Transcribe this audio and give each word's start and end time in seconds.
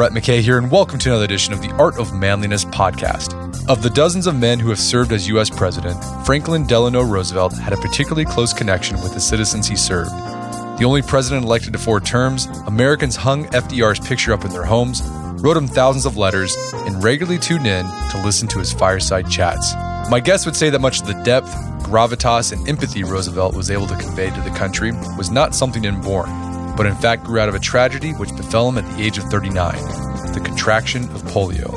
Brett 0.00 0.12
McKay 0.12 0.40
here, 0.40 0.56
and 0.56 0.70
welcome 0.70 0.98
to 0.98 1.10
another 1.10 1.26
edition 1.26 1.52
of 1.52 1.60
the 1.60 1.70
Art 1.72 1.98
of 1.98 2.14
Manliness 2.14 2.64
podcast. 2.64 3.34
Of 3.68 3.82
the 3.82 3.90
dozens 3.90 4.26
of 4.26 4.34
men 4.34 4.58
who 4.58 4.70
have 4.70 4.78
served 4.78 5.12
as 5.12 5.28
U.S. 5.28 5.50
President, 5.50 6.02
Franklin 6.24 6.66
Delano 6.66 7.02
Roosevelt 7.02 7.52
had 7.52 7.74
a 7.74 7.76
particularly 7.76 8.24
close 8.24 8.54
connection 8.54 8.98
with 9.02 9.12
the 9.12 9.20
citizens 9.20 9.68
he 9.68 9.76
served. 9.76 10.10
The 10.78 10.86
only 10.86 11.02
president 11.02 11.44
elected 11.44 11.74
to 11.74 11.78
four 11.78 12.00
terms, 12.00 12.46
Americans 12.66 13.14
hung 13.14 13.44
FDR's 13.48 14.00
picture 14.00 14.32
up 14.32 14.46
in 14.46 14.52
their 14.52 14.64
homes, 14.64 15.02
wrote 15.42 15.58
him 15.58 15.68
thousands 15.68 16.06
of 16.06 16.16
letters, 16.16 16.56
and 16.72 17.04
regularly 17.04 17.38
tuned 17.38 17.66
in 17.66 17.84
to 18.10 18.22
listen 18.24 18.48
to 18.48 18.58
his 18.58 18.72
fireside 18.72 19.28
chats. 19.28 19.74
My 20.10 20.18
guests 20.18 20.46
would 20.46 20.56
say 20.56 20.70
that 20.70 20.80
much 20.80 21.02
of 21.02 21.08
the 21.08 21.22
depth, 21.24 21.54
gravitas, 21.82 22.54
and 22.54 22.66
empathy 22.66 23.04
Roosevelt 23.04 23.54
was 23.54 23.70
able 23.70 23.86
to 23.88 23.96
convey 23.96 24.30
to 24.30 24.40
the 24.40 24.56
country 24.56 24.92
was 25.18 25.30
not 25.30 25.54
something 25.54 25.84
inborn 25.84 26.49
but 26.76 26.86
in 26.86 26.94
fact 26.96 27.24
grew 27.24 27.40
out 27.40 27.48
of 27.48 27.54
a 27.54 27.60
tragedy 27.60 28.12
which 28.12 28.34
befell 28.36 28.68
him 28.68 28.78
at 28.78 28.96
the 28.96 29.02
age 29.02 29.18
of 29.18 29.24
39 29.24 30.10
the 30.32 30.40
contraction 30.40 31.04
of 31.10 31.22
polio. 31.24 31.70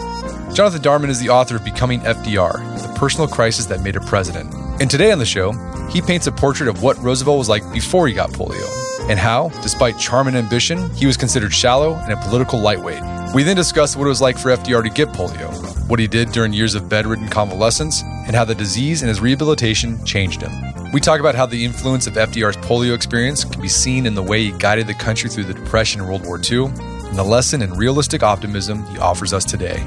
Jonathan 0.53 0.81
Darman 0.81 1.09
is 1.09 1.19
the 1.19 1.29
author 1.29 1.55
of 1.55 1.65
Becoming 1.65 2.01
FDR, 2.01 2.53
the 2.81 2.93
personal 2.99 3.27
crisis 3.27 3.65
that 3.67 3.81
made 3.81 3.95
a 3.95 4.01
president. 4.01 4.53
And 4.79 4.89
today 4.89 5.11
on 5.11 5.19
the 5.19 5.25
show, 5.25 5.51
he 5.89 6.01
paints 6.01 6.27
a 6.27 6.31
portrait 6.31 6.69
of 6.69 6.83
what 6.83 6.97
Roosevelt 7.01 7.37
was 7.37 7.49
like 7.49 7.63
before 7.73 8.07
he 8.07 8.13
got 8.13 8.31
polio, 8.31 9.09
and 9.09 9.19
how, 9.19 9.49
despite 9.61 9.97
charm 9.97 10.27
and 10.27 10.37
ambition, 10.37 10.89
he 10.91 11.05
was 11.05 11.17
considered 11.17 11.53
shallow 11.53 11.95
and 11.95 12.13
a 12.13 12.17
political 12.17 12.59
lightweight. 12.59 13.01
We 13.33 13.43
then 13.43 13.55
discuss 13.55 13.95
what 13.95 14.05
it 14.05 14.09
was 14.09 14.21
like 14.21 14.37
for 14.37 14.49
FDR 14.49 14.83
to 14.83 14.89
get 14.89 15.09
polio, 15.09 15.49
what 15.89 15.99
he 15.99 16.07
did 16.07 16.31
during 16.31 16.53
years 16.53 16.75
of 16.75 16.87
bedridden 16.87 17.29
convalescence, 17.29 18.03
and 18.03 18.35
how 18.35 18.45
the 18.45 18.55
disease 18.55 19.01
and 19.01 19.09
his 19.09 19.19
rehabilitation 19.19 20.03
changed 20.05 20.41
him. 20.41 20.72
We 20.93 20.99
talk 20.99 21.19
about 21.19 21.33
how 21.33 21.47
the 21.47 21.65
influence 21.65 22.05
of 22.05 22.13
FDR's 22.13 22.55
polio 22.57 22.93
experience 22.93 23.43
can 23.43 23.59
be 23.59 23.67
seen 23.67 24.05
in 24.05 24.13
the 24.13 24.21
way 24.21 24.43
he 24.43 24.51
guided 24.51 24.85
the 24.85 24.93
country 24.93 25.27
through 25.27 25.45
the 25.45 25.53
Depression 25.55 26.01
and 26.01 26.07
World 26.07 26.23
War 26.23 26.39
II, 26.39 26.65
and 26.65 27.17
the 27.17 27.23
lesson 27.23 27.63
in 27.63 27.73
realistic 27.73 28.21
optimism 28.21 28.85
he 28.85 28.99
offers 28.99 29.33
us 29.33 29.43
today. 29.43 29.77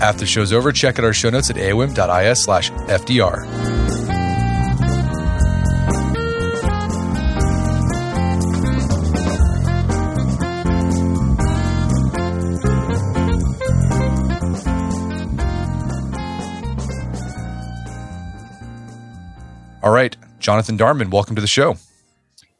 After 0.00 0.20
the 0.20 0.26
show's 0.26 0.54
over, 0.54 0.72
check 0.72 0.98
out 0.98 1.04
our 1.04 1.12
show 1.12 1.28
notes 1.28 1.50
at 1.50 1.56
aom.is 1.56 2.42
slash 2.42 2.70
FDR. 2.70 3.75
Jonathan 20.46 20.78
Darman, 20.78 21.10
welcome 21.10 21.34
to 21.34 21.42
the 21.42 21.48
show. 21.48 21.76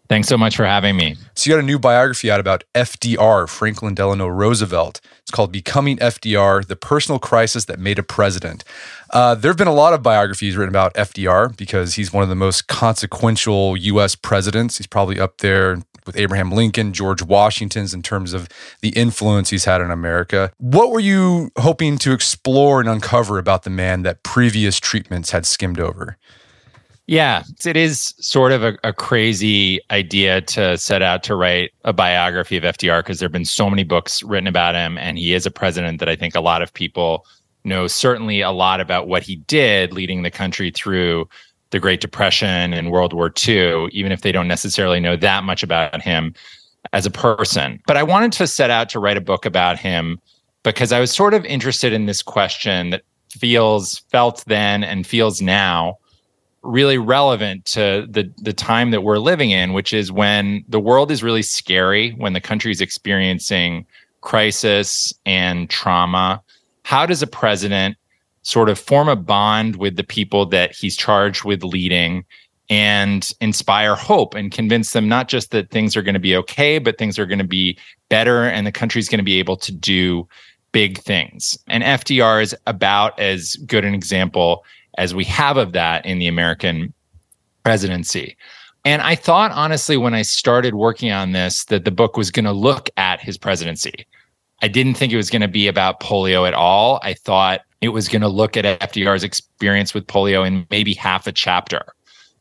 Thanks 0.09 0.27
so 0.27 0.37
much 0.37 0.57
for 0.57 0.67
having 0.67 0.97
me. 0.97 1.15
So, 1.37 1.49
you 1.49 1.57
got 1.57 1.63
a 1.63 1.65
new 1.65 1.79
biography 1.79 2.29
out 2.29 2.41
about 2.41 2.65
FDR, 2.75 3.49
Franklin 3.49 3.95
Delano 3.95 4.27
Roosevelt. 4.27 5.01
It's 5.21 5.31
called 5.31 5.53
Becoming 5.53 5.97
FDR 5.99 6.67
The 6.67 6.75
Personal 6.75 7.21
Crisis 7.21 7.67
That 7.67 7.79
Made 7.79 8.01
a 8.01 8.03
President. 8.03 8.65
Uh, 9.11 9.37
there 9.37 9.53
have 9.53 9.57
been 9.57 9.69
a 9.69 9.73
lot 9.73 9.95
of 9.95 10.03
biographies 10.03 10.57
written 10.57 10.69
about 10.69 10.95
FDR 10.95 11.57
because 11.57 11.95
he's 11.95 12.13
one 12.13 12.25
of 12.25 12.29
the 12.29 12.35
most 12.35 12.67
consequential 12.67 13.77
U.S. 13.77 14.17
presidents. 14.17 14.79
He's 14.79 14.89
probably 14.89 15.21
up 15.21 15.39
there 15.39 15.81
with 16.07 16.17
Abraham 16.17 16.51
Lincoln, 16.51 16.93
George 16.93 17.23
Washington's 17.23 17.95
in 17.95 18.03
terms 18.03 18.33
of 18.33 18.49
the 18.81 18.89
influence 18.91 19.51
he's 19.51 19.65
had 19.65 19.81
in 19.81 19.93
America. 19.93 20.51
What 20.59 20.91
were 20.91 21.01
you 21.01 21.51
hoping 21.57 21.99
to 21.99 22.13
explore 22.13 22.81
and 22.81 22.89
uncover 22.89 23.39
about 23.39 23.63
the 23.63 23.71
man 23.71 24.03
that 24.03 24.25
previous 24.25 24.81
treatments 24.81 25.31
had 25.31 25.47
skimmed 25.47 25.79
over? 25.79 26.17
Yeah, 27.07 27.45
it 27.65 27.77
is 27.77 28.15
sort 28.19 28.51
of 28.51 28.65
a, 28.65 28.77
a, 28.83 28.93
crazy 28.93 29.79
idea 29.93 30.41
to 30.41 30.77
set 30.77 31.03
out 31.03 31.23
to 31.25 31.37
write 31.37 31.71
a 31.85 31.93
biography 31.93 32.57
of 32.57 32.65
FDR 32.65 32.99
because 32.99 33.21
there 33.21 33.27
have 33.27 33.33
been 33.33 33.45
so 33.45 33.71
many 33.71 33.85
books 33.85 34.25
written 34.25 34.49
about 34.49 34.75
him, 34.75 34.99
and 34.99 35.17
he 35.17 35.33
is 35.33 35.47
a 35.47 35.51
president 35.53 36.01
that 36.01 36.09
I 36.09 36.17
think 36.17 36.35
a 36.35 36.41
lot 36.41 36.63
of 36.63 36.75
people 36.75 37.25
know 37.63 37.87
certainly 37.87 38.41
a 38.41 38.51
lot 38.51 38.81
about 38.81 39.07
what 39.07 39.23
he 39.23 39.37
did 39.37 39.93
leading 39.93 40.23
the 40.23 40.33
country 40.33 40.73
through 40.73 41.29
the 41.71 41.79
Great 41.79 42.01
Depression 42.01 42.73
and 42.73 42.91
World 42.91 43.13
War 43.13 43.33
II, 43.47 43.89
even 43.93 44.11
if 44.11 44.23
they 44.23 44.33
don't 44.33 44.49
necessarily 44.49 44.99
know 44.99 45.17
that 45.17 45.45
much 45.45 45.63
about 45.63 46.03
him 46.03 46.35
as 46.93 47.07
a 47.07 47.11
person. 47.11 47.81
But 47.87 47.97
I 47.97 48.03
wanted 48.03 48.33
to 48.33 48.49
set 48.49 48.71
out 48.71 48.89
to 48.91 49.01
write 49.01 49.17
a 49.17 49.21
book 49.21 49.45
about 49.45 49.79
him 49.79 50.21
because 50.65 50.91
I 50.91 50.99
was 50.99 51.13
sort 51.13 51.35
of 51.35 51.45
interested 51.45 51.93
in 51.93 52.07
this 52.07 52.23
question 52.23 52.91
that 52.91 53.03
feels 53.31 53.99
felt 54.11 54.45
then 54.47 54.83
and 54.83 55.07
feels 55.07 55.41
now 55.41 55.99
really 56.67 56.99
relevant 56.99 57.65
to 57.67 58.07
the 58.11 58.31
the 58.39 58.53
time 58.53 58.91
that 58.91 59.03
we're 59.03 59.19
living 59.19 59.51
in, 59.51 59.73
which 59.73 59.93
is 59.93 60.11
when 60.11 60.65
the 60.69 60.81
world 60.81 61.11
is 61.11 61.23
really 61.23 61.43
scary, 61.43 62.11
when 62.13 62.33
the 62.33 62.41
country 62.41 62.71
is 62.71 62.81
experiencing 62.81 63.87
crisis 64.21 65.13
and 65.25 65.71
trauma. 65.71 66.43
How 66.83 67.07
does 67.07 67.23
a 67.23 67.27
president 67.27 67.97
sort 68.43 68.69
of 68.69 68.79
form 68.79 69.09
a 69.09 69.17
bond 69.17 69.77
with 69.77 69.97
the 69.97 70.05
people 70.05 70.47
that 70.47 70.75
he's 70.75 70.97
charged 70.97 71.45
with 71.45 71.65
leading 71.65 72.25
and 72.69 73.31
inspire 73.41 73.95
hope 73.95 74.35
and 74.35 74.53
convince 74.53 74.93
them 74.93 75.09
not 75.09 75.29
just 75.29 75.51
that 75.51 75.71
things 75.71 75.97
are 75.97 76.03
going 76.03 76.15
to 76.15 76.21
be 76.21 76.37
okay, 76.37 76.79
but 76.79 76.99
things 76.99 77.19
are 77.19 77.27
going 77.27 77.39
to 77.39 77.45
be 77.45 77.79
better 78.09 78.45
and 78.45 78.67
the 78.67 78.73
country's 78.73 79.09
going 79.09 79.19
to 79.19 79.25
be 79.25 79.39
able 79.39 79.57
to 79.57 79.73
do 79.73 80.29
big 80.73 80.99
things. 80.99 81.59
And 81.69 81.83
FDR 81.83 82.43
is 82.43 82.55
about 82.67 83.19
as 83.19 83.57
good 83.67 83.85
an 83.85 83.95
example 83.95 84.65
as 84.97 85.15
we 85.15 85.25
have 85.25 85.57
of 85.57 85.73
that 85.73 86.05
in 86.05 86.19
the 86.19 86.27
American 86.27 86.93
presidency. 87.65 88.37
And 88.85 89.03
I 89.03 89.17
thought, 89.17 89.51
honestly, 89.51 89.97
when 89.97 90.15
I 90.15 90.23
started 90.23 90.75
working 90.77 91.11
on 91.11 91.33
this, 91.33 91.65
that 91.65 91.85
the 91.85 91.91
book 91.91 92.17
was 92.17 92.31
going 92.31 92.45
to 92.45 92.53
look 92.53 92.89
at 92.97 93.21
his 93.21 93.37
presidency. 93.37 94.07
I 94.63 94.69
didn't 94.69 94.95
think 94.95 95.13
it 95.13 95.17
was 95.17 95.31
going 95.31 95.43
to 95.43 95.49
be 95.49 95.67
about 95.67 96.01
polio 96.01 96.47
at 96.47 96.55
all. 96.55 97.01
I 97.03 97.15
thought 97.15 97.63
it 97.81 97.89
was 97.89 98.09
going 98.09 98.23
to 98.23 98.29
look 98.29 98.57
at 98.57 98.81
FDR's 98.81 99.25
experience 99.25 99.93
with 99.93 100.07
polio 100.07 100.47
in 100.47 100.67
maybe 100.71 100.95
half 100.95 101.27
a 101.27 101.33
chapter 101.33 101.83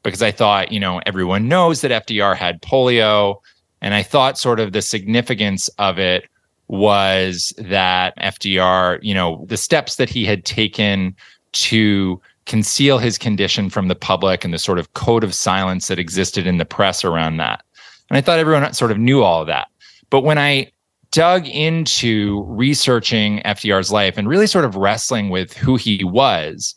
because 0.03 0.21
I 0.21 0.31
thought, 0.31 0.71
you 0.71 0.80
know, 0.80 1.01
everyone 1.06 1.47
knows 1.47 1.81
that 1.81 2.06
FDR 2.06 2.35
had 2.35 2.62
polio. 2.62 3.38
And 3.81 3.94
I 3.94 4.03
thought 4.03 4.38
sort 4.38 4.59
of 4.59 4.71
the 4.71 4.81
significance 4.81 5.68
of 5.80 5.97
it 5.97 6.30
was 6.68 7.53
that 7.57 8.15
FDR, 8.18 9.00
you 9.01 9.13
know, 9.13 9.44
the 9.47 9.57
steps 9.57 9.95
that 9.95 10.09
he 10.09 10.25
had 10.25 10.45
taken 10.45 11.15
to 11.53 12.21
conceal 12.45 12.97
his 12.97 13.18
condition 13.18 13.69
from 13.69 13.88
the 13.88 13.95
public 13.95 14.44
and 14.44 14.53
the 14.53 14.59
sort 14.59 14.80
of 14.80 14.94
code 14.94 15.24
of 15.24 15.33
silence 15.33 15.88
that 15.88 16.00
existed 16.00 16.45
in 16.45 16.57
the 16.57 16.65
press 16.65 17.03
around 17.03 17.38
that. 17.38 17.63
And 18.09 18.18
I 18.18 18.21
thought 18.21 18.39
everyone 18.39 18.71
sort 18.74 18.92
of 18.92 18.97
knew 18.97 19.24
all 19.24 19.42
of 19.42 19.47
that. 19.47 19.68
But 20.09 20.21
when 20.21 20.38
I 20.38 20.71
dug 21.12 21.47
into 21.47 22.44
researching 22.47 23.42
FDR's 23.45 23.92
life 23.92 24.18
and 24.18 24.27
really 24.27 24.47
sort 24.47 24.65
of 24.65 24.75
wrestling 24.75 25.30
with 25.30 25.53
who 25.53 25.75
he 25.75 26.03
was, 26.03 26.75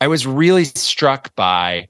I 0.00 0.08
was 0.08 0.26
really 0.26 0.64
struck 0.64 1.34
by 1.34 1.88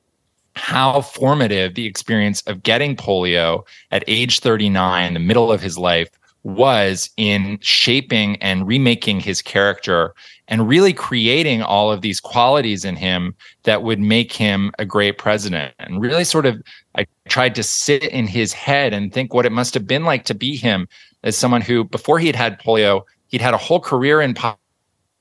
how 0.54 1.00
formative 1.00 1.74
the 1.74 1.86
experience 1.86 2.42
of 2.42 2.62
getting 2.62 2.96
polio 2.96 3.66
at 3.90 4.04
age 4.06 4.40
39, 4.40 5.14
the 5.14 5.20
middle 5.20 5.50
of 5.50 5.62
his 5.62 5.78
life, 5.78 6.10
was 6.44 7.10
in 7.16 7.58
shaping 7.60 8.36
and 8.42 8.66
remaking 8.66 9.20
his 9.20 9.40
character 9.40 10.14
and 10.48 10.68
really 10.68 10.92
creating 10.92 11.62
all 11.62 11.92
of 11.92 12.00
these 12.00 12.20
qualities 12.20 12.84
in 12.84 12.96
him 12.96 13.34
that 13.62 13.82
would 13.82 14.00
make 14.00 14.32
him 14.32 14.72
a 14.78 14.84
great 14.84 15.18
president. 15.18 15.72
And 15.78 16.00
really 16.00 16.24
sort 16.24 16.46
of, 16.46 16.60
I 16.96 17.06
tried 17.28 17.54
to 17.54 17.62
sit 17.62 18.04
in 18.04 18.26
his 18.26 18.52
head 18.52 18.92
and 18.92 19.12
think 19.12 19.32
what 19.32 19.46
it 19.46 19.52
must 19.52 19.72
have 19.74 19.86
been 19.86 20.04
like 20.04 20.24
to 20.24 20.34
be 20.34 20.56
him 20.56 20.88
as 21.22 21.36
someone 21.36 21.60
who, 21.60 21.84
before 21.84 22.18
he 22.18 22.26
had 22.26 22.36
had 22.36 22.60
polio, 22.60 23.02
he'd 23.28 23.40
had 23.40 23.54
a 23.54 23.58
whole 23.58 23.80
career 23.80 24.20
in 24.20 24.34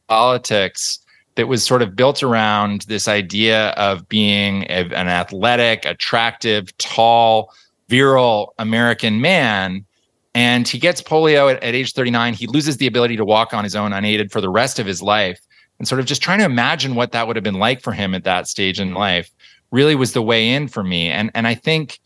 politics 0.07 0.99
that 1.35 1.47
was 1.47 1.63
sort 1.63 1.81
of 1.81 1.95
built 1.95 2.23
around 2.23 2.81
this 2.81 3.07
idea 3.07 3.69
of 3.69 4.09
being 4.09 4.63
a, 4.63 4.89
an 4.93 5.07
athletic, 5.07 5.85
attractive, 5.85 6.75
tall, 6.77 7.53
virile 7.87 8.53
American 8.57 9.21
man 9.21 9.85
and 10.33 10.67
he 10.67 10.77
gets 10.77 11.01
polio 11.01 11.53
at, 11.53 11.61
at 11.63 11.75
age 11.75 11.93
39. 11.93 12.33
He 12.33 12.47
loses 12.47 12.77
the 12.77 12.87
ability 12.87 13.17
to 13.17 13.25
walk 13.25 13.53
on 13.53 13.63
his 13.63 13.75
own 13.75 13.93
unaided 13.93 14.31
for 14.31 14.41
the 14.41 14.49
rest 14.49 14.79
of 14.79 14.85
his 14.85 15.01
life. 15.01 15.39
And 15.77 15.87
sort 15.87 15.99
of 15.99 16.05
just 16.05 16.21
trying 16.21 16.39
to 16.39 16.45
imagine 16.45 16.93
what 16.93 17.11
that 17.11 17.25
would 17.25 17.35
have 17.35 17.43
been 17.43 17.55
like 17.55 17.81
for 17.81 17.91
him 17.91 18.13
at 18.13 18.23
that 18.23 18.47
stage 18.47 18.79
in 18.79 18.93
life 18.93 19.31
really 19.71 19.95
was 19.95 20.13
the 20.13 20.21
way 20.21 20.49
in 20.49 20.67
for 20.67 20.83
me. 20.83 21.09
And 21.09 21.31
and 21.33 21.47
I 21.47 21.55
think 21.55 21.99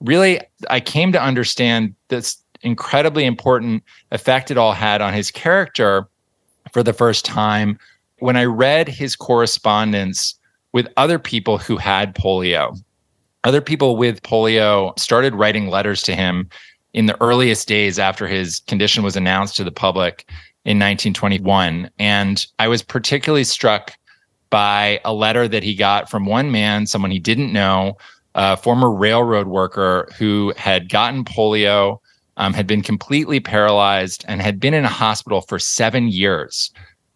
really 0.00 0.40
I 0.70 0.80
came 0.80 1.12
to 1.12 1.22
understand 1.22 1.94
this 2.08 2.38
incredibly 2.62 3.24
important 3.24 3.82
effect 4.12 4.50
it 4.50 4.58
all 4.58 4.72
had 4.72 5.00
on 5.00 5.12
his 5.12 5.30
character 5.30 6.08
for 6.72 6.82
the 6.82 6.92
first 6.92 7.24
time 7.24 7.78
when 8.20 8.36
I 8.36 8.44
read 8.44 8.88
his 8.88 9.14
correspondence 9.14 10.34
with 10.72 10.88
other 10.96 11.18
people 11.18 11.58
who 11.58 11.76
had 11.76 12.14
polio. 12.14 12.78
Other 13.44 13.60
people 13.60 13.96
with 13.96 14.22
polio 14.22 14.98
started 14.98 15.34
writing 15.34 15.68
letters 15.68 16.02
to 16.02 16.16
him 16.16 16.48
in 16.92 17.06
the 17.06 17.20
earliest 17.22 17.68
days 17.68 17.98
after 17.98 18.26
his 18.26 18.60
condition 18.60 19.02
was 19.02 19.16
announced 19.16 19.56
to 19.56 19.64
the 19.64 19.70
public 19.70 20.24
in 20.64 20.78
1921. 20.78 21.90
And 21.98 22.46
I 22.58 22.68
was 22.68 22.82
particularly 22.82 23.44
struck 23.44 23.92
by 24.50 25.00
a 25.04 25.12
letter 25.12 25.46
that 25.48 25.62
he 25.62 25.74
got 25.74 26.10
from 26.10 26.26
one 26.26 26.50
man, 26.50 26.86
someone 26.86 27.10
he 27.10 27.18
didn't 27.18 27.52
know, 27.52 27.96
a 28.34 28.56
former 28.56 28.90
railroad 28.90 29.48
worker 29.48 30.08
who 30.16 30.52
had 30.56 30.88
gotten 30.88 31.24
polio, 31.24 31.98
um, 32.36 32.54
had 32.54 32.66
been 32.66 32.82
completely 32.82 33.40
paralyzed, 33.40 34.24
and 34.28 34.40
had 34.40 34.60
been 34.60 34.74
in 34.74 34.84
a 34.84 34.88
hospital 34.88 35.40
for 35.42 35.58
seven 35.58 36.08
years. 36.08 36.70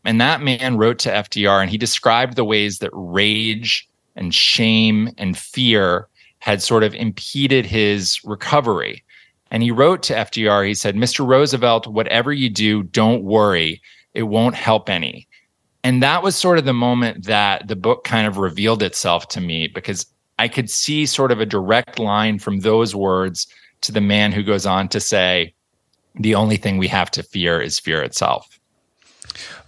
And 0.05 0.21
that 0.21 0.43
man 0.43 0.77
wrote 0.77 0.99
to 1.01 1.11
FDR 1.11 1.61
and 1.63 1.71
he 1.71 1.79
described 1.79 2.37
the 2.37 2.45
ways 2.45 2.79
that 2.79 2.91
rage 2.93 3.89
and 4.17 4.35
shame 4.35 5.11
and 5.17 5.39
fear 5.39 6.09
had 6.41 6.61
sort 6.61 6.83
of 6.83 6.95
impeded 6.95 7.65
his 7.65 8.19
recovery. 8.25 9.05
And 9.53 9.63
he 9.63 9.71
wrote 9.71 10.03
to 10.05 10.15
FDR, 10.15 10.67
he 10.67 10.75
said, 10.75 10.97
Mr. 10.97 11.27
Roosevelt, 11.27 11.87
whatever 11.87 12.33
you 12.33 12.49
do, 12.49 12.83
don't 12.85 13.23
worry. 13.23 13.83
It 14.15 14.23
won't 14.25 14.55
help 14.55 14.89
any. 14.89 15.29
And 15.85 16.03
that 16.03 16.23
was 16.23 16.35
sort 16.35 16.57
of 16.57 16.65
the 16.65 16.73
moment 16.73 17.27
that 17.27 17.69
the 17.69 17.77
book 17.77 18.03
kind 18.03 18.27
of 18.27 18.39
revealed 18.39 18.83
itself 18.83 19.29
to 19.29 19.43
me 19.43 19.69
because 19.69 20.07
I 20.39 20.49
could 20.49 20.71
see 20.71 21.05
sort 21.05 21.31
of 21.31 21.41
a 21.41 21.47
direct 21.47 21.99
line 21.99 22.39
from 22.39 22.61
those 22.61 22.95
words 22.95 23.47
to 23.83 23.93
the 23.93 24.01
man 24.01 24.33
who 24.33 24.43
goes 24.43 24.65
on 24.65 24.89
to 24.89 25.01
say, 25.01 25.53
the 26.15 26.35
only 26.35 26.57
thing 26.57 26.79
we 26.79 26.89
have 26.89 27.11
to 27.11 27.23
fear 27.23 27.61
is 27.61 27.79
fear 27.79 28.03
itself. 28.03 28.59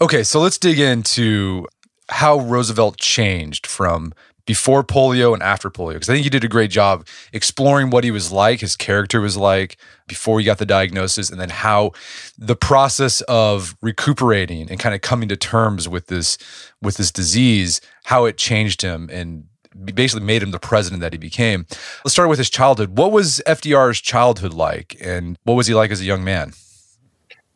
Okay, 0.01 0.23
so 0.23 0.41
let's 0.41 0.59
dig 0.59 0.79
into 0.79 1.67
how 2.09 2.39
Roosevelt 2.39 2.97
changed 2.97 3.67
from 3.67 4.15
before 4.47 4.85
polio 4.85 5.33
and 5.33 5.43
after 5.43 5.71
polio 5.71 5.95
because 5.95 6.09
I 6.09 6.15
think 6.15 6.25
you 6.25 6.31
did 6.31 6.45
a 6.45 6.49
great 6.49 6.71
job 6.71 7.07
exploring 7.33 7.91
what 7.91 8.05
he 8.05 8.11
was 8.11 8.31
like, 8.31 8.61
his 8.61 8.77
character 8.77 9.21
was 9.21 9.37
like 9.37 9.77
before 10.07 10.39
he 10.39 10.45
got 10.45 10.59
the 10.59 10.67
diagnosis, 10.67 11.31
and 11.31 11.41
then 11.41 11.51
how 11.51 11.93
the 12.37 12.57
process 12.57 13.21
of 13.23 13.77
recuperating 13.81 14.71
and 14.71 14.79
kind 14.79 14.95
of 14.95 15.01
coming 15.01 15.29
to 15.29 15.37
terms 15.37 15.89
with 15.89 16.09
this 16.09 16.37
with 16.83 16.97
this 16.97 17.11
disease, 17.11 17.81
how 18.05 18.25
it 18.25 18.37
changed 18.37 18.83
him 18.83 19.09
and 19.11 19.45
basically 19.95 20.25
made 20.25 20.43
him 20.43 20.51
the 20.51 20.59
president 20.59 21.01
that 21.01 21.13
he 21.13 21.19
became. 21.19 21.67
Let's 22.05 22.13
start 22.13 22.29
with 22.29 22.39
his 22.39 22.51
childhood. 22.51 22.97
What 22.97 23.13
was 23.13 23.43
FDR's 23.47 24.01
childhood 24.01 24.55
like, 24.55 24.97
and 25.01 25.37
what 25.45 25.55
was 25.55 25.67
he 25.67 25.75
like 25.75 25.91
as 25.91 26.01
a 26.01 26.05
young 26.05 26.23
man? 26.23 26.53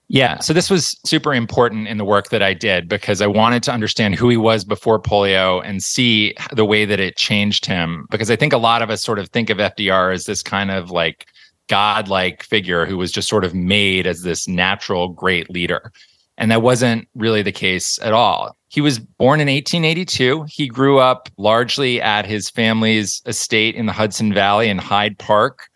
Yeah. 0.08 0.38
So 0.38 0.55
this 0.55 0.70
was 0.70 0.99
super 1.05 1.34
important 1.34 1.87
in 1.87 1.99
the 1.99 2.05
work 2.05 2.31
that 2.31 2.43
I 2.43 2.55
did 2.55 2.88
because 2.88 3.20
I 3.20 3.26
wanted 3.26 3.62
to 3.64 3.72
understand 3.72 4.14
who 4.14 4.31
he 4.31 4.38
was 4.38 4.64
before 4.64 5.00
polio 5.00 5.62
and 5.62 5.82
see 5.82 6.34
the 6.52 6.64
way 6.64 6.87
that 6.87 6.99
it 6.99 7.16
changed 7.16 7.66
him. 7.66 8.06
Because 8.10 8.31
I 8.31 8.37
think 8.37 8.55
a 8.55 8.58
lot 8.58 8.81
of 8.81 8.88
us 8.88 9.02
sort 9.02 9.19
of 9.19 9.28
think 9.28 9.50
of 9.50 9.58
FDR 9.58 10.14
as 10.14 10.25
this 10.25 10.43
kind 10.43 10.70
of 10.70 10.90
like 10.90 11.26
godlike 11.69 12.43
figure 12.43 12.87
who 12.87 12.96
was 12.96 13.12
just 13.12 13.28
sort 13.28 13.44
of 13.44 13.55
made 13.55 14.06
as 14.06 14.22
this 14.22 14.49
natural 14.49 15.08
great 15.08 15.50
leader. 15.50 15.93
And 16.38 16.50
that 16.50 16.62
wasn't 16.62 17.06
really 17.14 17.43
the 17.43 17.52
case 17.52 17.99
at 18.00 18.14
all. 18.14 18.56
He 18.69 18.81
was 18.81 18.99
born 18.99 19.40
in 19.40 19.49
1882. 19.49 20.46
He 20.49 20.69
grew 20.69 20.99
up 20.99 21.28
largely 21.37 22.00
at 22.00 22.25
his 22.25 22.49
family's 22.49 23.20
estate 23.26 23.75
in 23.75 23.87
the 23.87 23.93
Hudson 23.93 24.32
Valley 24.32 24.69
in 24.69 24.78
Hyde 24.78 25.19
Park 25.19 25.69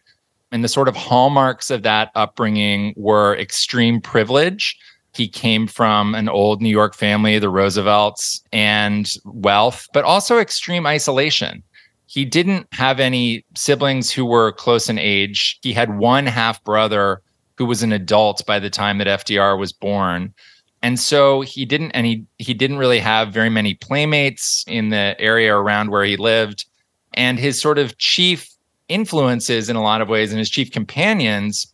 and 0.53 0.63
the 0.63 0.69
sort 0.69 0.89
of 0.89 0.95
hallmarks 0.95 1.71
of 1.71 1.83
that 1.83 2.11
upbringing 2.15 2.93
were 2.97 3.37
extreme 3.37 4.01
privilege. 4.01 4.79
He 5.15 5.29
came 5.29 5.67
from 5.67 6.15
an 6.15 6.29
old 6.29 6.63
New 6.63 6.71
York 6.71 6.95
family, 6.95 7.39
the 7.39 7.51
Roosevelts, 7.51 8.43
and 8.53 9.11
wealth, 9.25 9.89
but 9.93 10.05
also 10.05 10.39
extreme 10.39 10.87
isolation. 10.87 11.63
He 12.07 12.25
didn't 12.25 12.67
have 12.73 13.01
any 13.01 13.45
siblings 13.55 14.11
who 14.11 14.27
were 14.27 14.53
close 14.53 14.89
in 14.89 14.99
age. 14.99 15.59
He 15.63 15.73
had 15.73 15.99
one 15.99 16.27
half 16.27 16.63
brother 16.65 17.23
who 17.57 17.65
was 17.65 17.83
an 17.83 17.93
adult 17.93 18.45
by 18.47 18.59
the 18.59 18.71
time 18.71 18.99
that 18.99 19.07
FDR 19.07 19.59
was 19.59 19.73
born. 19.73 20.35
And 20.83 20.99
so 20.99 21.43
he 21.43 21.65
didn't 21.65 21.93
and 21.93 22.07
he 22.07 22.27
he 22.39 22.55
didn't 22.55 22.79
really 22.79 22.99
have 22.99 23.33
very 23.33 23.49
many 23.49 23.75
playmates 23.75 24.65
in 24.67 24.91
the 24.91 25.15
area 25.19 25.55
around 25.55 25.91
where 25.91 26.05
he 26.05 26.17
lived. 26.17 26.67
And 27.15 27.39
his 27.39 27.61
sort 27.61 27.79
of 27.79 27.97
chief 27.99 28.52
influences 28.89 29.69
in 29.69 29.77
a 29.77 29.83
lot 29.83 30.01
of 30.01 30.09
ways, 30.09 30.31
and 30.31 30.39
his 30.39 30.51
chief 30.51 30.71
companions 30.71 31.73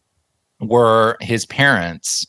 were 0.60 1.16
his 1.20 1.46
parents, 1.46 2.26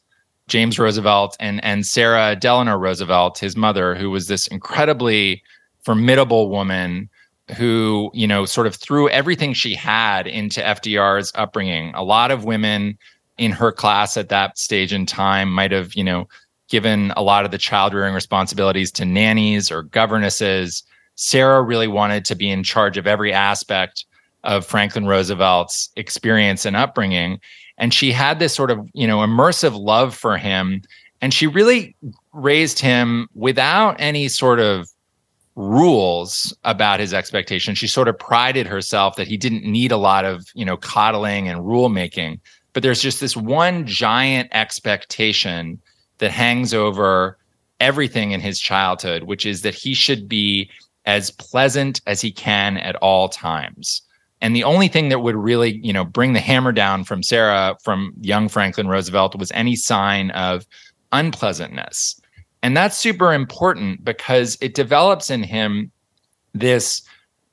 James 0.47 0.79
Roosevelt 0.79 1.35
and 1.39 1.63
and 1.63 1.85
Sarah 1.85 2.35
Delano 2.35 2.77
Roosevelt, 2.77 3.37
his 3.37 3.55
mother, 3.55 3.95
who 3.95 4.09
was 4.09 4.27
this 4.27 4.47
incredibly 4.47 5.43
formidable 5.83 6.49
woman 6.49 7.09
who, 7.57 8.11
you 8.13 8.27
know, 8.27 8.45
sort 8.45 8.67
of 8.67 8.75
threw 8.75 9.09
everything 9.09 9.53
she 9.53 9.73
had 9.73 10.27
into 10.27 10.61
FDR's 10.61 11.31
upbringing. 11.35 11.93
A 11.95 12.03
lot 12.03 12.31
of 12.31 12.45
women 12.45 12.97
in 13.37 13.51
her 13.51 13.71
class 13.71 14.17
at 14.17 14.29
that 14.29 14.57
stage 14.57 14.93
in 14.93 15.05
time 15.05 15.51
might 15.51 15.71
have, 15.71 15.95
you 15.95 16.03
know, 16.03 16.27
given 16.69 17.11
a 17.15 17.23
lot 17.23 17.45
of 17.45 17.51
the 17.51 17.57
child 17.57 17.93
rearing 17.93 18.13
responsibilities 18.13 18.91
to 18.91 19.05
nannies 19.05 19.71
or 19.71 19.83
governesses. 19.83 20.83
Sarah 21.15 21.63
really 21.63 21.87
wanted 21.87 22.23
to 22.25 22.35
be 22.35 22.49
in 22.49 22.63
charge 22.63 22.97
of 22.97 23.07
every 23.07 23.33
aspect 23.33 24.05
of 24.43 24.65
Franklin 24.65 25.05
Roosevelt's 25.05 25.89
experience 25.95 26.65
and 26.65 26.75
upbringing. 26.75 27.39
And 27.77 27.93
she 27.93 28.11
had 28.11 28.39
this 28.39 28.53
sort 28.53 28.71
of, 28.71 28.87
you 28.93 29.07
know, 29.07 29.19
immersive 29.19 29.79
love 29.79 30.15
for 30.15 30.37
him. 30.37 30.81
And 31.21 31.33
she 31.33 31.47
really 31.47 31.95
raised 32.33 32.79
him 32.79 33.27
without 33.33 33.95
any 33.99 34.27
sort 34.27 34.59
of 34.59 34.89
rules 35.55 36.55
about 36.63 36.99
his 36.99 37.13
expectations. 37.13 37.77
She 37.77 37.87
sort 37.87 38.07
of 38.07 38.17
prided 38.17 38.65
herself 38.65 39.15
that 39.17 39.27
he 39.27 39.35
didn't 39.35 39.63
need 39.63 39.91
a 39.91 39.97
lot 39.97 40.23
of, 40.23 40.45
you 40.53 40.63
know, 40.63 40.77
coddling 40.77 41.49
and 41.49 41.65
rule 41.65 41.89
making. 41.89 42.39
But 42.73 42.83
there's 42.83 43.01
just 43.01 43.19
this 43.19 43.35
one 43.35 43.85
giant 43.85 44.49
expectation 44.53 45.81
that 46.19 46.31
hangs 46.31 46.73
over 46.73 47.37
everything 47.79 48.31
in 48.31 48.39
his 48.39 48.59
childhood, 48.59 49.23
which 49.23 49.45
is 49.45 49.61
that 49.61 49.73
he 49.73 49.93
should 49.93 50.29
be 50.29 50.69
as 51.05 51.31
pleasant 51.31 52.01
as 52.07 52.21
he 52.21 52.31
can 52.31 52.77
at 52.77 52.95
all 52.97 53.27
times. 53.27 54.01
And 54.41 54.55
the 54.55 54.63
only 54.63 54.87
thing 54.87 55.09
that 55.09 55.19
would 55.19 55.35
really, 55.35 55.79
you 55.83 55.91
know, 55.91 56.05
bring 56.05 56.33
the 56.33 56.39
hammer 56.39 56.71
down 56.71 57.03
from 57.03 57.23
Sarah, 57.23 57.75
from 57.83 58.13
young 58.21 58.47
Franklin 58.47 58.87
Roosevelt, 58.87 59.35
was 59.37 59.51
any 59.51 59.75
sign 59.75 60.31
of 60.31 60.65
unpleasantness. 61.11 62.19
And 62.63 62.75
that's 62.75 62.97
super 62.97 63.33
important 63.33 64.03
because 64.03 64.57
it 64.61 64.75
develops 64.75 65.29
in 65.29 65.43
him 65.43 65.91
this 66.53 67.01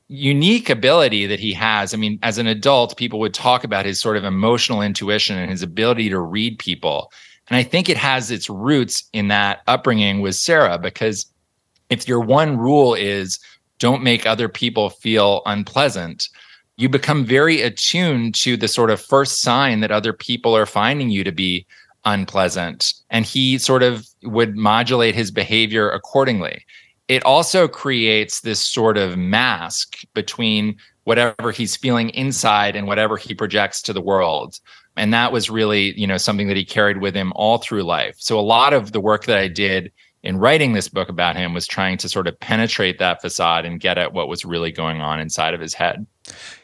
unique 0.09 0.71
ability 0.71 1.26
that 1.26 1.40
he 1.40 1.52
has. 1.52 1.93
I 1.93 1.97
mean, 1.97 2.19
as 2.23 2.38
an 2.38 2.47
adult, 2.47 2.97
people 2.97 3.19
would 3.21 3.35
talk 3.35 3.64
about 3.64 3.85
his 3.85 4.00
sort 4.00 4.16
of 4.16 4.25
emotional 4.25 4.83
intuition 4.83 5.37
and 5.37 5.50
his 5.50 5.62
ability 5.62 6.09
to 6.11 6.21
read 6.21 6.59
people. 6.59 7.12
And 7.49 7.57
I 7.57 7.62
think 7.62 7.88
it 7.88 7.97
has 7.97 8.31
its 8.31 8.49
roots 8.49 9.09
in 9.12 9.28
that 9.28 9.62
upbringing 9.66 10.21
with 10.21 10.37
Sarah, 10.37 10.78
because 10.78 11.26
if 11.90 12.07
your 12.07 12.21
one 12.21 12.57
rule 12.57 12.95
is 12.95 13.38
don't 13.78 14.02
make 14.02 14.26
other 14.26 14.49
people 14.49 14.90
feel 14.90 15.43
unpleasant, 15.47 16.28
you 16.76 16.88
become 16.88 17.25
very 17.25 17.62
attuned 17.62 18.35
to 18.35 18.56
the 18.56 18.68
sort 18.68 18.90
of 18.90 19.00
first 19.00 19.40
sign 19.40 19.80
that 19.80 19.90
other 19.90 20.12
people 20.12 20.54
are 20.56 20.66
finding 20.66 21.11
you 21.11 21.25
to 21.25 21.33
be 21.33 21.66
unpleasant. 22.04 22.92
And 23.11 23.25
he 23.25 23.59
sort 23.59 23.83
of 23.83 24.06
would 24.23 24.56
modulate 24.56 25.14
his 25.14 25.30
behavior 25.30 25.90
accordingly. 25.90 26.64
It 27.09 27.25
also 27.25 27.68
creates 27.68 28.40
this 28.40 28.61
sort 28.61 28.99
of 28.99 29.16
mask 29.16 29.99
between 30.14 30.76
whatever 31.04 31.52
he's 31.52 31.76
feeling 31.76 32.11
inside 32.11 32.75
and 32.75 32.87
whatever 32.87 33.16
he 33.16 33.35
projects 33.35 33.80
to 33.83 33.92
the 33.92 34.00
world. 34.00 34.59
And 34.97 35.14
that 35.14 35.33
was 35.33 35.49
really, 35.49 35.99
you 35.99 36.06
know, 36.06 36.16
something 36.16 36.49
that 36.49 36.56
he 36.56 36.64
carried 36.64 37.00
with 37.00 37.14
him 37.14 37.33
all 37.37 37.59
through 37.59 37.85
life. 37.85 38.16
So 38.18 38.38
a 38.38 38.40
lot 38.40 38.73
of 38.73 38.92
the 38.92 39.00
work 39.00 39.26
that 39.26 39.38
I 39.38 39.49
did 39.49 39.92
in 40.23 40.38
writing 40.38 40.73
this 40.73 40.88
book 40.88 41.09
about 41.09 41.37
him 41.37 41.54
was 41.54 41.66
trying 41.66 41.99
to 41.99 42.09
sort 42.09 42.26
of 42.26 42.38
penetrate 42.40 42.99
that 42.99 43.21
facade 43.21 43.64
and 43.64 43.78
get 43.78 43.99
at 43.99 44.12
what 44.12 44.28
was 44.28 44.45
really 44.45 44.73
going 44.73 45.00
on 45.00 45.21
inside 45.21 45.54
of 45.54 45.61
his 45.61 45.75
head. 45.75 46.04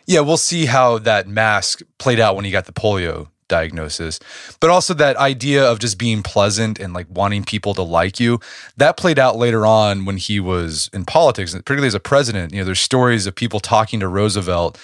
Yeah, 0.06 0.20
we'll 0.20 0.36
see 0.36 0.66
how 0.66 0.98
that 0.98 1.28
mask 1.28 1.82
played 1.98 2.20
out 2.20 2.36
when 2.36 2.44
he 2.44 2.50
got 2.50 2.66
the 2.66 2.72
polio 2.72 3.28
diagnosis. 3.48 4.18
But 4.60 4.70
also 4.70 4.94
that 4.94 5.16
idea 5.16 5.64
of 5.64 5.78
just 5.78 5.98
being 5.98 6.22
pleasant 6.22 6.80
and 6.80 6.94
like 6.94 7.06
wanting 7.10 7.44
people 7.44 7.74
to 7.74 7.82
like 7.82 8.18
you, 8.18 8.40
that 8.78 8.96
played 8.96 9.18
out 9.18 9.36
later 9.36 9.66
on 9.66 10.04
when 10.04 10.16
he 10.16 10.40
was 10.40 10.88
in 10.92 11.04
politics, 11.04 11.52
particularly 11.52 11.86
as 11.86 11.94
a 11.94 12.00
president. 12.00 12.52
You 12.52 12.60
know, 12.60 12.64
there's 12.64 12.80
stories 12.80 13.26
of 13.26 13.34
people 13.34 13.60
talking 13.60 14.00
to 14.00 14.08
Roosevelt 14.08 14.78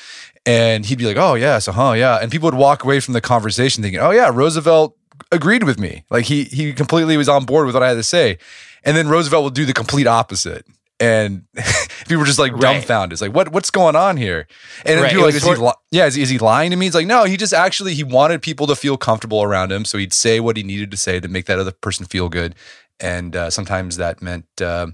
and 0.48 0.86
he'd 0.86 0.98
be 0.98 1.04
like, 1.04 1.18
"Oh 1.18 1.34
yeah, 1.34 1.58
so 1.58 1.72
huh, 1.72 1.92
yeah," 1.92 2.16
and 2.16 2.32
people 2.32 2.46
would 2.46 2.54
walk 2.54 2.82
away 2.82 3.00
from 3.00 3.12
the 3.14 3.20
conversation 3.20 3.82
thinking, 3.82 4.00
"Oh 4.00 4.10
yeah, 4.10 4.30
Roosevelt 4.32 4.96
agreed 5.30 5.64
with 5.64 5.78
me. 5.78 6.04
Like 6.10 6.24
he 6.24 6.44
he 6.44 6.72
completely 6.72 7.16
was 7.16 7.28
on 7.28 7.44
board 7.44 7.66
with 7.66 7.74
what 7.74 7.82
I 7.82 7.88
had 7.88 7.94
to 7.94 8.02
say." 8.02 8.38
And 8.82 8.96
then 8.96 9.08
Roosevelt 9.08 9.42
will 9.42 9.50
do 9.50 9.66
the 9.66 9.74
complete 9.74 10.06
opposite. 10.06 10.64
And 11.00 11.44
people 12.00 12.18
were 12.18 12.24
just 12.24 12.38
like 12.38 12.52
right. 12.52 12.60
dumbfounded. 12.60 13.12
It's 13.12 13.22
like, 13.22 13.34
what 13.34 13.52
what's 13.52 13.70
going 13.70 13.96
on 13.96 14.16
here? 14.16 14.48
And 14.84 15.00
right. 15.00 15.10
people 15.10 15.24
like, 15.24 15.34
is 15.34 15.44
he 15.44 15.54
li- 15.54 15.72
yeah, 15.90 16.06
is, 16.06 16.16
is 16.16 16.28
he 16.28 16.38
lying 16.38 16.70
to 16.70 16.76
me? 16.76 16.86
It's 16.86 16.94
like, 16.94 17.06
no, 17.06 17.24
he 17.24 17.36
just 17.36 17.52
actually 17.52 17.94
he 17.94 18.02
wanted 18.02 18.42
people 18.42 18.66
to 18.66 18.76
feel 18.76 18.96
comfortable 18.96 19.42
around 19.42 19.70
him, 19.70 19.84
so 19.84 19.98
he'd 19.98 20.12
say 20.12 20.40
what 20.40 20.56
he 20.56 20.62
needed 20.62 20.90
to 20.90 20.96
say 20.96 21.20
to 21.20 21.28
make 21.28 21.46
that 21.46 21.58
other 21.58 21.72
person 21.72 22.04
feel 22.06 22.28
good. 22.28 22.54
And 23.00 23.36
uh, 23.36 23.50
sometimes 23.50 23.96
that 23.96 24.20
meant 24.20 24.46
uh, 24.60 24.88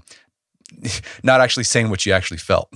not 1.23 1.41
actually 1.41 1.63
saying 1.63 1.89
what 1.89 2.05
you 2.05 2.13
actually 2.13 2.37
felt. 2.37 2.71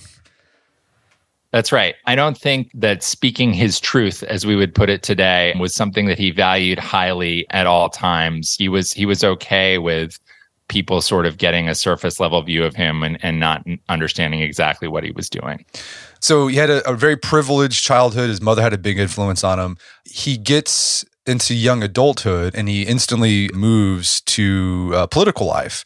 That's 1.51 1.71
right. 1.71 1.95
I 2.05 2.15
don't 2.15 2.37
think 2.37 2.69
that 2.75 3.01
speaking 3.01 3.53
his 3.53 3.79
truth, 3.79 4.21
as 4.23 4.45
we 4.45 4.55
would 4.55 4.75
put 4.75 4.89
it 4.89 5.01
today, 5.01 5.55
was 5.59 5.73
something 5.73 6.05
that 6.05 6.19
he 6.19 6.29
valued 6.29 6.77
highly 6.77 7.47
at 7.49 7.65
all 7.65 7.89
times. 7.89 8.55
He 8.55 8.69
was 8.69 8.93
he 8.93 9.05
was 9.05 9.23
okay 9.23 9.79
with 9.79 10.19
people 10.69 11.01
sort 11.01 11.25
of 11.25 11.37
getting 11.37 11.67
a 11.67 11.75
surface 11.75 12.19
level 12.19 12.41
view 12.41 12.63
of 12.63 12.75
him 12.75 13.03
and, 13.03 13.17
and 13.23 13.39
not 13.39 13.65
understanding 13.89 14.41
exactly 14.41 14.87
what 14.87 15.03
he 15.03 15.11
was 15.11 15.29
doing. 15.29 15.65
So 16.21 16.47
he 16.47 16.55
had 16.55 16.69
a, 16.69 16.89
a 16.89 16.95
very 16.95 17.17
privileged 17.17 17.83
childhood. 17.83 18.29
His 18.29 18.41
mother 18.41 18.61
had 18.61 18.73
a 18.73 18.77
big 18.77 18.97
influence 18.97 19.43
on 19.43 19.59
him. 19.59 19.77
He 20.05 20.37
gets 20.37 21.03
into 21.25 21.53
young 21.53 21.83
adulthood 21.83 22.55
and 22.55 22.67
he 22.67 22.83
instantly 22.83 23.49
moves 23.53 24.21
to 24.21 24.91
uh, 24.95 25.07
political 25.07 25.45
life, 25.45 25.85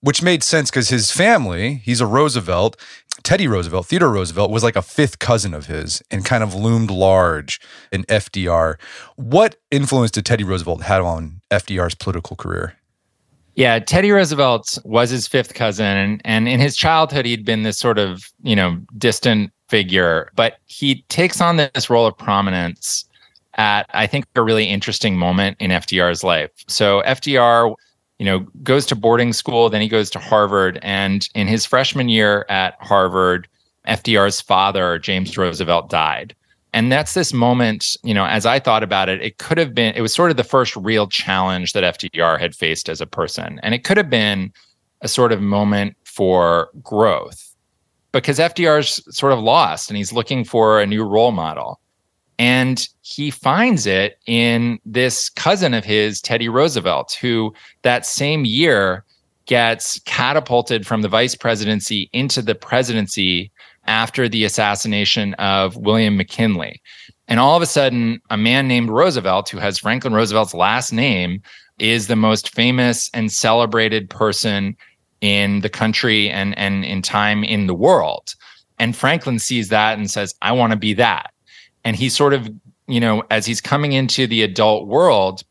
which 0.00 0.22
made 0.22 0.42
sense 0.42 0.70
because 0.70 0.88
his 0.88 1.10
family, 1.10 1.76
he's 1.84 2.00
a 2.00 2.06
Roosevelt. 2.06 2.76
Teddy 3.22 3.48
Roosevelt, 3.48 3.86
Theodore 3.86 4.12
Roosevelt, 4.12 4.50
was 4.50 4.62
like 4.62 4.76
a 4.76 4.82
fifth 4.82 5.18
cousin 5.18 5.54
of 5.54 5.66
his 5.66 6.02
and 6.10 6.24
kind 6.24 6.44
of 6.44 6.54
loomed 6.54 6.90
large 6.90 7.60
in 7.90 8.04
FDR. 8.04 8.76
What 9.16 9.56
influence 9.70 10.10
did 10.10 10.26
Teddy 10.26 10.44
Roosevelt 10.44 10.82
have 10.82 11.04
on 11.04 11.40
FDR's 11.50 11.94
political 11.94 12.36
career? 12.36 12.76
Yeah, 13.56 13.78
Teddy 13.78 14.10
Roosevelt 14.10 14.78
was 14.84 15.08
his 15.08 15.26
fifth 15.26 15.54
cousin, 15.54 16.20
and, 16.24 16.46
in 16.46 16.60
his 16.60 16.76
childhood, 16.76 17.24
he'd 17.24 17.46
been 17.46 17.62
this 17.62 17.78
sort 17.78 17.98
of, 17.98 18.30
you 18.42 18.54
know, 18.54 18.78
distant 18.98 19.50
figure, 19.68 20.30
but 20.36 20.58
he 20.66 21.02
takes 21.08 21.40
on 21.40 21.56
this 21.56 21.88
role 21.88 22.06
of 22.06 22.16
prominence 22.16 23.06
at, 23.54 23.86
I 23.94 24.06
think, 24.06 24.26
a 24.36 24.42
really 24.42 24.66
interesting 24.66 25.16
moment 25.16 25.56
in 25.58 25.70
FDR's 25.70 26.22
life. 26.22 26.50
So 26.68 27.02
FDR, 27.06 27.74
you 28.18 28.26
know, 28.26 28.40
goes 28.62 28.84
to 28.86 28.94
boarding 28.94 29.32
school, 29.32 29.70
then 29.70 29.80
he 29.80 29.88
goes 29.88 30.10
to 30.10 30.18
Harvard, 30.18 30.78
and 30.82 31.26
in 31.34 31.46
his 31.46 31.64
freshman 31.64 32.10
year 32.10 32.44
at 32.50 32.74
Harvard, 32.80 33.48
FDR's 33.88 34.38
father, 34.38 34.98
James 34.98 35.36
Roosevelt, 35.38 35.88
died. 35.88 36.34
And 36.76 36.92
that's 36.92 37.14
this 37.14 37.32
moment, 37.32 37.96
you 38.02 38.12
know, 38.12 38.26
as 38.26 38.44
I 38.44 38.58
thought 38.58 38.82
about 38.82 39.08
it, 39.08 39.22
it 39.22 39.38
could 39.38 39.56
have 39.56 39.74
been, 39.74 39.94
it 39.94 40.02
was 40.02 40.12
sort 40.12 40.30
of 40.30 40.36
the 40.36 40.44
first 40.44 40.76
real 40.76 41.06
challenge 41.06 41.72
that 41.72 41.98
FDR 41.98 42.38
had 42.38 42.54
faced 42.54 42.90
as 42.90 43.00
a 43.00 43.06
person. 43.06 43.58
And 43.62 43.74
it 43.74 43.82
could 43.82 43.96
have 43.96 44.10
been 44.10 44.52
a 45.00 45.08
sort 45.08 45.32
of 45.32 45.40
moment 45.40 45.96
for 46.04 46.68
growth 46.82 47.54
because 48.12 48.38
FDR's 48.38 49.02
sort 49.16 49.32
of 49.32 49.38
lost 49.38 49.88
and 49.88 49.96
he's 49.96 50.12
looking 50.12 50.44
for 50.44 50.78
a 50.78 50.86
new 50.86 51.02
role 51.02 51.32
model. 51.32 51.80
And 52.38 52.86
he 53.00 53.30
finds 53.30 53.86
it 53.86 54.18
in 54.26 54.78
this 54.84 55.30
cousin 55.30 55.72
of 55.72 55.82
his, 55.82 56.20
Teddy 56.20 56.50
Roosevelt, 56.50 57.16
who 57.18 57.54
that 57.84 58.04
same 58.04 58.44
year 58.44 59.02
gets 59.46 59.98
catapulted 60.00 60.86
from 60.86 61.00
the 61.00 61.08
vice 61.08 61.36
presidency 61.36 62.10
into 62.12 62.42
the 62.42 62.54
presidency 62.54 63.50
after 63.86 64.28
the 64.28 64.44
assassination 64.44 65.34
of 65.34 65.76
William 65.76 66.16
McKinley. 66.16 66.80
And 67.28 67.40
all 67.40 67.56
of 67.56 67.62
a 67.62 67.66
sudden, 67.66 68.20
a 68.30 68.36
man 68.36 68.68
named 68.68 68.90
Roosevelt, 68.90 69.48
who 69.48 69.58
has 69.58 69.78
Franklin 69.78 70.14
Roosevelt's 70.14 70.54
last 70.54 70.92
name, 70.92 71.42
is 71.78 72.06
the 72.06 72.16
most 72.16 72.54
famous 72.54 73.10
and 73.12 73.32
celebrated 73.32 74.08
person 74.08 74.76
in 75.20 75.60
the 75.60 75.68
country 75.68 76.30
and, 76.30 76.56
and 76.58 76.84
in 76.84 77.02
time 77.02 77.42
in 77.42 77.66
the 77.66 77.74
world. 77.74 78.34
And 78.78 78.96
Franklin 78.96 79.38
sees 79.38 79.68
that 79.68 79.98
and 79.98 80.10
says, 80.10 80.34
I 80.42 80.52
want 80.52 80.72
to 80.72 80.78
be 80.78 80.92
that. 80.94 81.32
And 81.84 81.96
he 81.96 82.08
sort 82.08 82.34
of, 82.34 82.48
you 82.86 83.00
know, 83.00 83.22
as 83.30 83.46
he's 83.46 83.60
coming 83.60 83.92
into 83.92 84.26
the 84.26 84.42
adult 84.42 84.86
world, 84.86 85.42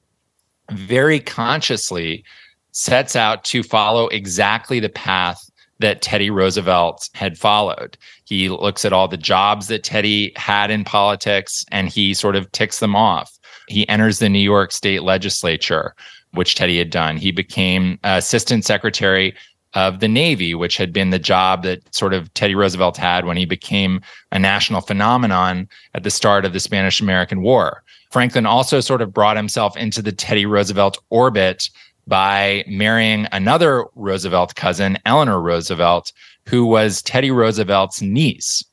very 0.71 1.19
consciously 1.19 2.23
sets 2.71 3.15
out 3.15 3.43
to 3.45 3.63
follow 3.63 4.07
exactly 4.07 4.79
the 4.79 4.89
path 4.89 5.49
that 5.79 6.01
Teddy 6.01 6.29
Roosevelt 6.29 7.09
had 7.13 7.37
followed. 7.37 7.97
He 8.23 8.49
looks 8.49 8.85
at 8.85 8.93
all 8.93 9.07
the 9.07 9.17
jobs 9.17 9.67
that 9.67 9.83
Teddy 9.83 10.31
had 10.35 10.71
in 10.71 10.83
politics 10.83 11.65
and 11.71 11.89
he 11.89 12.13
sort 12.13 12.35
of 12.35 12.51
ticks 12.51 12.79
them 12.79 12.95
off. 12.95 13.37
He 13.67 13.87
enters 13.89 14.19
the 14.19 14.29
New 14.29 14.39
York 14.39 14.71
State 14.71 15.03
legislature, 15.03 15.95
which 16.31 16.55
Teddy 16.55 16.77
had 16.77 16.89
done. 16.89 17.17
He 17.17 17.31
became 17.31 17.99
assistant 18.03 18.63
secretary 18.63 19.35
of 19.73 19.99
the 19.99 20.07
Navy, 20.07 20.55
which 20.55 20.77
had 20.77 20.93
been 20.93 21.09
the 21.09 21.19
job 21.19 21.63
that 21.63 21.93
sort 21.93 22.13
of 22.13 22.33
Teddy 22.33 22.55
Roosevelt 22.55 22.95
had 22.95 23.25
when 23.25 23.35
he 23.35 23.45
became 23.45 24.01
a 24.31 24.39
national 24.39 24.81
phenomenon 24.81 25.67
at 25.93 26.03
the 26.03 26.11
start 26.11 26.45
of 26.45 26.53
the 26.53 26.61
Spanish 26.61 27.01
American 27.01 27.41
War. 27.41 27.83
Franklin 28.11 28.45
also 28.45 28.79
sort 28.79 29.01
of 29.01 29.13
brought 29.13 29.35
himself 29.35 29.75
into 29.75 30.01
the 30.01 30.13
Teddy 30.13 30.45
Roosevelt 30.45 30.97
orbit 31.09 31.69
by 32.07 32.63
marrying 32.67 33.27
another 33.31 33.85
Roosevelt 33.95 34.55
cousin, 34.55 34.97
Eleanor 35.05 35.41
Roosevelt, 35.41 36.11
who 36.47 36.65
was 36.65 37.01
Teddy 37.01 37.31
Roosevelt's 37.31 38.01
niece. 38.01 38.63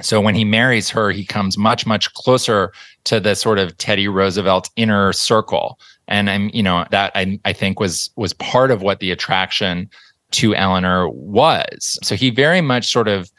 So 0.00 0.20
when 0.20 0.34
he 0.34 0.44
marries 0.44 0.90
her, 0.90 1.10
he 1.10 1.24
comes 1.24 1.56
much, 1.56 1.86
much 1.86 2.12
closer 2.14 2.72
to 3.04 3.20
the 3.20 3.34
sort 3.34 3.58
of 3.58 3.76
Teddy 3.78 4.08
Roosevelt 4.08 4.70
inner 4.76 5.12
circle. 5.12 5.78
And 6.08 6.28
I'm, 6.28 6.50
you 6.52 6.62
know, 6.62 6.84
that 6.90 7.12
I, 7.14 7.38
I 7.44 7.52
think 7.52 7.78
was 7.78 8.10
was 8.16 8.32
part 8.32 8.70
of 8.70 8.82
what 8.82 9.00
the 9.00 9.10
attraction 9.10 9.88
to 10.32 10.54
Eleanor 10.54 11.08
was. 11.08 11.98
So 12.02 12.16
he 12.16 12.30
very 12.30 12.60
much 12.60 12.90
sort 12.90 13.06
of 13.06 13.30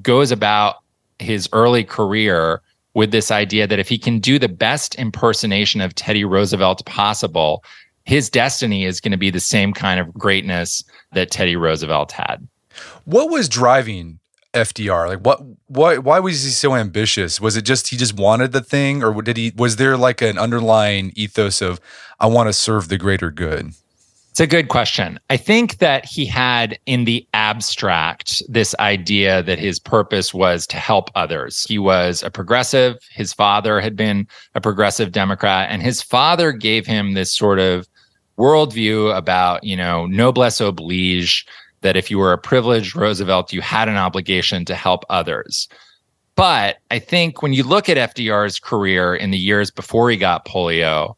goes 0.00 0.30
about 0.30 0.76
his 1.18 1.48
early 1.52 1.84
career 1.84 2.62
with 2.94 3.10
this 3.10 3.30
idea 3.30 3.66
that 3.66 3.78
if 3.78 3.88
he 3.88 3.98
can 3.98 4.18
do 4.18 4.38
the 4.38 4.48
best 4.48 4.94
impersonation 4.96 5.80
of 5.80 5.94
Teddy 5.94 6.24
Roosevelt 6.24 6.84
possible, 6.84 7.64
his 8.04 8.28
destiny 8.30 8.84
is 8.84 9.00
going 9.00 9.12
to 9.12 9.18
be 9.18 9.30
the 9.30 9.40
same 9.40 9.72
kind 9.72 10.00
of 10.00 10.12
greatness 10.14 10.84
that 11.12 11.30
Teddy 11.30 11.56
Roosevelt 11.56 12.12
had. 12.12 12.46
What 13.04 13.30
was 13.30 13.48
driving 13.48 14.18
FDR? 14.54 15.08
Like 15.08 15.20
what 15.20 15.40
why 15.66 15.98
why 15.98 16.18
was 16.18 16.42
he 16.42 16.50
so 16.50 16.74
ambitious? 16.74 17.40
Was 17.40 17.56
it 17.56 17.62
just 17.62 17.88
he 17.88 17.96
just 17.96 18.14
wanted 18.14 18.52
the 18.52 18.60
thing 18.60 19.02
or 19.02 19.20
did 19.22 19.36
he 19.36 19.52
was 19.56 19.76
there 19.76 19.96
like 19.96 20.22
an 20.22 20.38
underlying 20.38 21.12
ethos 21.14 21.60
of 21.60 21.80
I 22.20 22.26
want 22.26 22.48
to 22.48 22.52
serve 22.52 22.88
the 22.88 22.98
greater 22.98 23.30
good? 23.30 23.72
It's 24.32 24.40
a 24.40 24.46
good 24.46 24.68
question. 24.68 25.20
I 25.28 25.36
think 25.36 25.76
that 25.76 26.06
he 26.06 26.24
had 26.24 26.78
in 26.86 27.04
the 27.04 27.28
abstract 27.34 28.42
this 28.48 28.74
idea 28.80 29.42
that 29.42 29.58
his 29.58 29.78
purpose 29.78 30.32
was 30.32 30.66
to 30.68 30.78
help 30.78 31.10
others. 31.14 31.64
He 31.64 31.78
was 31.78 32.22
a 32.22 32.30
progressive. 32.30 32.96
His 33.10 33.34
father 33.34 33.78
had 33.78 33.94
been 33.94 34.26
a 34.54 34.60
progressive 34.62 35.12
Democrat, 35.12 35.68
and 35.70 35.82
his 35.82 36.00
father 36.00 36.50
gave 36.50 36.86
him 36.86 37.12
this 37.12 37.30
sort 37.30 37.58
of 37.58 37.86
worldview 38.38 39.14
about, 39.14 39.64
you 39.64 39.76
know, 39.76 40.06
noblesse 40.06 40.62
oblige, 40.62 41.44
that 41.82 41.98
if 41.98 42.10
you 42.10 42.16
were 42.16 42.32
a 42.32 42.38
privileged 42.38 42.96
Roosevelt, 42.96 43.52
you 43.52 43.60
had 43.60 43.86
an 43.86 43.98
obligation 43.98 44.64
to 44.64 44.74
help 44.74 45.04
others. 45.10 45.68
But 46.36 46.78
I 46.90 47.00
think 47.00 47.42
when 47.42 47.52
you 47.52 47.64
look 47.64 47.90
at 47.90 48.14
FDR's 48.14 48.58
career 48.58 49.14
in 49.14 49.30
the 49.30 49.36
years 49.36 49.70
before 49.70 50.08
he 50.08 50.16
got 50.16 50.46
polio, 50.46 51.16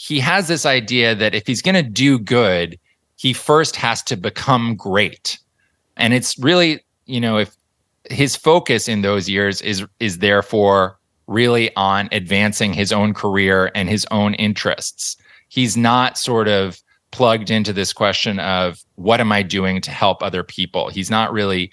he 0.00 0.18
has 0.20 0.48
this 0.48 0.64
idea 0.64 1.14
that 1.14 1.34
if 1.34 1.46
he's 1.46 1.62
going 1.62 1.74
to 1.74 1.82
do 1.82 2.18
good, 2.18 2.78
he 3.16 3.32
first 3.32 3.76
has 3.76 4.02
to 4.04 4.16
become 4.16 4.74
great. 4.74 5.38
And 5.96 6.14
it's 6.14 6.38
really, 6.38 6.84
you 7.06 7.20
know, 7.20 7.36
if 7.36 7.54
his 8.08 8.34
focus 8.34 8.88
in 8.88 9.02
those 9.02 9.28
years 9.28 9.60
is 9.60 9.84
is 9.98 10.18
therefore 10.18 10.98
really 11.26 11.74
on 11.76 12.08
advancing 12.12 12.72
his 12.72 12.92
own 12.92 13.14
career 13.14 13.70
and 13.74 13.88
his 13.88 14.06
own 14.10 14.34
interests 14.34 15.16
he's 15.50 15.76
not 15.76 16.16
sort 16.16 16.48
of 16.48 16.80
plugged 17.10 17.50
into 17.50 17.72
this 17.72 17.92
question 17.92 18.38
of 18.38 18.82
what 18.94 19.20
am 19.20 19.30
I 19.30 19.42
doing 19.42 19.80
to 19.82 19.90
help 19.90 20.22
other 20.22 20.42
people? 20.42 20.88
He's 20.88 21.10
not 21.10 21.32
really 21.32 21.70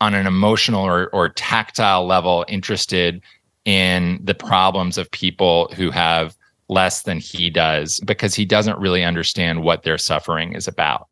on 0.00 0.14
an 0.14 0.26
emotional 0.26 0.84
or, 0.84 1.08
or 1.14 1.30
tactile 1.30 2.06
level 2.06 2.44
interested 2.48 3.22
in 3.64 4.20
the 4.22 4.34
problems 4.34 4.98
of 4.98 5.10
people 5.10 5.70
who 5.76 5.90
have 5.90 6.36
less 6.70 7.02
than 7.02 7.18
he 7.18 7.50
does 7.50 8.00
because 8.06 8.34
he 8.34 8.44
doesn't 8.44 8.78
really 8.78 9.04
understand 9.04 9.62
what 9.62 9.82
their 9.82 9.98
suffering 9.98 10.54
is 10.54 10.66
about. 10.66 11.08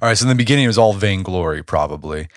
All 0.00 0.08
right. 0.08 0.16
So 0.16 0.24
in 0.24 0.28
the 0.28 0.34
beginning, 0.34 0.64
it 0.64 0.68
was 0.68 0.78
all 0.78 0.92
vainglory, 0.92 1.62
probably. 1.62 2.28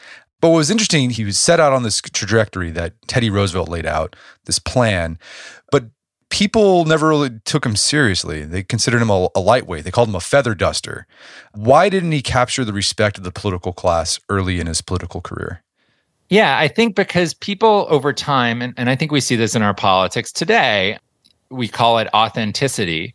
But 0.41 0.49
what 0.49 0.57
was 0.57 0.71
interesting, 0.71 1.09
he 1.09 1.25
was 1.25 1.37
set 1.37 1.59
out 1.59 1.73
on 1.73 1.83
this 1.83 2.01
trajectory 2.01 2.71
that 2.71 2.93
Teddy 3.07 3.29
Roosevelt 3.29 3.69
laid 3.69 3.85
out, 3.85 4.15
this 4.45 4.59
plan. 4.59 5.17
But 5.71 5.85
people 6.29 6.85
never 6.85 7.09
really 7.09 7.39
took 7.45 7.65
him 7.65 7.75
seriously. 7.75 8.43
They 8.43 8.63
considered 8.63 9.01
him 9.01 9.09
a, 9.09 9.29
a, 9.35 9.39
lightweight. 9.39 9.83
They 9.83 9.91
called 9.91 10.09
him 10.09 10.15
a 10.15 10.19
feather 10.19 10.53
duster. 10.53 11.07
Why 11.53 11.89
didn't 11.89 12.11
he 12.11 12.21
capture 12.21 12.63
the 12.63 12.73
respect 12.73 13.17
of 13.17 13.23
the 13.23 13.31
political 13.31 13.73
class 13.73 14.19
early 14.29 14.59
in 14.59 14.67
his 14.67 14.81
political 14.81 15.21
career? 15.21 15.63
Yeah, 16.29 16.57
I 16.57 16.67
think 16.67 16.95
because 16.95 17.33
people 17.33 17.85
over 17.89 18.11
time, 18.11 18.61
and, 18.61 18.73
and 18.77 18.89
I 18.89 18.95
think 18.95 19.11
we 19.11 19.21
see 19.21 19.35
this 19.35 19.55
in 19.55 19.61
our 19.61 19.73
politics 19.73 20.31
today, 20.31 20.97
we 21.49 21.67
call 21.67 21.97
it 21.99 22.07
authenticity 22.13 23.13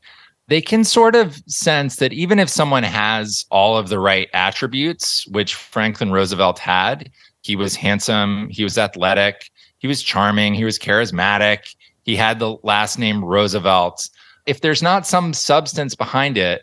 they 0.51 0.61
can 0.61 0.83
sort 0.83 1.15
of 1.15 1.41
sense 1.47 1.97
that 1.97 2.13
even 2.13 2.41
if 2.41 2.49
someone 2.49 2.83
has 2.83 3.47
all 3.53 3.79
of 3.79 3.89
the 3.89 4.01
right 4.01 4.29
attributes, 4.35 5.25
which 5.29 5.55
Franklin 5.55 6.11
Roosevelt 6.11 6.59
had, 6.59 7.09
he 7.43 7.55
was 7.55 7.77
handsome, 7.77 8.49
he 8.51 8.65
was 8.65 8.77
athletic, 8.77 9.49
he 9.79 9.87
was 9.87 10.03
charming, 10.03 10.53
he 10.53 10.65
was 10.65 10.77
charismatic, 10.77 11.77
he 12.03 12.17
had 12.17 12.41
the 12.41 12.57
last 12.65 12.99
name 12.99 13.25
Roosevelt. 13.25 14.11
If 14.45 14.61
there's 14.61 14.83
not 14.83 15.07
some 15.07 15.33
substance 15.33 15.95
behind 15.95 16.37
it, 16.37 16.63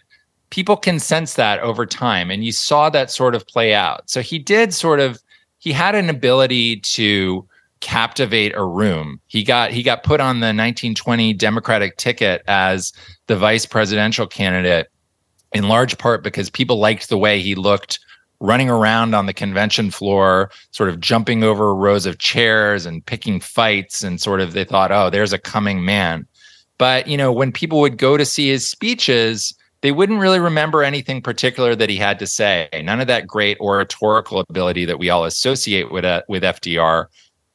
people 0.49 0.75
can 0.75 0.99
sense 0.99 1.35
that 1.35 1.61
over 1.61 1.85
time. 1.85 2.29
And 2.29 2.43
you 2.43 2.51
saw 2.51 2.89
that 2.89 3.09
sort 3.09 3.35
of 3.35 3.47
play 3.47 3.73
out. 3.73 4.09
So 4.09 4.21
he 4.21 4.37
did 4.37 4.73
sort 4.73 4.99
of, 4.99 5.23
he 5.59 5.71
had 5.71 5.95
an 5.95 6.09
ability 6.09 6.81
to 6.81 7.47
captivate 7.79 8.53
a 8.55 8.63
room. 8.63 9.19
He 9.27 9.43
got 9.43 9.71
he 9.71 9.83
got 9.83 10.03
put 10.03 10.19
on 10.19 10.39
the 10.39 10.47
1920 10.47 11.33
Democratic 11.33 11.97
ticket 11.97 12.43
as 12.47 12.93
the 13.27 13.35
vice 13.35 13.65
presidential 13.65 14.27
candidate 14.27 14.87
in 15.53 15.67
large 15.67 15.97
part 15.97 16.23
because 16.23 16.49
people 16.49 16.79
liked 16.79 17.09
the 17.09 17.17
way 17.17 17.39
he 17.39 17.55
looked 17.55 17.99
running 18.39 18.69
around 18.69 19.15
on 19.15 19.25
the 19.25 19.33
convention 19.33 19.89
floor, 19.89 20.51
sort 20.71 20.89
of 20.89 20.99
jumping 20.99 21.43
over 21.43 21.73
rows 21.73 22.05
of 22.05 22.19
chairs 22.19 22.85
and 22.85 23.05
picking 23.05 23.39
fights 23.39 24.03
and 24.03 24.21
sort 24.21 24.41
of 24.41 24.53
they 24.53 24.63
thought, 24.63 24.91
"Oh, 24.91 25.09
there's 25.09 25.33
a 25.33 25.39
coming 25.39 25.83
man." 25.83 26.27
But, 26.77 27.07
you 27.07 27.17
know, 27.17 27.31
when 27.31 27.51
people 27.51 27.79
would 27.81 27.97
go 27.97 28.17
to 28.17 28.25
see 28.25 28.49
his 28.49 28.69
speeches, 28.69 29.53
they 29.81 29.91
wouldn't 29.91 30.19
really 30.19 30.39
remember 30.39 30.83
anything 30.83 31.21
particular 31.21 31.75
that 31.75 31.89
he 31.89 31.97
had 31.97 32.19
to 32.19 32.27
say. 32.27 32.69
None 32.83 32.99
of 32.99 33.07
that 33.07 33.27
great 33.27 33.59
oratorical 33.59 34.43
ability 34.49 34.85
that 34.85 34.99
we 34.99 35.09
all 35.09 35.25
associate 35.25 35.91
with 35.91 36.05
uh, 36.05 36.23
with 36.27 36.43
FDR 36.43 37.05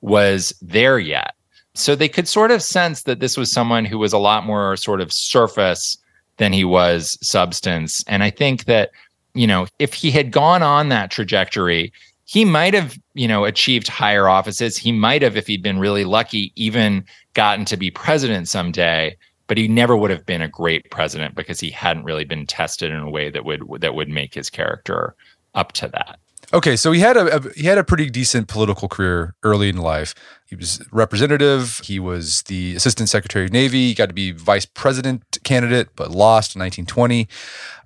was 0.03 0.53
there 0.61 0.99
yet. 0.99 1.35
So 1.75 1.95
they 1.95 2.09
could 2.09 2.29
sort 2.29 2.51
of 2.51 2.63
sense 2.63 3.05
that 3.05 3.21
this 3.21 3.37
was 3.37 3.51
someone 3.51 3.87
who 3.87 3.99
was 3.99 4.13
a 4.13 4.19
lot 4.19 4.45
more 4.45 4.77
sort 4.77 5.01
of 5.01 5.13
surface 5.13 5.97
than 6.37 6.53
he 6.53 6.65
was 6.65 7.19
substance. 7.27 8.05
And 8.07 8.23
I 8.23 8.31
think 8.31 8.65
that, 8.67 8.91
you 9.35 9.47
know, 9.47 9.67
if 9.79 9.95
he 9.95 10.11
had 10.11 10.31
gone 10.31 10.63
on 10.63 10.91
that 10.91 11.11
trajectory, 11.11 11.93
he 12.25 12.45
might 12.45 12.75
have, 12.75 12.99
you 13.15 13.27
know, 13.27 13.45
achieved 13.45 13.89
higher 13.89 14.29
offices. 14.29 14.77
He 14.77 14.93
might 14.93 15.23
have, 15.23 15.37
if 15.37 15.47
he'd 15.47 15.63
been 15.63 15.79
really 15.79 16.05
lucky, 16.05 16.53
even 16.57 17.05
gotten 17.35 17.65
to 17.67 17.77
be 17.77 17.91
president 17.91 18.49
someday. 18.49 19.17
But 19.47 19.59
he 19.59 19.69
never 19.69 19.97
would 19.97 20.11
have 20.11 20.25
been 20.25 20.41
a 20.41 20.49
great 20.49 20.91
president 20.91 21.35
because 21.35 21.61
he 21.61 21.71
hadn't 21.71 22.05
really 22.05 22.25
been 22.25 22.47
tested 22.47 22.91
in 22.91 23.01
a 23.01 23.11
way 23.11 23.29
that 23.29 23.45
would 23.45 23.63
that 23.81 23.95
would 23.95 24.09
make 24.09 24.33
his 24.33 24.49
character 24.49 25.15
up 25.55 25.73
to 25.73 25.89
that. 25.89 26.19
Okay, 26.55 26.77
so 26.77 26.93
he 26.93 27.01
had 27.01 27.17
a, 27.17 27.37
a, 27.37 27.53
he 27.55 27.67
had 27.67 27.79
a 27.79 27.85
pretty 27.85 28.11
decent 28.11 28.47
political 28.47 28.87
career 28.87 29.35
early 29.43 29.71
in 29.71 29.79
life. 29.79 30.15
He 30.47 30.55
was 30.55 30.87
representative. 30.93 31.81
He 31.83 31.99
was 31.99 32.43
the 32.43 32.77
assistant 32.77 33.09
secretary 33.09 33.47
of 33.47 33.53
navy. 33.53 33.89
He 33.89 33.95
got 33.95 34.11
to 34.11 34.15
be 34.15 34.33
vice 34.33 34.67
president 34.67 35.39
candidate, 35.45 35.89
but 35.97 36.11
lost 36.11 36.55
in 36.55 36.61
1920. 36.61 37.27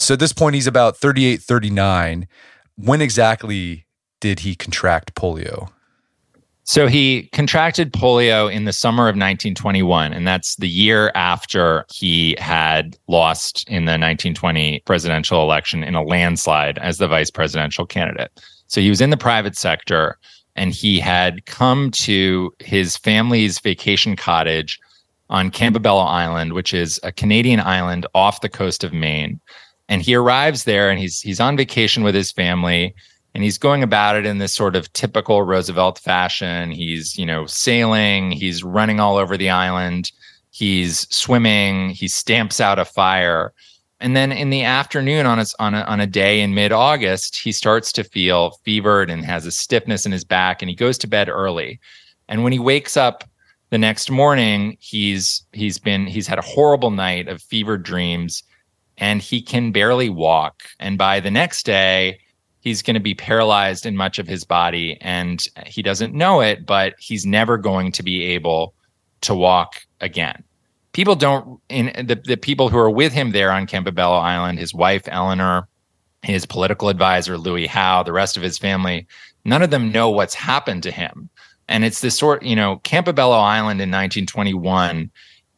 So 0.00 0.14
at 0.14 0.20
this 0.20 0.32
point, 0.32 0.56
he's 0.56 0.66
about 0.66 0.96
38, 0.96 1.40
39. 1.40 2.26
When 2.76 3.00
exactly 3.00 3.86
did 4.20 4.40
he 4.40 4.56
contract 4.56 5.14
polio? 5.14 5.70
So 6.64 6.88
he 6.88 7.28
contracted 7.32 7.92
polio 7.92 8.52
in 8.52 8.64
the 8.64 8.72
summer 8.72 9.04
of 9.04 9.14
1921, 9.14 10.12
and 10.12 10.26
that's 10.26 10.56
the 10.56 10.68
year 10.68 11.12
after 11.14 11.86
he 11.92 12.34
had 12.40 12.98
lost 13.06 13.64
in 13.68 13.84
the 13.84 13.92
1920 13.92 14.82
presidential 14.84 15.42
election 15.42 15.84
in 15.84 15.94
a 15.94 16.02
landslide 16.02 16.78
as 16.78 16.98
the 16.98 17.06
vice 17.06 17.30
presidential 17.30 17.86
candidate. 17.86 18.32
So 18.68 18.80
he 18.80 18.90
was 18.90 19.00
in 19.00 19.10
the 19.10 19.16
private 19.16 19.56
sector 19.56 20.18
and 20.54 20.72
he 20.72 20.98
had 20.98 21.46
come 21.46 21.90
to 21.92 22.52
his 22.60 22.96
family's 22.96 23.58
vacation 23.58 24.16
cottage 24.16 24.80
on 25.28 25.50
Campobello 25.50 26.06
Island, 26.06 26.52
which 26.52 26.72
is 26.72 27.00
a 27.02 27.12
Canadian 27.12 27.60
island 27.60 28.06
off 28.14 28.40
the 28.40 28.48
coast 28.48 28.84
of 28.84 28.92
Maine. 28.92 29.40
And 29.88 30.02
he 30.02 30.14
arrives 30.14 30.64
there 30.64 30.90
and 30.90 30.98
he's 30.98 31.20
he's 31.20 31.40
on 31.40 31.56
vacation 31.56 32.02
with 32.02 32.14
his 32.14 32.32
family 32.32 32.94
and 33.36 33.44
he's 33.44 33.58
going 33.58 33.82
about 33.82 34.16
it 34.16 34.24
in 34.24 34.38
this 34.38 34.54
sort 34.54 34.74
of 34.74 34.90
typical 34.94 35.42
Roosevelt 35.42 35.98
fashion. 35.98 36.70
He's, 36.70 37.18
you 37.18 37.26
know, 37.26 37.44
sailing, 37.44 38.30
he's 38.30 38.64
running 38.64 38.98
all 38.98 39.18
over 39.18 39.36
the 39.36 39.50
island, 39.50 40.10
he's 40.52 41.06
swimming, 41.14 41.90
he 41.90 42.08
stamps 42.08 42.62
out 42.62 42.78
a 42.78 42.86
fire. 42.86 43.52
And 44.00 44.14
then 44.14 44.30
in 44.30 44.50
the 44.50 44.62
afternoon 44.62 45.24
on 45.24 45.38
a, 45.38 45.46
on 45.58 45.74
a, 45.74 45.80
on 45.82 46.00
a 46.00 46.06
day 46.06 46.40
in 46.40 46.54
mid 46.54 46.70
August, 46.70 47.38
he 47.38 47.50
starts 47.50 47.92
to 47.92 48.04
feel 48.04 48.52
fevered 48.64 49.10
and 49.10 49.24
has 49.24 49.46
a 49.46 49.50
stiffness 49.50 50.04
in 50.04 50.12
his 50.12 50.24
back 50.24 50.60
and 50.60 50.68
he 50.68 50.74
goes 50.74 50.98
to 50.98 51.08
bed 51.08 51.28
early. 51.28 51.80
And 52.28 52.42
when 52.42 52.52
he 52.52 52.58
wakes 52.58 52.96
up 52.96 53.24
the 53.70 53.78
next 53.78 54.10
morning, 54.10 54.76
he's 54.80 55.44
he's 55.52 55.78
been 55.78 56.06
he's 56.06 56.26
had 56.26 56.38
a 56.38 56.42
horrible 56.42 56.90
night 56.90 57.28
of 57.28 57.42
fevered 57.42 57.82
dreams 57.82 58.42
and 58.98 59.22
he 59.22 59.40
can 59.40 59.72
barely 59.72 60.10
walk. 60.10 60.62
And 60.78 60.98
by 60.98 61.20
the 61.20 61.30
next 61.30 61.64
day, 61.64 62.18
he's 62.60 62.82
going 62.82 62.94
to 62.94 63.00
be 63.00 63.14
paralyzed 63.14 63.86
in 63.86 63.96
much 63.96 64.18
of 64.18 64.28
his 64.28 64.44
body 64.44 64.98
and 65.00 65.46
he 65.66 65.82
doesn't 65.82 66.12
know 66.12 66.40
it, 66.40 66.66
but 66.66 66.94
he's 66.98 67.24
never 67.24 67.56
going 67.56 67.92
to 67.92 68.02
be 68.02 68.24
able 68.24 68.74
to 69.22 69.34
walk 69.34 69.80
again 70.02 70.44
people 70.96 71.14
don't 71.14 71.60
in 71.68 71.92
the, 72.06 72.14
the 72.14 72.38
people 72.38 72.70
who 72.70 72.78
are 72.78 72.88
with 72.88 73.12
him 73.12 73.32
there 73.32 73.52
on 73.52 73.66
Campobello 73.66 74.18
Island, 74.18 74.58
his 74.58 74.72
wife 74.72 75.02
Eleanor, 75.08 75.68
his 76.22 76.46
political 76.46 76.88
advisor 76.88 77.36
Louis 77.36 77.66
Howe, 77.66 78.02
the 78.02 78.14
rest 78.14 78.38
of 78.38 78.42
his 78.42 78.56
family, 78.56 79.06
none 79.44 79.60
of 79.60 79.68
them 79.68 79.92
know 79.92 80.08
what's 80.08 80.32
happened 80.32 80.82
to 80.84 80.90
him. 80.90 81.28
And 81.68 81.84
it's 81.84 82.00
this 82.00 82.16
sort, 82.16 82.42
you 82.42 82.56
know, 82.56 82.80
Campobello 82.82 83.38
Island 83.38 83.82
in 83.82 83.90
1921 83.90 85.10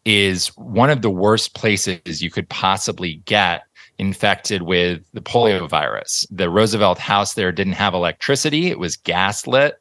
is 0.05 0.49
one 0.57 0.91
of 0.91 1.03
the 1.03 1.11
worst 1.11 1.55
places 1.55 2.21
you 2.21 2.33
could 2.33 2.49
possibly 2.49 3.23
get 3.25 3.63
infected 3.97 4.63
with 4.63 5.05
the 5.13 5.23
polio 5.23 5.69
virus. 5.69 6.27
The 6.33 6.51
Roosevelt 6.51 6.99
house 6.99 7.35
there 7.35 7.53
didn't 7.53 7.75
have 7.75 7.95
electricity, 7.95 8.73
it 8.73 8.81
was 8.81 8.97
gaslit. 8.97 9.81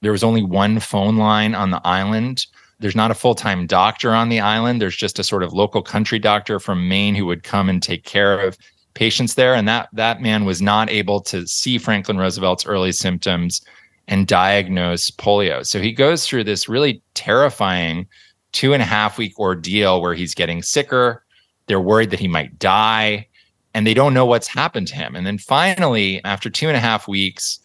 There 0.00 0.12
was 0.12 0.24
only 0.24 0.42
one 0.42 0.80
phone 0.80 1.16
line 1.16 1.54
on 1.54 1.70
the 1.70 1.80
island. 1.84 2.46
There's 2.78 2.96
not 2.96 3.10
a 3.10 3.14
full 3.14 3.34
time 3.34 3.66
doctor 3.66 4.14
on 4.14 4.28
the 4.28 4.40
island. 4.40 4.80
There's 4.80 4.96
just 4.96 5.18
a 5.18 5.24
sort 5.24 5.42
of 5.42 5.52
local 5.52 5.82
country 5.82 6.18
doctor 6.18 6.60
from 6.60 6.88
Maine 6.88 7.14
who 7.14 7.26
would 7.26 7.42
come 7.42 7.68
and 7.68 7.82
take 7.82 8.04
care 8.04 8.38
of 8.38 8.58
patients 8.94 9.34
there. 9.34 9.54
And 9.54 9.68
that 9.68 9.88
that 9.92 10.20
man 10.20 10.44
was 10.44 10.60
not 10.60 10.90
able 10.90 11.20
to 11.22 11.46
see 11.46 11.78
Franklin 11.78 12.18
Roosevelt's 12.18 12.66
early 12.66 12.92
symptoms 12.92 13.60
and 14.08 14.26
diagnose 14.26 15.10
polio. 15.10 15.66
So 15.66 15.80
he 15.80 15.92
goes 15.92 16.26
through 16.26 16.44
this 16.44 16.68
really 16.68 17.02
terrifying 17.14 18.06
two 18.52 18.72
and 18.72 18.82
a 18.82 18.86
half 18.86 19.18
week 19.18 19.38
ordeal 19.38 20.00
where 20.00 20.14
he's 20.14 20.34
getting 20.34 20.62
sicker. 20.62 21.24
They're 21.66 21.80
worried 21.80 22.10
that 22.10 22.20
he 22.20 22.28
might 22.28 22.58
die 22.58 23.26
and 23.74 23.86
they 23.86 23.94
don't 23.94 24.14
know 24.14 24.24
what's 24.24 24.46
happened 24.46 24.88
to 24.88 24.96
him. 24.96 25.14
And 25.14 25.26
then 25.26 25.36
finally, 25.38 26.24
after 26.24 26.48
two 26.48 26.68
and 26.68 26.76
a 26.76 26.80
half 26.80 27.06
weeks, 27.08 27.58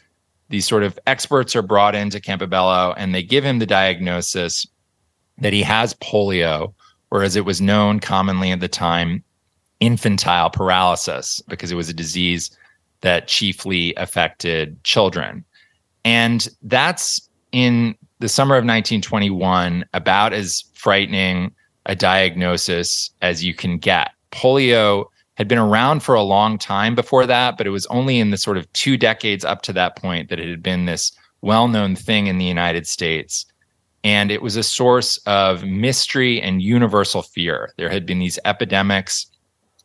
these 0.49 0.67
sort 0.67 0.83
of 0.83 0.99
experts 1.07 1.55
are 1.55 1.61
brought 1.61 1.95
into 1.95 2.19
Campobello 2.19 2.93
and 2.97 3.15
they 3.15 3.23
give 3.23 3.45
him 3.45 3.59
the 3.59 3.65
diagnosis 3.65 4.67
that 5.39 5.53
he 5.53 5.61
has 5.63 5.93
polio, 5.95 6.73
or 7.09 7.23
as 7.23 7.35
it 7.35 7.45
was 7.45 7.61
known 7.61 7.99
commonly 7.99 8.51
at 8.51 8.59
the 8.59 8.67
time, 8.67 9.23
infantile 9.79 10.49
paralysis, 10.49 11.41
because 11.47 11.71
it 11.71 11.75
was 11.75 11.89
a 11.89 11.93
disease 11.93 12.55
that 13.01 13.27
chiefly 13.27 13.93
affected 13.95 14.81
children. 14.83 15.43
And 16.05 16.47
that's 16.63 17.29
in 17.51 17.95
the 18.19 18.29
summer 18.29 18.55
of 18.55 18.63
1921, 18.63 19.85
about 19.93 20.33
as 20.33 20.63
frightening 20.73 21.51
a 21.87 21.95
diagnosis 21.95 23.09
as 23.21 23.43
you 23.43 23.53
can 23.53 23.77
get. 23.77 24.11
Polio 24.31 25.05
had 25.35 25.47
been 25.47 25.57
around 25.57 26.03
for 26.03 26.13
a 26.13 26.21
long 26.21 26.57
time 26.57 26.93
before 26.93 27.25
that, 27.25 27.57
but 27.57 27.65
it 27.65 27.71
was 27.71 27.87
only 27.87 28.19
in 28.19 28.29
the 28.29 28.37
sort 28.37 28.57
of 28.57 28.71
two 28.73 28.97
decades 28.97 29.43
up 29.43 29.63
to 29.63 29.73
that 29.73 29.95
point 29.95 30.29
that 30.29 30.39
it 30.39 30.49
had 30.49 30.61
been 30.61 30.85
this 30.85 31.11
well 31.41 31.67
known 31.67 31.95
thing 31.95 32.27
in 32.27 32.37
the 32.37 32.45
United 32.45 32.85
States. 32.87 33.45
And 34.03 34.31
it 34.31 34.41
was 34.41 34.55
a 34.55 34.63
source 34.63 35.17
of 35.25 35.63
mystery 35.63 36.41
and 36.41 36.61
universal 36.61 37.21
fear. 37.21 37.71
There 37.77 37.89
had 37.89 38.05
been 38.05 38.19
these 38.19 38.39
epidemics 38.45 39.27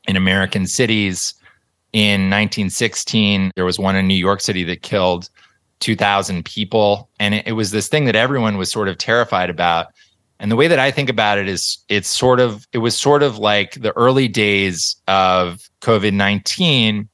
in 0.09 0.17
American 0.17 0.67
cities. 0.67 1.35
In 1.93 2.31
1916, 2.31 3.53
there 3.57 3.65
was 3.65 3.79
one 3.79 3.97
in 3.97 4.07
New 4.07 4.15
York 4.15 4.41
City 4.41 4.65
that 4.65 4.83
killed 4.83 5.29
2,000 5.81 6.45
people. 6.45 7.09
And 7.21 7.35
it, 7.35 7.49
it 7.49 7.53
was 7.53 7.71
this 7.71 7.89
thing 7.89 8.07
that 8.07 8.17
everyone 8.17 8.57
was 8.57 8.71
sort 8.71 8.89
of 8.89 8.99
terrified 8.99 9.51
about. 9.51 9.89
And 10.39 10.51
the 10.51 10.57
way 10.57 10.69
that 10.69 10.79
I 10.79 10.91
think 10.91 11.09
about 11.09 11.39
it 11.39 11.49
is 11.49 11.79
it's 11.89 12.09
sort 12.09 12.41
of 12.41 12.67
it 12.73 12.79
was 12.79 12.97
sort 12.97 13.23
of 13.23 13.39
like 13.39 13.81
the 13.81 13.97
early 13.97 14.29
days 14.29 14.97
of 15.09 15.69
COVID-19 15.81 17.09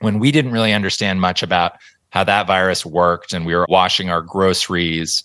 when 0.00 0.18
we 0.18 0.32
didn't 0.32 0.52
really 0.52 0.72
understand 0.72 1.20
much 1.20 1.42
about 1.42 1.72
how 2.10 2.24
that 2.24 2.46
virus 2.46 2.84
worked 2.84 3.32
and 3.32 3.46
we 3.46 3.54
were 3.54 3.66
washing 3.68 4.10
our 4.10 4.22
groceries 4.22 5.22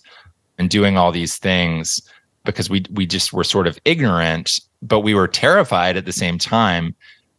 and 0.62 0.70
doing 0.70 0.96
all 0.96 1.10
these 1.10 1.36
things 1.36 2.00
because 2.44 2.70
we 2.70 2.84
we 2.92 3.04
just 3.04 3.32
were 3.32 3.44
sort 3.44 3.66
of 3.66 3.78
ignorant 3.84 4.60
but 4.80 5.00
we 5.00 5.14
were 5.14 5.28
terrified 5.28 5.96
at 5.96 6.06
the 6.06 6.12
same 6.12 6.38
time. 6.38 6.94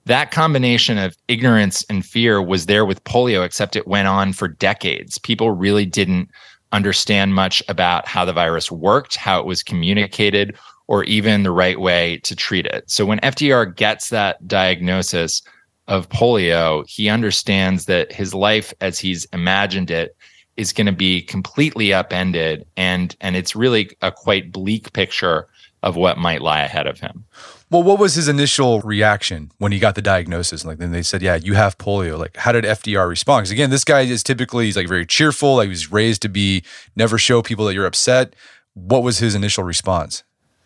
That 0.06 0.32
combination 0.32 0.98
of 0.98 1.16
ignorance 1.28 1.86
and 1.90 2.06
fear 2.06 2.42
was 2.42 2.66
there 2.66 2.86
with 2.86 3.04
polio 3.06 3.46
except 3.46 3.76
it 3.76 3.88
went 3.88 4.08
on 4.08 4.34
for 4.34 4.48
decades. 4.48 5.18
People 5.18 5.52
really 5.52 5.86
didn't 5.86 6.30
understand 6.74 7.34
much 7.36 7.64
about 7.70 8.08
how 8.08 8.26
the 8.26 8.34
virus 8.34 8.72
worked 8.72 9.16
how 9.16 9.40
it 9.40 9.46
was 9.46 9.64
communicated 9.64 10.58
or 10.88 11.06
even 11.06 11.44
the 11.44 11.52
right 11.52 11.80
way 11.80 12.18
to 12.24 12.36
treat 12.36 12.66
it. 12.66 12.90
So 12.90 13.06
when 13.06 13.20
fdr 13.20 13.76
gets 13.76 14.10
that 14.10 14.46
diagnosis 14.48 15.42
of 15.88 16.10
polio 16.10 16.84
he 16.90 17.10
understands 17.10 17.86
that 17.86 18.12
his 18.12 18.34
life 18.34 18.74
as 18.82 19.00
he's 19.00 19.26
imagined 19.26 19.92
it 19.92 20.18
is 20.58 20.74
going 20.74 20.86
to 20.86 20.92
be 20.92 21.22
completely 21.22 21.94
upended 21.94 22.66
and 22.78 23.16
and 23.22 23.36
it's 23.36 23.56
really 23.56 23.90
a 24.02 24.12
quite 24.12 24.52
bleak 24.52 24.94
picture 24.94 25.48
of 25.82 25.98
what 25.98 26.18
might 26.18 26.42
lie 26.42 26.62
ahead 26.62 26.88
of 26.88 27.00
him. 27.00 27.26
Well, 27.70 27.84
what 27.84 28.00
was 28.00 28.16
his 28.16 28.28
initial 28.28 28.80
reaction 28.82 29.52
when 29.58 29.72
he 29.72 29.80
got 29.80 29.96
the 29.96 30.02
diagnosis? 30.02 30.64
Like 30.64 30.78
then 30.78 30.92
they 30.92 31.02
said, 31.02 31.22
"Yeah, 31.22 31.36
you 31.36 31.56
have 31.56 31.78
polio." 31.78 32.18
Like, 32.18 32.38
how 32.38 32.52
did 32.52 32.64
FDR 32.64 33.08
respond? 33.10 33.44
Because 33.44 33.52
again, 33.52 33.70
this 33.70 33.84
guy 33.84 34.02
is 34.02 34.24
typically 34.24 34.66
he's 34.66 34.78
like 34.78 34.88
very 34.88 35.06
cheerful. 35.06 35.58
Like 35.58 35.66
he 35.66 35.70
was 35.70 35.92
raised 35.92 36.22
to 36.22 36.30
be 36.30 36.64
never 36.96 37.18
show 37.18 37.42
people 37.42 37.66
that 37.66 37.74
you're 37.74 37.86
upset. 37.86 38.36
What 38.76 39.04
was 39.04 39.20
his 39.20 39.36
initial 39.36 39.64
response? 39.64 40.24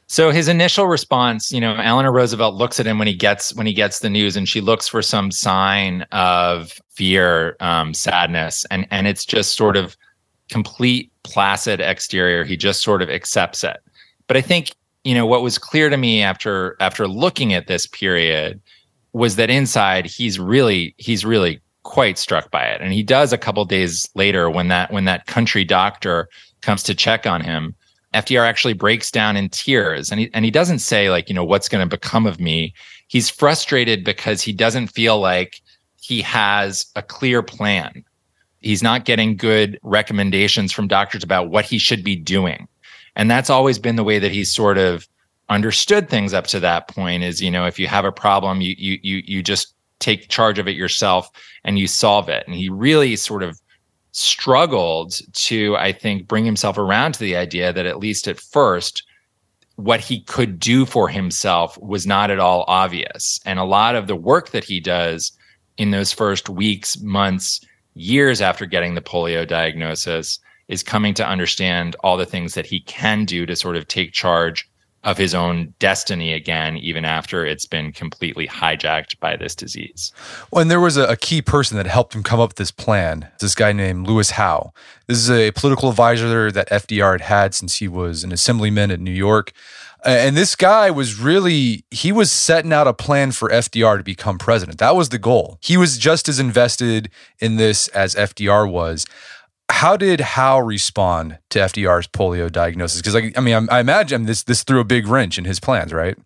So 0.10 0.32
his 0.32 0.48
initial 0.48 0.88
response, 0.88 1.52
you 1.52 1.60
know, 1.60 1.76
Eleanor 1.76 2.13
Roosevelt 2.13 2.56
looks 2.56 2.80
at 2.80 2.86
him 2.86 2.98
when 2.98 3.08
he 3.08 3.13
gets 3.13 3.54
when 3.56 3.67
he 3.67 3.74
gets 3.74 4.00
the 4.00 4.10
news, 4.10 4.38
and 4.38 4.48
she 4.48 4.62
looks 4.62 4.88
for 4.88 5.02
some 5.02 5.32
sign 5.32 6.04
of 6.13 6.80
fear, 6.89 7.58
um, 7.60 7.93
sadness, 7.93 8.65
and 8.72 8.88
and 8.89 9.06
it's 9.06 9.26
just 9.26 9.58
sort 9.58 9.76
of 9.76 9.98
complete 10.50 11.12
placid 11.24 11.82
exterior. 11.82 12.46
He 12.46 12.56
just 12.56 12.82
sort 12.82 13.02
of 13.02 13.10
accepts 13.10 13.65
it. 13.65 13.78
But 14.28 14.38
I 14.38 14.41
think 14.41 14.72
you 15.04 15.13
know 15.13 15.26
what 15.26 15.43
was 15.43 15.58
clear 15.58 15.89
to 15.89 15.98
me 15.98 16.22
after 16.22 16.78
after 16.80 17.06
looking 17.06 17.54
at 17.54 17.67
this 17.67 17.86
period 17.86 18.62
was 19.12 19.36
that 19.36 19.50
inside 19.50 20.06
he's 20.06 20.39
really 20.39 20.96
he's 20.98 21.26
really 21.26 21.60
quite 21.84 22.17
struck 22.17 22.50
by 22.50 22.63
it, 22.63 22.82
and 22.82 22.93
he 22.93 23.04
does 23.04 23.34
a 23.34 23.38
couple 23.38 23.65
days 23.65 24.10
later 24.15 24.50
when 24.50 24.70
that 24.70 24.89
when 24.89 25.04
that 25.04 25.26
country 25.26 25.65
doctor 25.65 26.30
comes 26.62 26.82
to 26.84 26.96
check 26.96 27.28
on 27.28 27.41
him 27.41 27.76
FDR 28.13 28.48
actually 28.48 28.74
breaks 28.74 29.12
down 29.12 29.36
in 29.36 29.50
tears 29.50 30.12
and 30.12 30.22
he 30.22 30.30
and 30.34 30.46
he 30.46 30.52
doesn't 30.52 30.80
say 30.80 31.10
like, 31.10 31.30
you 31.30 31.36
know, 31.36 31.43
what's 31.43 31.70
going 31.70 31.88
to 31.88 31.98
become 31.98 32.26
of 32.26 32.39
me. 32.39 32.74
He's 33.08 33.30
frustrated 33.30 34.04
because 34.04 34.41
he 34.41 34.54
doesn't 34.54 34.88
feel 34.88 35.20
like 35.20 35.62
he 36.02 36.22
has 36.22 36.86
a 36.96 37.02
clear 37.02 37.43
plan. 37.43 38.04
He's 38.60 38.82
not 38.82 39.06
getting 39.06 39.38
good 39.38 39.80
recommendations 39.84 40.72
from 40.72 40.88
doctors 40.88 41.24
about 41.24 41.50
what 41.50 41.65
he 41.65 41.78
should 41.78 42.04
be 42.04 42.15
doing. 42.15 42.67
And 43.15 43.30
that's 43.30 43.50
always 43.50 43.80
been 43.80 43.96
the 43.96 44.04
way 44.04 44.20
that 44.20 44.32
he's 44.32 44.54
sort 44.54 44.78
of 44.78 45.08
understood 45.50 46.10
things 46.10 46.34
up 46.34 46.48
to 46.48 46.60
that 46.60 46.88
point 46.88 47.24
is, 47.24 47.41
you 47.41 47.52
know, 47.52 47.65
if 47.65 47.80
you 47.80 47.88
have 47.88 48.06
a 48.06 48.12
problem, 48.12 48.62
you 48.62 48.76
you 48.78 49.00
you 49.02 49.22
you 49.26 49.43
just 49.43 49.74
take 50.00 50.30
charge 50.30 50.60
of 50.60 50.67
it 50.67 50.76
yourself 50.76 51.30
and 51.63 51.80
you 51.80 51.88
solve 51.88 52.30
it. 52.30 52.43
And 52.46 52.56
he 52.56 52.70
really 52.70 53.15
sort 53.15 53.43
of 53.43 53.60
struggled 54.18 55.20
to, 55.34 55.76
I 55.78 55.92
think, 55.92 56.28
bring 56.28 56.44
himself 56.44 56.78
around 56.78 57.14
to 57.14 57.20
the 57.20 57.36
idea 57.36 57.72
that 57.72 57.86
at 57.86 58.00
least 58.00 58.28
at 58.28 58.40
first, 58.40 59.04
what 59.76 60.00
he 60.00 60.22
could 60.22 60.60
do 60.60 60.88
for 60.88 61.08
himself 61.08 61.78
was 61.78 62.08
not 62.08 62.32
at 62.32 62.40
all 62.40 62.66
obvious. 62.68 63.40
And 63.46 63.60
a 63.60 63.64
lot 63.64 63.96
of 63.96 64.08
the 64.08 64.16
work 64.16 64.50
that 64.50 64.64
he 64.64 64.80
does 64.80 65.32
in 65.78 65.92
those 65.92 66.12
first 66.12 66.50
weeks, 66.50 67.00
months, 67.00 67.62
years 67.94 68.42
after 68.42 68.66
getting 68.66 68.96
the 68.96 69.02
polio 69.02 69.48
diagnosis 69.48 70.40
is 70.68 70.82
coming 70.82 71.14
to 71.14 71.28
understand 71.28 71.96
all 72.00 72.18
the 72.18 72.26
things 72.26 72.56
that 72.56 72.66
he 72.66 72.80
can 72.82 73.24
do 73.24 73.46
to 73.46 73.56
sort 73.56 73.76
of 73.76 73.88
take 73.88 74.14
charge 74.14 74.68
of 75.08 75.17
his 75.17 75.34
own 75.34 75.74
destiny 75.80 76.34
again, 76.34 76.76
even 76.76 77.06
after 77.06 77.46
it's 77.46 77.65
been 77.65 77.93
completely 77.93 78.46
hijacked 78.46 79.17
by 79.22 79.38
this 79.38 79.56
disease. 79.56 80.12
Well, 80.52 80.62
and 80.62 80.70
there 80.70 80.82
was 80.82 80.98
a, 80.98 81.06
a, 81.06 81.15
key 81.15 81.41
person 81.41 81.78
that 81.78 81.88
helped 81.88 82.13
him 82.13 82.24
come 82.24 82.41
up 82.41 82.50
with 82.50 82.58
this 82.58 82.72
plan. 82.72 83.30
This 83.39 83.56
guy 83.56 83.72
named 83.72 84.06
Louis 84.06 84.32
Howe. 84.32 84.74
This 85.08 85.17
is 85.17 85.32
a 85.32 85.52
political 85.52 85.89
advisor 85.89 86.52
that 86.52 86.70
FDR 86.70 87.13
had 87.13 87.22
had 87.22 87.56
since 87.56 87.78
he 87.78 87.88
was 87.88 88.26
an 88.26 88.34
assemblyman 88.34 88.91
in 88.91 89.02
New 89.02 89.12
York. 89.12 89.54
And 90.04 90.36
this 90.36 90.58
guy 90.58 90.91
was 90.91 91.17
really, 91.17 91.86
he 91.89 92.12
was 92.12 92.30
setting 92.30 92.74
out 92.74 92.86
a 92.86 92.93
plan 92.93 93.32
for 93.32 93.50
FDR 93.50 93.98
to 93.98 94.04
become 94.04 94.38
president. 94.38 94.78
That 94.80 94.98
was 94.98 95.08
the 95.08 95.17
goal. 95.17 95.58
He 95.62 95.78
was 95.78 95.98
just 95.98 96.28
as 96.28 96.38
invested 96.38 97.10
in 97.39 97.56
this 97.56 97.88
as 97.89 98.13
FDR 98.13 98.70
was 98.70 99.06
how 99.70 99.98
did 99.98 100.22
Howe 100.22 100.60
respond 100.60 101.38
to 101.50 101.60
FDR's 101.60 102.08
polio 102.08 102.52
diagnosis? 102.52 103.02
Because 103.02 103.16
I, 103.16 103.32
I 103.36 103.42
mean, 103.42 103.70
I, 103.70 103.78
I 103.78 103.80
imagine 103.80 104.26
this 104.26 104.44
this 104.44 104.64
threw 104.64 104.80
a 104.80 104.86
big 104.86 105.08
wrench 105.08 105.38
in 105.38 105.46
his 105.46 105.60
plans, 105.60 105.94
right? 105.94 106.18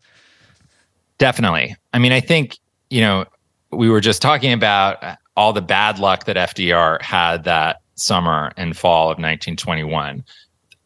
Definitely. 1.17 1.75
I 1.93 1.99
mean, 1.99 2.11
I 2.11 2.19
think 2.19 2.57
you 2.89 3.01
know 3.01 3.25
we 3.71 3.89
were 3.89 4.01
just 4.01 4.21
talking 4.21 4.53
about 4.53 5.03
uh, 5.03 5.15
all 5.35 5.53
the 5.53 5.61
bad 5.61 5.99
luck 5.99 6.25
that 6.25 6.35
FDR 6.35 7.01
had 7.01 7.43
that 7.45 7.81
summer 7.95 8.51
and 8.57 8.77
fall 8.77 9.05
of 9.05 9.17
1921. 9.17 10.23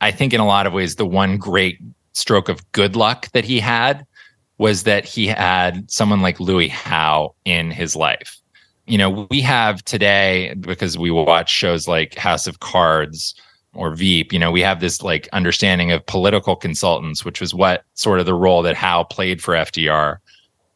I 0.02 0.12
think 0.12 0.34
in 0.34 0.40
a 0.40 0.46
lot 0.46 0.68
of 0.68 0.74
ways, 0.74 0.96
the 0.96 1.06
one 1.06 1.38
great 1.38 1.80
stroke 2.14 2.50
of 2.50 2.72
good 2.72 2.96
luck 2.96 3.32
that 3.32 3.44
he 3.44 3.60
had 3.60 4.06
was 4.58 4.84
that 4.84 5.04
he 5.04 5.28
had 5.28 5.90
someone 5.92 6.22
like 6.22 6.40
Louis 6.40 6.70
Howe 6.70 7.36
in 7.44 7.72
his 7.72 7.96
life 7.96 8.40
you 8.86 8.98
know, 8.98 9.28
we 9.32 9.42
have 9.42 9.84
today 9.84 10.54
because 10.60 10.98
we 10.98 11.12
watch 11.12 11.50
shows 11.50 11.88
like 11.88 12.16
House 12.16 12.48
of 12.48 12.60
Cards 12.60 13.36
or 13.74 13.94
Veep, 13.96 14.32
you 14.32 14.40
know, 14.40 14.52
we 14.52 14.62
have 14.62 14.80
this 14.80 15.02
like 15.02 15.28
understanding 15.34 15.92
of 15.92 16.06
political 16.06 16.56
consultants, 16.56 17.26
which 17.26 17.42
was 17.42 17.54
what 17.54 17.84
sort 17.96 18.20
of 18.20 18.26
the 18.26 18.34
role 18.34 18.62
that 18.62 18.76
Howe 18.76 19.04
played 19.04 19.42
for 19.42 19.54
FDR 19.54 20.18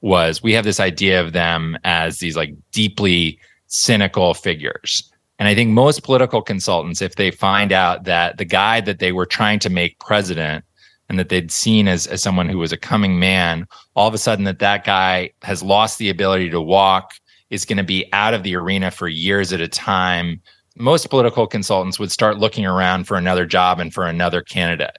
was. 0.01 0.43
We 0.43 0.53
have 0.53 0.65
this 0.65 0.79
idea 0.79 1.21
of 1.21 1.33
them 1.33 1.77
as 1.83 2.19
these 2.19 2.35
like 2.35 2.53
deeply 2.71 3.39
cynical 3.67 4.33
figures. 4.33 5.09
And 5.37 5.47
I 5.47 5.55
think 5.55 5.69
most 5.69 6.03
political 6.03 6.41
consultants, 6.41 7.01
if 7.01 7.15
they 7.15 7.31
find 7.31 7.71
out 7.71 8.03
that 8.03 8.37
the 8.37 8.45
guy 8.45 8.81
that 8.81 8.99
they 8.99 9.13
were 9.13 9.25
trying 9.25 9.59
to 9.59 9.69
make 9.69 9.99
president 9.99 10.65
and 11.07 11.17
that 11.17 11.29
they'd 11.29 11.51
seen 11.51 11.87
as, 11.87 12.05
as 12.07 12.21
someone 12.21 12.49
who 12.49 12.57
was 12.57 12.73
a 12.73 12.77
coming 12.77 13.19
man, 13.19 13.65
all 13.95 14.07
of 14.07 14.13
a 14.13 14.17
sudden 14.17 14.43
that 14.45 14.59
that 14.59 14.83
guy 14.83 15.31
has 15.43 15.63
lost 15.63 15.97
the 15.97 16.09
ability 16.09 16.49
to 16.49 16.61
walk, 16.61 17.13
is 17.49 17.65
going 17.65 17.77
to 17.77 17.83
be 17.83 18.07
out 18.13 18.33
of 18.33 18.43
the 18.43 18.55
arena 18.55 18.91
for 18.91 19.07
years 19.07 19.51
at 19.53 19.61
a 19.61 19.67
time, 19.67 20.41
most 20.77 21.09
political 21.09 21.47
consultants 21.47 21.99
would 21.99 22.11
start 22.11 22.37
looking 22.37 22.65
around 22.65 23.05
for 23.05 23.17
another 23.17 23.45
job 23.45 23.79
and 23.79 23.93
for 23.93 24.05
another 24.05 24.41
candidate. 24.41 24.97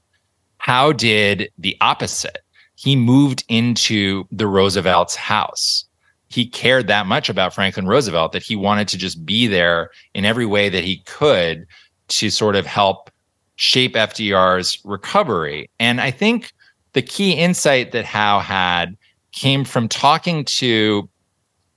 Howe 0.59 0.93
did 0.93 1.51
the 1.59 1.77
opposite. 1.81 2.39
He 2.75 2.97
moved 2.97 3.45
into 3.49 4.25
the 4.31 4.47
Roosevelt's 4.47 5.17
house. 5.17 5.85
He 6.29 6.47
cared 6.47 6.87
that 6.87 7.07
much 7.07 7.29
about 7.29 7.55
Franklin 7.55 7.87
Roosevelt 7.87 8.33
that 8.33 8.43
he 8.43 8.57
wanted 8.57 8.89
to 8.89 8.99
just 8.99 9.25
be 9.25 9.47
there 9.47 9.91
in 10.15 10.25
every 10.25 10.47
way 10.47 10.69
that 10.69 10.85
he 10.85 10.99
could 11.07 11.67
to 12.09 12.31
sort 12.31 12.57
of 12.57 12.67
help 12.67 13.11
shape 13.57 13.95
FDR's 13.95 14.79
recovery. 14.85 15.69
And 15.79 16.01
I 16.01 16.11
think 16.11 16.53
the 16.93 17.03
key 17.03 17.33
insight 17.33 17.93
that 17.93 18.05
Howe 18.05 18.41
had 18.41 18.97
came 19.33 19.65
from 19.65 19.89
talking 19.89 20.45
to 20.45 21.09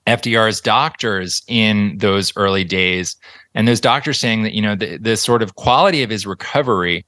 FDR's 0.08 0.60
doctors 0.60 1.42
in 1.48 1.98
those 1.98 2.36
early 2.36 2.64
days, 2.64 3.16
and 3.56 3.68
those 3.68 3.80
doctors 3.80 4.20
saying 4.20 4.44
that 4.44 4.54
you 4.54 4.62
know 4.62 4.76
the, 4.76 4.98
the 4.98 5.16
sort 5.18 5.42
of 5.42 5.56
quality 5.56 6.04
of 6.04 6.10
his 6.10 6.26
recovery 6.26 7.06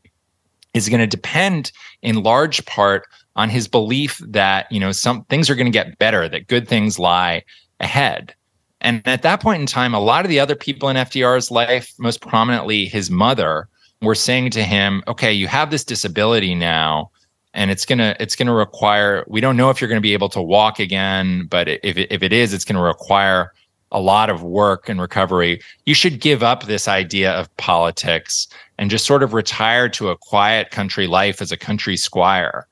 is 0.74 0.90
going 0.90 1.00
to 1.00 1.08
depend 1.08 1.72
in 2.02 2.24
large 2.24 2.66
part 2.66 3.08
on 3.36 3.50
his 3.50 3.68
belief 3.68 4.22
that 4.26 4.72
you 4.72 4.80
know 4.80 4.92
some 4.92 5.24
things 5.26 5.50
are 5.50 5.56
going 5.56 5.66
to 5.66 5.72
get 5.72 5.98
better, 6.00 6.30
that 6.30 6.48
good 6.48 6.68
things 6.68 6.98
lie 6.98 7.44
ahead. 7.80 8.34
And 8.82 9.02
at 9.06 9.24
that 9.24 9.42
point 9.42 9.62
in 9.62 9.68
time, 9.68 9.94
a 9.94 10.00
lot 10.00 10.26
of 10.26 10.30
the 10.30 10.40
other 10.40 10.56
people 10.56 10.90
in 10.90 10.96
FDR's 10.96 11.50
life, 11.50 11.92
most 11.98 12.22
prominently 12.22 12.86
his 12.86 13.10
mother, 13.10 13.68
were 14.02 14.16
saying 14.16 14.52
to 14.52 14.64
him, 14.64 15.04
"Okay, 15.08 15.34
you 15.34 15.48
have 15.48 15.70
this 15.70 15.84
disability 15.84 16.56
now." 16.56 17.12
And 17.56 17.72
it's 17.72 17.86
gonna 17.86 18.16
it's 18.20 18.36
gonna 18.36 18.54
require. 18.54 19.26
We 19.28 19.42
don't 19.42 19.58
know 19.58 19.70
if 19.70 19.82
you're 19.82 19.88
to 19.98 20.02
be 20.02 20.14
able 20.14 20.30
to 20.30 20.42
walk 20.42 20.80
again, 20.80 21.48
but 21.48 21.68
if 21.68 21.98
if 21.98 22.22
it 22.22 22.32
is, 22.32 22.54
it's 22.54 22.66
to 22.76 22.82
require 22.82 23.54
a 23.92 24.00
lot 24.00 24.30
of 24.30 24.44
work 24.44 24.90
and 24.90 25.00
recovery. 25.00 25.62
You 25.86 25.94
should 25.94 26.20
give 26.20 26.44
up 26.44 26.66
this 26.66 26.88
idea 26.88 27.32
of 27.32 27.56
politics 27.58 28.48
and 28.78 28.90
just 28.90 29.06
sort 29.06 29.24
of 29.24 29.34
retire 29.34 29.88
to 29.90 30.10
a 30.10 30.18
quiet 30.18 30.72
country 30.72 31.08
life 31.08 31.42
as 31.42 31.52
a 31.52 31.58
country 31.58 31.96
squire. 31.96 32.68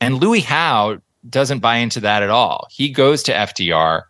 And 0.00 0.20
Louis 0.20 0.40
Howe 0.40 0.98
doesn't 1.30 1.60
buy 1.60 1.76
into 1.76 2.00
that 2.00 2.22
at 2.22 2.30
all. 2.30 2.66
He 2.70 2.88
goes 2.88 3.22
to 3.24 3.32
FDR 3.32 4.02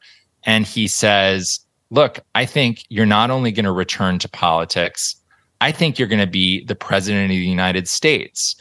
and 0.45 0.67
he 0.67 0.89
says, 0.89 1.61
Look, 1.91 2.19
I 2.35 2.47
think 2.47 2.85
you're 2.89 3.05
not 3.07 3.31
only 3.31 3.53
going 3.53 3.67
to 3.67 3.73
return 3.73 4.19
to 4.21 4.29
politics, 4.29 5.15
I 5.61 5.71
think 5.71 5.99
you're 5.99 6.09
going 6.09 6.21
to 6.21 6.27
be 6.27 6.65
the 6.65 6.75
president 6.75 7.25
of 7.25 7.29
the 7.29 7.37
United 7.37 7.87
States 7.87 8.57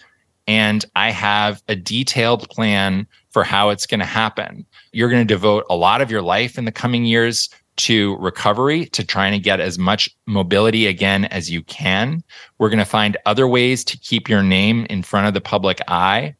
and 0.47 0.85
I 0.95 1.11
have 1.11 1.63
a 1.67 1.75
detailed 1.75 2.49
plan 2.49 3.07
for 3.31 3.43
how 3.43 3.69
it's 3.69 3.87
going 3.87 3.99
to 3.99 4.05
happen. 4.05 4.65
You're 4.91 5.09
going 5.09 5.25
to 5.25 5.33
devote 5.33 5.65
a 5.69 5.75
lot 5.75 6.01
of 6.01 6.11
your 6.11 6.21
life 6.21 6.57
in 6.57 6.65
the 6.65 6.71
coming 6.71 7.05
years 7.05 7.49
to 7.75 8.15
recovery, 8.17 8.85
to 8.87 9.03
trying 9.03 9.31
to 9.31 9.39
get 9.39 9.59
as 9.59 9.79
much 9.79 10.09
mobility 10.27 10.85
again 10.85 11.25
as 11.25 11.49
you 11.49 11.63
can. 11.63 12.23
We're 12.59 12.69
going 12.69 12.79
to 12.79 12.85
find 12.85 13.17
other 13.25 13.47
ways 13.47 13.83
to 13.85 13.97
keep 13.97 14.29
your 14.29 14.43
name 14.43 14.85
in 14.89 15.01
front 15.01 15.27
of 15.27 15.33
the 15.33 15.41
public 15.41 15.81
eye. 15.87 16.35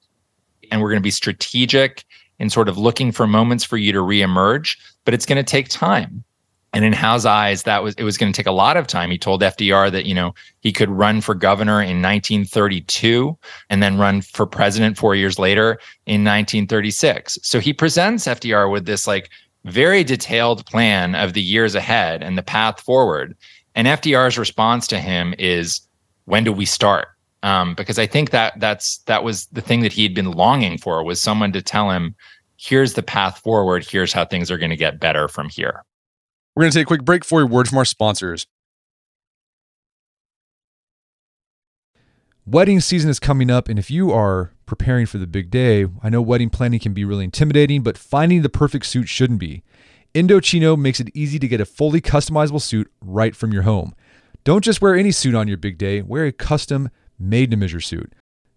And 0.72 0.82
we're 0.82 0.90
going 0.90 1.02
to 1.02 1.04
be 1.04 1.12
strategic 1.12 2.04
in 2.40 2.50
sort 2.50 2.70
of 2.70 2.78
looking 2.78 3.12
for 3.12 3.26
moments 3.26 3.64
for 3.64 3.78
you 3.78 3.92
to 3.94 4.00
reemerge, 4.00 4.78
but 5.06 5.14
it's 5.14 5.26
going 5.26 5.38
to 5.38 5.44
take 5.44 5.70
time. 5.70 6.24
And 6.74 6.84
in 6.84 6.94
Howe's 6.94 7.26
eyes, 7.26 7.64
that 7.64 7.84
was 7.84 7.94
it 7.96 8.04
was 8.04 8.18
going 8.18 8.34
to 8.34 8.36
take 8.36 8.48
a 8.48 8.52
lot 8.52 8.78
of 8.78 8.88
time. 8.88 9.12
He 9.12 9.18
told 9.20 9.44
FDR 9.44 9.92
that 9.92 10.06
you 10.06 10.16
know 10.16 10.34
he 10.62 10.72
could 10.72 10.90
run 10.90 11.22
for 11.22 11.36
governor 11.36 11.82
in 11.82 12.02
1932 12.02 13.38
and 13.70 13.84
then 13.84 14.00
run 14.00 14.22
for 14.22 14.48
president 14.48 14.98
four 14.98 15.14
years 15.14 15.38
later 15.38 15.80
in 16.08 16.24
1936. 16.24 17.38
So 17.44 17.60
he 17.60 17.74
presents 17.74 18.26
FDR 18.26 18.72
with 18.72 18.86
this 18.86 19.06
like 19.06 19.30
very 19.66 20.04
detailed 20.04 20.66
plan 20.66 21.14
of 21.14 21.34
the 21.34 21.42
years 21.42 21.76
ahead 21.76 22.24
and 22.24 22.38
the 22.38 22.44
path 22.44 22.82
forward. 22.82 23.38
And 23.76 23.88
FDR's 23.88 24.38
response 24.38 24.88
to 24.88 25.00
him 25.00 25.36
is, 25.38 25.80
"When 26.26 26.44
do 26.44 26.52
we 26.52 26.66
start?" 26.66 27.08
Um, 27.44 27.76
because 27.76 28.00
I 28.00 28.08
think 28.08 28.32
that 28.32 28.60
that's 28.60 28.98
that 29.06 29.24
was 29.24 29.46
the 29.52 29.62
thing 29.62 29.82
that 29.82 29.94
he 29.94 30.02
had 30.02 30.16
been 30.16 30.32
longing 30.32 30.80
for 30.80 31.04
was 31.04 31.22
someone 31.22 31.52
to 31.52 31.62
tell 31.62 31.92
him, 31.92 32.16
"Here's 32.58 32.94
the 32.94 33.04
path 33.04 33.38
forward. 33.38 33.86
Here's 33.88 34.12
how 34.14 34.26
things 34.26 34.50
are 34.50 34.58
going 34.58 34.72
to 34.72 34.76
get 34.76 35.00
better 35.00 35.28
from 35.28 35.50
here." 35.50 35.84
We're 36.56 36.64
going 36.64 36.72
to 36.72 36.78
take 36.78 36.86
a 36.86 36.88
quick 36.88 37.04
break 37.04 37.26
for 37.26 37.42
a 37.42 37.48
word 37.48 37.68
from 37.68 37.80
our 37.80 37.86
sponsors. 37.86 38.46
Wedding 42.46 42.80
season 42.80 43.10
is 43.10 43.20
coming 43.20 43.50
up, 43.50 43.70
and 43.70 43.80
if 43.80 43.90
you 43.90 44.12
are 44.12 44.52
preparing 44.66 45.06
for 45.06 45.18
the 45.18 45.26
big 45.26 45.50
day, 45.50 45.88
I 46.04 46.10
know 46.10 46.22
wedding 46.22 46.50
planning 46.50 46.80
can 46.80 46.94
be 46.94 47.06
really 47.06 47.24
intimidating, 47.24 47.82
but 47.82 47.98
finding 47.98 48.42
the 48.42 48.50
perfect 48.50 48.86
suit 48.86 49.08
shouldn't 49.08 49.40
be. 49.40 49.64
Indochino 50.14 50.78
makes 50.78 51.00
it 51.00 51.10
easy 51.16 51.40
to 51.40 51.48
get 51.48 51.62
a 51.62 51.66
fully 51.66 52.02
customizable 52.02 52.62
suit 52.62 52.92
right 53.02 53.36
from 53.36 53.52
your 53.52 53.64
home. 53.64 53.96
Don't 54.44 54.64
just 54.64 54.82
wear 54.82 54.94
any 54.94 55.12
suit 55.12 55.34
on 55.34 55.48
your 55.48 55.58
big 55.58 55.78
day, 55.78 56.02
wear 56.02 56.26
a 56.26 56.32
custom 56.32 56.90
made 57.18 57.50
to 57.50 57.58
measure 57.58 57.82
suit. 57.82 58.14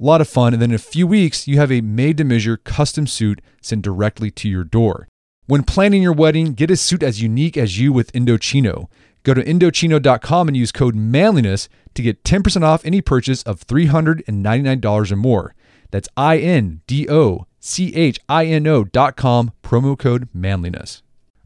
A 0.00 0.04
lot 0.04 0.20
of 0.20 0.28
fun. 0.28 0.52
And 0.52 0.62
then 0.62 0.70
in 0.70 0.76
a 0.76 0.78
few 0.78 1.06
weeks, 1.06 1.48
you 1.48 1.58
have 1.58 1.72
a 1.72 1.80
made 1.80 2.18
to 2.18 2.24
measure 2.24 2.56
custom 2.56 3.06
suit 3.06 3.40
sent 3.60 3.82
directly 3.82 4.30
to 4.32 4.48
your 4.48 4.64
door. 4.64 5.08
When 5.46 5.62
planning 5.64 6.02
your 6.02 6.12
wedding, 6.12 6.52
get 6.52 6.70
a 6.70 6.76
suit 6.76 7.02
as 7.02 7.22
unique 7.22 7.56
as 7.56 7.78
you 7.78 7.92
with 7.92 8.12
Indochino. 8.12 8.88
Go 9.22 9.34
to 9.34 9.42
Indochino.com 9.42 10.48
and 10.48 10.56
use 10.56 10.72
code 10.72 10.94
manliness 10.94 11.68
to 11.94 12.02
get 12.02 12.22
10% 12.22 12.62
off 12.62 12.84
any 12.84 13.00
purchase 13.00 13.42
of 13.42 13.66
$399 13.66 15.12
or 15.12 15.16
more. 15.16 15.54
That's 15.90 16.08
I 16.16 16.38
N 16.38 16.82
D 16.86 17.08
O 17.08 17.46
C 17.60 17.94
H 17.94 18.20
I 18.28 18.46
N 18.46 18.66
O.com, 18.66 19.52
promo 19.62 19.98
code 19.98 20.28
manliness. 20.32 21.02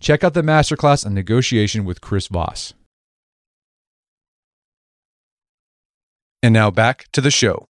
Check 0.00 0.22
out 0.22 0.34
the 0.34 0.42
masterclass 0.42 1.04
on 1.04 1.14
negotiation 1.14 1.84
with 1.84 2.00
Chris 2.00 2.28
Voss. 2.28 2.74
And 6.42 6.54
now 6.54 6.70
back 6.70 7.06
to 7.12 7.20
the 7.20 7.30
show. 7.30 7.68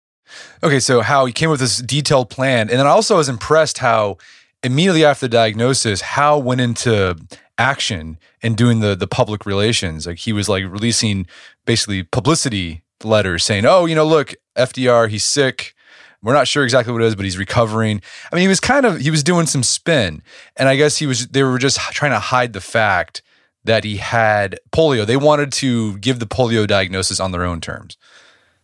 Okay, 0.62 0.78
so 0.78 1.00
Howe 1.00 1.24
he 1.24 1.32
came 1.32 1.50
with 1.50 1.60
this 1.60 1.78
detailed 1.78 2.28
plan. 2.28 2.68
And 2.68 2.78
then 2.78 2.86
I 2.86 2.90
also 2.90 3.16
was 3.16 3.28
impressed 3.28 3.78
how 3.78 4.18
immediately 4.62 5.04
after 5.04 5.26
the 5.26 5.30
diagnosis, 5.30 6.02
Howe 6.02 6.38
went 6.38 6.60
into 6.60 7.16
action 7.56 8.18
and 8.42 8.56
doing 8.56 8.80
the 8.80 8.94
the 8.94 9.06
public 9.06 9.46
relations. 9.46 10.06
Like 10.06 10.18
he 10.18 10.32
was 10.32 10.48
like 10.48 10.64
releasing 10.64 11.26
basically 11.64 12.02
publicity 12.02 12.82
letters 13.02 13.44
saying, 13.44 13.64
"Oh, 13.64 13.86
you 13.86 13.94
know, 13.94 14.06
look, 14.06 14.34
FDR, 14.56 15.08
he's 15.08 15.24
sick. 15.24 15.74
We're 16.22 16.34
not 16.34 16.48
sure 16.48 16.64
exactly 16.64 16.92
what 16.92 17.02
it 17.02 17.06
is, 17.06 17.16
but 17.16 17.24
he's 17.24 17.38
recovering." 17.38 18.02
I 18.32 18.34
mean, 18.34 18.42
he 18.42 18.48
was 18.48 18.60
kind 18.60 18.86
of 18.86 18.98
he 18.98 19.10
was 19.10 19.22
doing 19.22 19.46
some 19.46 19.62
spin, 19.62 20.22
and 20.56 20.68
I 20.68 20.76
guess 20.76 20.96
he 20.96 21.06
was 21.06 21.28
they 21.28 21.42
were 21.42 21.58
just 21.58 21.78
trying 21.92 22.12
to 22.12 22.18
hide 22.18 22.52
the 22.52 22.60
fact 22.60 23.22
that 23.64 23.84
he 23.84 23.96
had 23.96 24.58
polio. 24.72 25.06
They 25.06 25.16
wanted 25.16 25.52
to 25.52 25.98
give 25.98 26.18
the 26.18 26.26
polio 26.26 26.66
diagnosis 26.66 27.20
on 27.20 27.32
their 27.32 27.44
own 27.44 27.60
terms. 27.60 27.96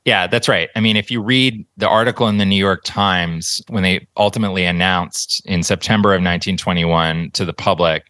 Yeah, 0.05 0.27
that's 0.27 0.49
right. 0.49 0.69
I 0.77 0.81
mean, 0.81 0.97
if 0.97 1.11
you 1.11 1.23
read 1.23 1.65
the 1.79 1.89
article 1.89 2.29
in 2.29 2.37
the 2.37 2.45
New 2.45 2.57
York 2.57 2.83
Times 2.85 3.63
when 3.69 3.83
they 3.83 4.07
ultimately 4.19 4.65
announced 4.65 5.45
in 5.47 5.63
September 5.63 6.11
of 6.11 6.19
1921 6.19 7.31
to 7.33 7.45
the 7.45 7.55
public 7.55 8.05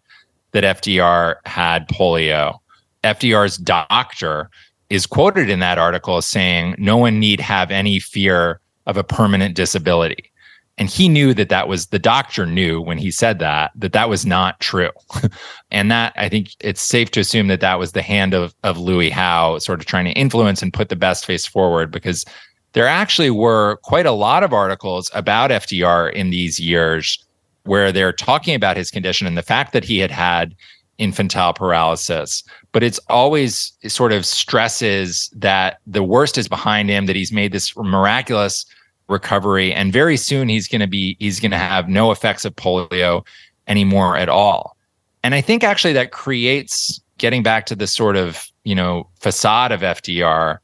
that 0.53 0.65
FDR 0.65 1.37
had 1.45 1.89
polio, 1.89 2.59
FDR's 3.05 3.57
doctor 3.59 4.51
is 4.91 5.07
quoted 5.07 5.49
in 5.49 5.61
that 5.61 5.79
article 5.79 6.17
as 6.17 6.27
saying, 6.27 6.75
no 6.79 6.97
one 6.97 7.21
need 7.21 7.41
have 7.41 7.71
any 7.71 8.01
fear 8.01 8.61
of 8.87 8.97
a 8.97 9.05
permanent 9.05 9.55
disability. 9.55 10.31
And 10.77 10.90
he 10.90 11.09
knew 11.09 11.35
that 11.35 11.51
that 11.51 11.68
was 11.68 11.87
the 11.87 12.01
doctor 12.01 12.47
knew 12.47 12.81
when 12.81 12.99
he 12.99 13.11
said 13.11 13.38
that, 13.38 13.70
that 13.77 13.92
that 13.92 14.09
was 14.09 14.27
not 14.27 14.59
true. 14.59 14.90
and 15.70 15.90
that 15.90 16.12
I 16.16 16.29
think 16.29 16.49
it's 16.61 16.83
safe 16.83 17.12
to 17.12 17.20
assume 17.20 17.47
that 17.47 17.61
that 17.61 17.79
was 17.79 17.92
the 17.92 18.03
hand 18.03 18.35
of, 18.35 18.55
of 18.64 18.77
Louis 18.77 19.11
Howe 19.11 19.59
sort 19.59 19.81
of 19.81 19.87
trying 19.87 20.07
to 20.07 20.11
influence 20.12 20.62
and 20.62 20.73
put 20.73 20.88
the 20.88 20.97
best 20.97 21.27
face 21.27 21.47
forward 21.47 21.92
because 21.92 22.25
there 22.73 22.88
actually 22.88 23.31
were 23.31 23.77
quite 23.85 24.07
a 24.07 24.12
lot 24.12 24.42
of 24.42 24.53
articles 24.53 25.11
about 25.14 25.51
FDR 25.51 26.12
in 26.12 26.31
these 26.31 26.59
years 26.59 27.25
where 27.62 27.92
they're 27.92 28.12
talking 28.12 28.55
about 28.55 28.77
his 28.77 28.90
condition 28.90 29.29
and 29.29 29.38
the 29.38 29.42
fact 29.42 29.73
that 29.73 29.85
he 29.85 29.99
had 29.99 30.11
had 30.11 30.57
infantile 30.99 31.53
paralysis 31.53 32.43
but 32.73 32.83
it's 32.83 33.01
always 33.09 33.73
sort 33.87 34.13
of 34.13 34.27
stresses 34.27 35.31
that 35.35 35.79
the 35.87 36.03
worst 36.03 36.37
is 36.39 36.49
behind 36.49 36.89
him 36.89 37.07
that 37.07 37.17
he's 37.17 37.33
made 37.33 37.53
this 37.53 37.77
miraculous 37.77 38.67
recovery 39.09 39.73
and 39.73 39.93
very 39.93 40.17
soon 40.17 40.49
he's 40.49 40.69
going 40.69 40.81
to 40.81 40.87
be 40.87 41.17
he's 41.21 41.41
going 41.41 41.51
to 41.51 41.59
have 41.59 41.89
no 41.89 42.11
effects 42.11 42.45
of 42.45 42.55
polio 42.57 43.25
anymore 43.69 44.17
at 44.17 44.29
all. 44.29 44.77
And 45.23 45.35
i 45.35 45.41
think 45.41 45.65
actually 45.65 45.93
that 45.95 46.11
creates 46.11 47.01
getting 47.19 47.43
back 47.43 47.67
to 47.67 47.77
the 47.77 47.87
sort 47.87 48.17
of 48.17 48.47
you 48.65 48.75
know 48.75 49.09
facade 49.21 49.73
of 49.73 49.81
fdr 49.81 50.59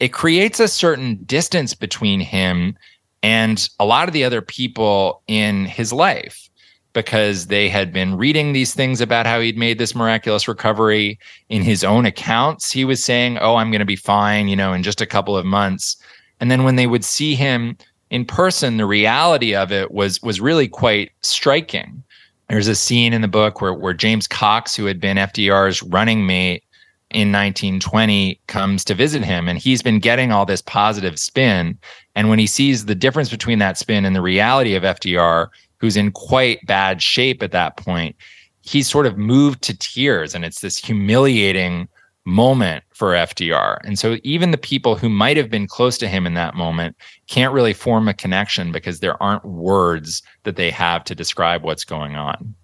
it 0.00 0.12
creates 0.12 0.60
a 0.60 0.68
certain 0.68 1.16
distance 1.24 1.74
between 1.74 2.20
him 2.20 2.76
and 3.22 3.68
a 3.80 3.86
lot 3.86 4.08
of 4.08 4.12
the 4.12 4.24
other 4.24 4.42
people 4.42 5.22
in 5.26 5.64
his 5.66 5.92
life 5.92 6.48
because 6.94 7.48
they 7.48 7.68
had 7.68 7.92
been 7.92 8.16
reading 8.16 8.52
these 8.52 8.74
things 8.74 9.00
about 9.02 9.26
how 9.26 9.40
he'd 9.40 9.58
made 9.58 9.78
this 9.78 9.94
miraculous 9.94 10.48
recovery 10.48 11.18
in 11.50 11.62
his 11.62 11.84
own 11.84 12.06
accounts 12.06 12.72
he 12.72 12.84
was 12.84 13.04
saying 13.04 13.36
oh 13.38 13.56
i'm 13.56 13.70
going 13.70 13.80
to 13.80 13.84
be 13.84 13.96
fine 13.96 14.48
you 14.48 14.56
know 14.56 14.72
in 14.72 14.82
just 14.82 15.00
a 15.00 15.06
couple 15.06 15.36
of 15.36 15.44
months 15.44 15.96
and 16.40 16.50
then 16.50 16.64
when 16.64 16.76
they 16.76 16.86
would 16.86 17.04
see 17.04 17.34
him 17.34 17.76
in 18.14 18.24
person, 18.24 18.76
the 18.76 18.86
reality 18.86 19.56
of 19.56 19.72
it 19.72 19.90
was 19.90 20.22
was 20.22 20.40
really 20.40 20.68
quite 20.68 21.10
striking. 21.22 22.00
There's 22.48 22.68
a 22.68 22.74
scene 22.76 23.12
in 23.12 23.22
the 23.22 23.28
book 23.28 23.60
where 23.60 23.74
where 23.74 23.92
James 23.92 24.28
Cox, 24.28 24.76
who 24.76 24.84
had 24.84 25.00
been 25.00 25.16
FDR's 25.16 25.82
running 25.82 26.24
mate 26.24 26.62
in 27.10 27.32
1920, 27.32 28.40
comes 28.46 28.84
to 28.84 28.94
visit 28.94 29.24
him, 29.24 29.48
and 29.48 29.58
he's 29.58 29.82
been 29.82 29.98
getting 29.98 30.30
all 30.30 30.46
this 30.46 30.62
positive 30.62 31.18
spin. 31.18 31.76
And 32.14 32.28
when 32.28 32.38
he 32.38 32.46
sees 32.46 32.86
the 32.86 32.94
difference 32.94 33.30
between 33.30 33.58
that 33.58 33.78
spin 33.78 34.04
and 34.04 34.14
the 34.14 34.22
reality 34.22 34.76
of 34.76 34.84
FDR, 34.84 35.48
who's 35.78 35.96
in 35.96 36.12
quite 36.12 36.64
bad 36.66 37.02
shape 37.02 37.42
at 37.42 37.52
that 37.52 37.76
point, 37.76 38.16
he's 38.62 38.88
sort 38.88 39.06
of 39.06 39.18
moved 39.18 39.62
to 39.62 39.76
tears, 39.76 40.34
and 40.34 40.44
it's 40.44 40.60
this 40.60 40.78
humiliating 40.78 41.88
moment 42.24 42.84
for 42.94 43.12
FDR. 43.12 43.78
And 43.84 43.98
so 43.98 44.16
even 44.22 44.50
the 44.50 44.58
people 44.58 44.96
who 44.96 45.08
might 45.08 45.36
have 45.36 45.50
been 45.50 45.66
close 45.66 45.98
to 45.98 46.08
him 46.08 46.26
in 46.26 46.34
that 46.34 46.54
moment 46.54 46.96
can't 47.28 47.52
really 47.52 47.74
form 47.74 48.08
a 48.08 48.14
connection 48.14 48.72
because 48.72 49.00
there 49.00 49.22
aren't 49.22 49.44
words 49.44 50.22
that 50.44 50.56
they 50.56 50.70
have 50.70 51.04
to 51.04 51.14
describe 51.14 51.62
what's 51.62 51.84
going 51.84 52.16
on. 52.16 52.54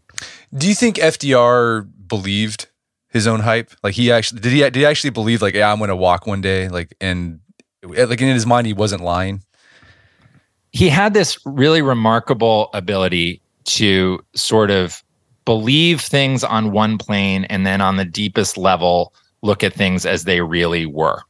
Do 0.54 0.68
you 0.68 0.74
think 0.74 0.96
FDR 0.96 1.88
believed 2.06 2.68
his 3.08 3.26
own 3.26 3.40
hype? 3.40 3.70
Like 3.82 3.94
he 3.94 4.10
actually 4.10 4.40
did 4.40 4.52
he 4.52 4.60
did 4.60 4.76
he 4.76 4.86
actually 4.86 5.10
believe 5.10 5.42
like 5.42 5.54
yeah 5.54 5.70
I'm 5.70 5.78
going 5.78 5.88
to 5.88 5.96
walk 5.96 6.26
one 6.26 6.40
day 6.40 6.68
like 6.68 6.94
and 7.00 7.40
like 7.82 8.20
in 8.20 8.28
his 8.28 8.46
mind 8.46 8.66
he 8.66 8.72
wasn't 8.72 9.02
lying? 9.02 9.42
He 10.72 10.88
had 10.88 11.14
this 11.14 11.38
really 11.44 11.82
remarkable 11.82 12.70
ability 12.74 13.40
to 13.64 14.20
sort 14.34 14.70
of 14.70 15.02
believe 15.44 16.00
things 16.00 16.44
on 16.44 16.72
one 16.72 16.98
plane 16.98 17.44
and 17.44 17.66
then 17.66 17.80
on 17.80 17.96
the 17.96 18.04
deepest 18.04 18.56
level 18.56 19.12
look 19.42 19.64
at 19.64 19.72
things 19.72 20.06
as 20.06 20.24
they 20.24 20.40
really 20.40 20.86
were. 20.86 21.22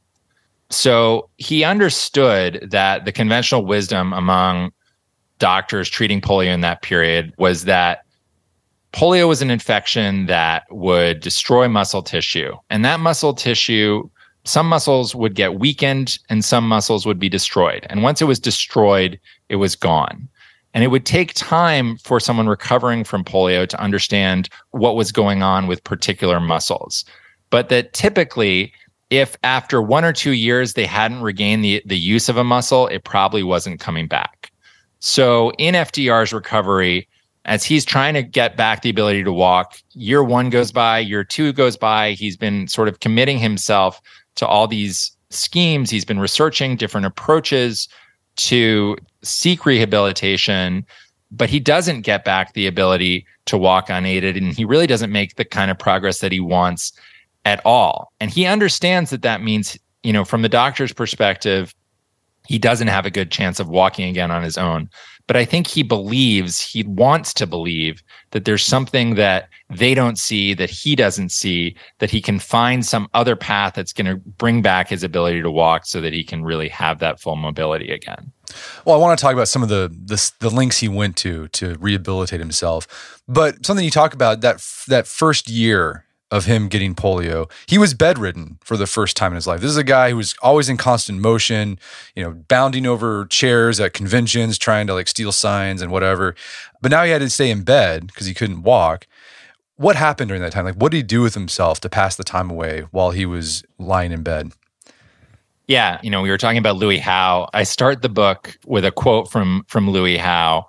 So 0.70 1.28
he 1.38 1.64
understood 1.64 2.68
that 2.70 3.04
the 3.04 3.12
conventional 3.12 3.64
wisdom 3.64 4.12
among 4.12 4.72
doctors 5.38 5.88
treating 5.88 6.20
polio 6.20 6.52
in 6.52 6.60
that 6.60 6.82
period 6.82 7.32
was 7.38 7.64
that 7.64 8.04
polio 8.92 9.26
was 9.28 9.42
an 9.42 9.50
infection 9.50 10.26
that 10.26 10.64
would 10.70 11.20
destroy 11.20 11.68
muscle 11.68 12.02
tissue. 12.02 12.54
And 12.68 12.84
that 12.84 13.00
muscle 13.00 13.34
tissue, 13.34 14.08
some 14.44 14.68
muscles 14.68 15.14
would 15.14 15.34
get 15.34 15.58
weakened 15.58 16.18
and 16.28 16.44
some 16.44 16.66
muscles 16.66 17.06
would 17.06 17.18
be 17.18 17.28
destroyed. 17.28 17.86
And 17.90 18.02
once 18.02 18.22
it 18.22 18.26
was 18.26 18.40
destroyed, 18.40 19.18
it 19.48 19.56
was 19.56 19.76
gone. 19.76 20.28
And 20.72 20.84
it 20.84 20.88
would 20.88 21.04
take 21.04 21.34
time 21.34 21.98
for 21.98 22.20
someone 22.20 22.48
recovering 22.48 23.04
from 23.04 23.24
polio 23.24 23.66
to 23.68 23.80
understand 23.80 24.48
what 24.70 24.96
was 24.96 25.12
going 25.12 25.42
on 25.42 25.66
with 25.66 25.82
particular 25.84 26.40
muscles 26.40 27.04
but 27.50 27.68
that 27.68 27.92
typically 27.92 28.72
if 29.10 29.36
after 29.42 29.82
one 29.82 30.04
or 30.04 30.12
two 30.12 30.32
years 30.32 30.74
they 30.74 30.86
hadn't 30.86 31.20
regained 31.20 31.64
the, 31.64 31.82
the 31.84 31.98
use 31.98 32.28
of 32.28 32.36
a 32.36 32.44
muscle, 32.44 32.86
it 32.86 33.04
probably 33.04 33.42
wasn't 33.42 33.80
coming 33.80 34.06
back. 34.06 34.52
So 35.00 35.50
in 35.58 35.74
FDR's 35.74 36.32
recovery, 36.32 37.08
as 37.44 37.64
he's 37.64 37.84
trying 37.84 38.14
to 38.14 38.22
get 38.22 38.56
back 38.56 38.82
the 38.82 38.90
ability 38.90 39.24
to 39.24 39.32
walk, 39.32 39.78
year 39.94 40.22
one 40.22 40.48
goes 40.48 40.70
by, 40.70 41.00
year 41.00 41.24
two 41.24 41.52
goes 41.52 41.76
by. 41.76 42.12
He's 42.12 42.36
been 42.36 42.68
sort 42.68 42.86
of 42.86 43.00
committing 43.00 43.38
himself 43.38 44.00
to 44.36 44.46
all 44.46 44.66
these 44.66 45.12
schemes. 45.30 45.90
He's 45.90 46.04
been 46.04 46.18
researching 46.18 46.76
different 46.76 47.06
approaches 47.06 47.88
to 48.36 48.96
seek 49.22 49.66
rehabilitation, 49.66 50.84
but 51.30 51.50
he 51.50 51.60
doesn't 51.60 52.02
get 52.02 52.24
back 52.24 52.52
the 52.52 52.66
ability 52.66 53.26
to 53.46 53.58
walk 53.58 53.90
unaided. 53.90 54.36
And 54.36 54.52
he 54.52 54.64
really 54.64 54.86
doesn't 54.86 55.12
make 55.12 55.36
the 55.36 55.44
kind 55.44 55.70
of 55.70 55.78
progress 55.78 56.20
that 56.20 56.32
he 56.32 56.40
wants 56.40 56.92
at 57.44 57.64
all. 57.64 58.12
And 58.20 58.30
he 58.30 58.46
understands 58.46 59.10
that 59.10 59.22
that 59.22 59.42
means, 59.42 59.78
you 60.02 60.12
know, 60.12 60.24
from 60.24 60.42
the 60.42 60.48
doctor's 60.48 60.92
perspective, 60.92 61.74
he 62.46 62.58
doesn't 62.58 62.88
have 62.88 63.06
a 63.06 63.10
good 63.10 63.30
chance 63.30 63.60
of 63.60 63.68
walking 63.68 64.08
again 64.08 64.30
on 64.30 64.42
his 64.42 64.58
own. 64.58 64.90
But 65.30 65.36
I 65.36 65.44
think 65.44 65.68
he 65.68 65.84
believes, 65.84 66.60
he 66.60 66.82
wants 66.82 67.32
to 67.34 67.46
believe 67.46 68.02
that 68.32 68.46
there's 68.46 68.64
something 68.64 69.14
that 69.14 69.48
they 69.68 69.94
don't 69.94 70.18
see, 70.18 70.54
that 70.54 70.70
he 70.70 70.96
doesn't 70.96 71.30
see, 71.30 71.76
that 72.00 72.10
he 72.10 72.20
can 72.20 72.40
find 72.40 72.84
some 72.84 73.08
other 73.14 73.36
path 73.36 73.74
that's 73.74 73.92
going 73.92 74.08
to 74.08 74.16
bring 74.16 74.60
back 74.60 74.88
his 74.88 75.04
ability 75.04 75.40
to 75.40 75.48
walk 75.48 75.86
so 75.86 76.00
that 76.00 76.12
he 76.12 76.24
can 76.24 76.42
really 76.42 76.68
have 76.68 76.98
that 76.98 77.20
full 77.20 77.36
mobility 77.36 77.92
again. 77.92 78.32
Well, 78.84 78.96
I 78.96 78.98
want 78.98 79.16
to 79.16 79.22
talk 79.22 79.32
about 79.32 79.46
some 79.46 79.62
of 79.62 79.68
the, 79.68 79.96
the 80.04 80.32
the 80.40 80.50
links 80.50 80.78
he 80.78 80.88
went 80.88 81.16
to 81.18 81.46
to 81.46 81.76
rehabilitate 81.78 82.40
himself. 82.40 83.22
But 83.28 83.64
something 83.64 83.84
you 83.84 83.92
talk 83.92 84.14
about 84.14 84.40
that 84.40 84.56
that 84.88 85.06
first 85.06 85.48
year 85.48 86.06
of 86.30 86.44
him 86.44 86.68
getting 86.68 86.94
polio. 86.94 87.50
He 87.66 87.78
was 87.78 87.94
bedridden 87.94 88.58
for 88.62 88.76
the 88.76 88.86
first 88.86 89.16
time 89.16 89.32
in 89.32 89.36
his 89.36 89.46
life. 89.46 89.60
This 89.60 89.70
is 89.70 89.76
a 89.76 89.84
guy 89.84 90.10
who 90.10 90.16
was 90.16 90.34
always 90.42 90.68
in 90.68 90.76
constant 90.76 91.20
motion, 91.20 91.78
you 92.14 92.22
know, 92.22 92.30
bounding 92.30 92.86
over 92.86 93.26
chairs 93.26 93.80
at 93.80 93.92
conventions, 93.92 94.58
trying 94.58 94.86
to 94.86 94.94
like 94.94 95.08
steal 95.08 95.32
signs 95.32 95.82
and 95.82 95.90
whatever. 95.90 96.34
But 96.80 96.90
now 96.90 97.04
he 97.04 97.10
had 97.10 97.20
to 97.20 97.30
stay 97.30 97.50
in 97.50 97.62
bed 97.62 98.06
because 98.06 98.26
he 98.26 98.34
couldn't 98.34 98.62
walk. 98.62 99.06
What 99.76 99.96
happened 99.96 100.28
during 100.28 100.42
that 100.42 100.52
time? 100.52 100.66
Like, 100.66 100.76
what 100.76 100.92
did 100.92 100.98
he 100.98 101.02
do 101.02 101.22
with 101.22 101.34
himself 101.34 101.80
to 101.80 101.88
pass 101.88 102.16
the 102.16 102.24
time 102.24 102.50
away 102.50 102.84
while 102.90 103.10
he 103.10 103.26
was 103.26 103.64
lying 103.78 104.12
in 104.12 104.22
bed? 104.22 104.52
Yeah, 105.66 106.00
you 106.02 106.10
know, 106.10 106.20
we 106.20 106.30
were 106.30 106.38
talking 106.38 106.58
about 106.58 106.76
Louis 106.76 106.98
Howe. 106.98 107.48
I 107.54 107.62
start 107.62 108.02
the 108.02 108.08
book 108.08 108.58
with 108.66 108.84
a 108.84 108.90
quote 108.90 109.30
from 109.30 109.64
from 109.68 109.88
Louis 109.88 110.16
Howe, 110.16 110.66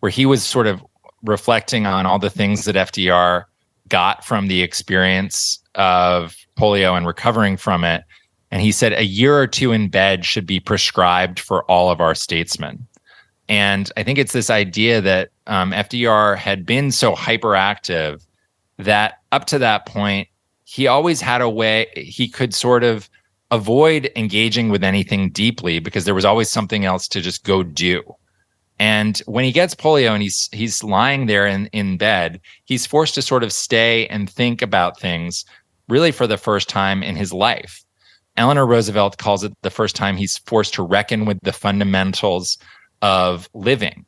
where 0.00 0.10
he 0.10 0.26
was 0.26 0.42
sort 0.42 0.66
of 0.66 0.84
reflecting 1.22 1.86
on 1.86 2.06
all 2.06 2.18
the 2.18 2.28
things 2.28 2.64
that 2.64 2.74
FDR 2.74 3.44
got 3.92 4.24
from 4.24 4.48
the 4.48 4.62
experience 4.62 5.62
of 5.74 6.34
polio 6.58 6.96
and 6.96 7.06
recovering 7.06 7.58
from 7.58 7.84
it. 7.84 8.02
And 8.50 8.62
he 8.62 8.72
said 8.72 8.94
a 8.94 9.04
year 9.04 9.36
or 9.36 9.46
two 9.46 9.70
in 9.70 9.90
bed 9.90 10.24
should 10.24 10.46
be 10.46 10.60
prescribed 10.60 11.38
for 11.38 11.62
all 11.70 11.90
of 11.90 12.00
our 12.00 12.14
statesmen. 12.14 12.86
And 13.50 13.92
I 13.98 14.02
think 14.02 14.18
it's 14.18 14.32
this 14.32 14.48
idea 14.48 15.02
that 15.02 15.28
um, 15.46 15.72
FDR 15.72 16.38
had 16.38 16.64
been 16.64 16.90
so 16.90 17.14
hyperactive 17.14 18.24
that 18.78 19.18
up 19.30 19.44
to 19.46 19.58
that 19.58 19.84
point, 19.84 20.26
he 20.64 20.86
always 20.86 21.20
had 21.20 21.42
a 21.42 21.50
way 21.50 21.86
he 21.94 22.28
could 22.28 22.54
sort 22.54 22.84
of 22.84 23.10
avoid 23.50 24.10
engaging 24.16 24.70
with 24.70 24.82
anything 24.82 25.28
deeply 25.30 25.80
because 25.80 26.06
there 26.06 26.14
was 26.14 26.24
always 26.24 26.48
something 26.48 26.86
else 26.86 27.06
to 27.08 27.20
just 27.20 27.44
go 27.44 27.62
do. 27.62 28.02
And 28.82 29.18
when 29.26 29.44
he 29.44 29.52
gets 29.52 29.76
polio 29.76 30.10
and 30.10 30.24
he's 30.24 30.48
he's 30.50 30.82
lying 30.82 31.26
there 31.26 31.46
in, 31.46 31.66
in 31.66 31.96
bed, 31.96 32.40
he's 32.64 32.84
forced 32.84 33.14
to 33.14 33.22
sort 33.22 33.44
of 33.44 33.52
stay 33.52 34.08
and 34.08 34.28
think 34.28 34.60
about 34.60 34.98
things 34.98 35.44
really 35.88 36.10
for 36.10 36.26
the 36.26 36.36
first 36.36 36.68
time 36.68 37.00
in 37.00 37.14
his 37.14 37.32
life. 37.32 37.84
Eleanor 38.36 38.66
Roosevelt 38.66 39.18
calls 39.18 39.44
it 39.44 39.52
the 39.62 39.70
first 39.70 39.94
time 39.94 40.16
he's 40.16 40.38
forced 40.38 40.74
to 40.74 40.82
reckon 40.82 41.26
with 41.26 41.38
the 41.44 41.52
fundamentals 41.52 42.58
of 43.02 43.48
living. 43.54 44.04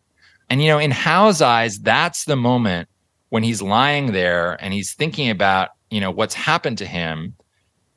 And, 0.51 0.61
you 0.61 0.67
know, 0.67 0.81
in 0.81 0.91
Howe's 0.91 1.41
eyes, 1.41 1.79
that's 1.79 2.25
the 2.25 2.35
moment 2.35 2.89
when 3.29 3.45
he's 3.45 3.63
lying 3.63 4.11
there 4.11 4.61
and 4.61 4.75
he's 4.75 4.93
thinking 4.93 5.31
about, 5.31 5.69
you 5.91 6.01
know, 6.01 6.11
what's 6.11 6.35
happened 6.35 6.79
to 6.79 6.87
him. 6.87 7.33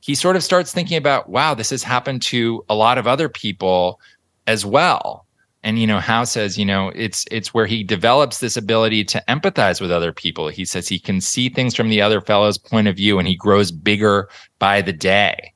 He 0.01 0.13
sort 0.13 0.36
of 0.36 0.43
starts 0.43 0.73
thinking 0.73 0.97
about, 0.97 1.28
wow, 1.28 1.55
this 1.55 1.71
has 1.71 1.82
happened 1.82 2.21
to 2.23 2.63
a 2.69 2.75
lot 2.75 2.99
of 2.99 3.07
other 3.07 3.30
people 3.30 3.99
as 4.45 4.63
well. 4.63 5.26
And 5.68 5.78
you 5.78 5.86
know, 5.86 5.99
Howe 5.99 6.24
says, 6.24 6.57
you 6.57 6.63
know, 6.63 6.93
it's 6.95 7.26
it's 7.30 7.53
where 7.53 7.65
he 7.65 7.84
develops 7.84 8.39
this 8.39 8.55
ability 8.55 9.03
to 9.03 9.22
empathize 9.28 9.82
with 9.82 9.91
other 9.91 10.13
people. 10.13 10.47
He 10.47 10.63
says 10.63 10.88
he 10.88 10.97
can 10.97 11.20
see 11.20 11.49
things 11.49 11.76
from 11.76 11.89
the 11.89 12.01
other 12.01 12.22
fellow's 12.22 12.57
point 12.57 12.88
of 12.88 12.95
view 12.95 13.20
and 13.20 13.28
he 13.28 13.36
grows 13.36 13.70
bigger 13.70 14.30
by 14.59 14.82
the 14.82 14.93
day. 14.93 15.51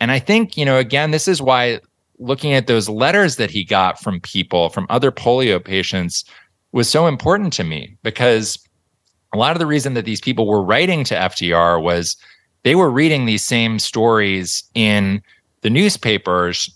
And 0.00 0.12
I 0.12 0.18
think, 0.18 0.58
you 0.58 0.66
know, 0.66 0.76
again, 0.76 1.12
this 1.12 1.26
is 1.26 1.40
why 1.40 1.80
looking 2.18 2.52
at 2.52 2.66
those 2.66 2.90
letters 2.90 3.36
that 3.36 3.50
he 3.50 3.64
got 3.64 3.98
from 3.98 4.20
people, 4.20 4.68
from 4.68 4.86
other 4.90 5.10
polio 5.10 5.64
patients, 5.64 6.26
was 6.72 6.86
so 6.86 7.06
important 7.06 7.54
to 7.54 7.64
me 7.64 7.96
because 8.02 8.58
a 9.32 9.38
lot 9.38 9.52
of 9.52 9.60
the 9.60 9.66
reason 9.66 9.94
that 9.94 10.04
these 10.04 10.20
people 10.20 10.46
were 10.46 10.62
writing 10.62 11.04
to 11.04 11.14
FDR 11.14 11.82
was 11.82 12.18
they 12.64 12.74
were 12.74 12.90
reading 12.90 13.24
these 13.24 13.42
same 13.42 13.78
stories 13.78 14.62
in 14.74 15.22
the 15.62 15.70
newspapers 15.70 16.68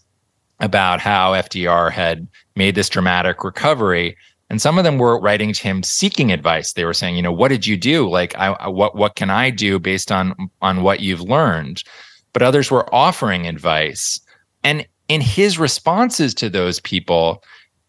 about 0.61 1.01
how 1.01 1.33
FDR 1.33 1.93
had 1.93 2.27
made 2.59 2.75
this 2.75 2.89
dramatic 2.89 3.45
recovery. 3.45 4.17
And 4.51 4.61
some 4.61 4.79
of 4.79 4.85
them 4.85 4.99
were 4.99 5.21
writing 5.21 5.53
to 5.53 5.63
him 5.63 5.83
seeking 5.83 6.33
advice. 6.33 6.73
They 6.73 6.85
were 6.85 6.95
saying, 6.95 7.17
you 7.17 7.23
know, 7.23 7.33
what 7.33 7.49
did 7.49 7.67
you 7.67 7.77
do? 7.77 8.09
Like, 8.09 8.37
I, 8.37 8.69
what 8.69 8.97
what 8.97 9.15
can 9.15 9.31
I 9.31 9.51
do 9.51 9.79
based 9.79 10.11
on 10.11 10.35
on 10.61 10.83
what 10.83 11.01
you've 11.01 11.21
learned? 11.21 11.83
But 12.33 12.43
others 12.43 12.71
were 12.71 12.93
offering 12.95 13.47
advice. 13.47 14.21
And 14.65 14.87
in 15.09 15.21
his 15.21 15.59
responses 15.59 16.35
to 16.35 16.51
those 16.51 16.81
people, 16.81 17.43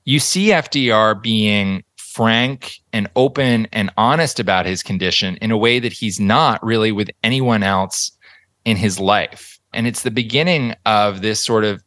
you 0.05 0.19
see 0.19 0.47
FDR 0.47 1.21
being 1.21 1.83
frank 1.97 2.73
and 2.91 3.09
open 3.15 3.67
and 3.71 3.91
honest 3.97 4.39
about 4.39 4.65
his 4.65 4.83
condition 4.83 5.37
in 5.37 5.51
a 5.51 5.57
way 5.57 5.79
that 5.79 5.93
he's 5.93 6.19
not 6.19 6.63
really 6.63 6.91
with 6.91 7.09
anyone 7.23 7.63
else 7.63 8.11
in 8.65 8.75
his 8.75 8.99
life. 8.99 9.59
And 9.73 9.87
it's 9.87 10.03
the 10.03 10.11
beginning 10.11 10.75
of 10.85 11.21
this 11.21 11.43
sort 11.43 11.63
of 11.63 11.81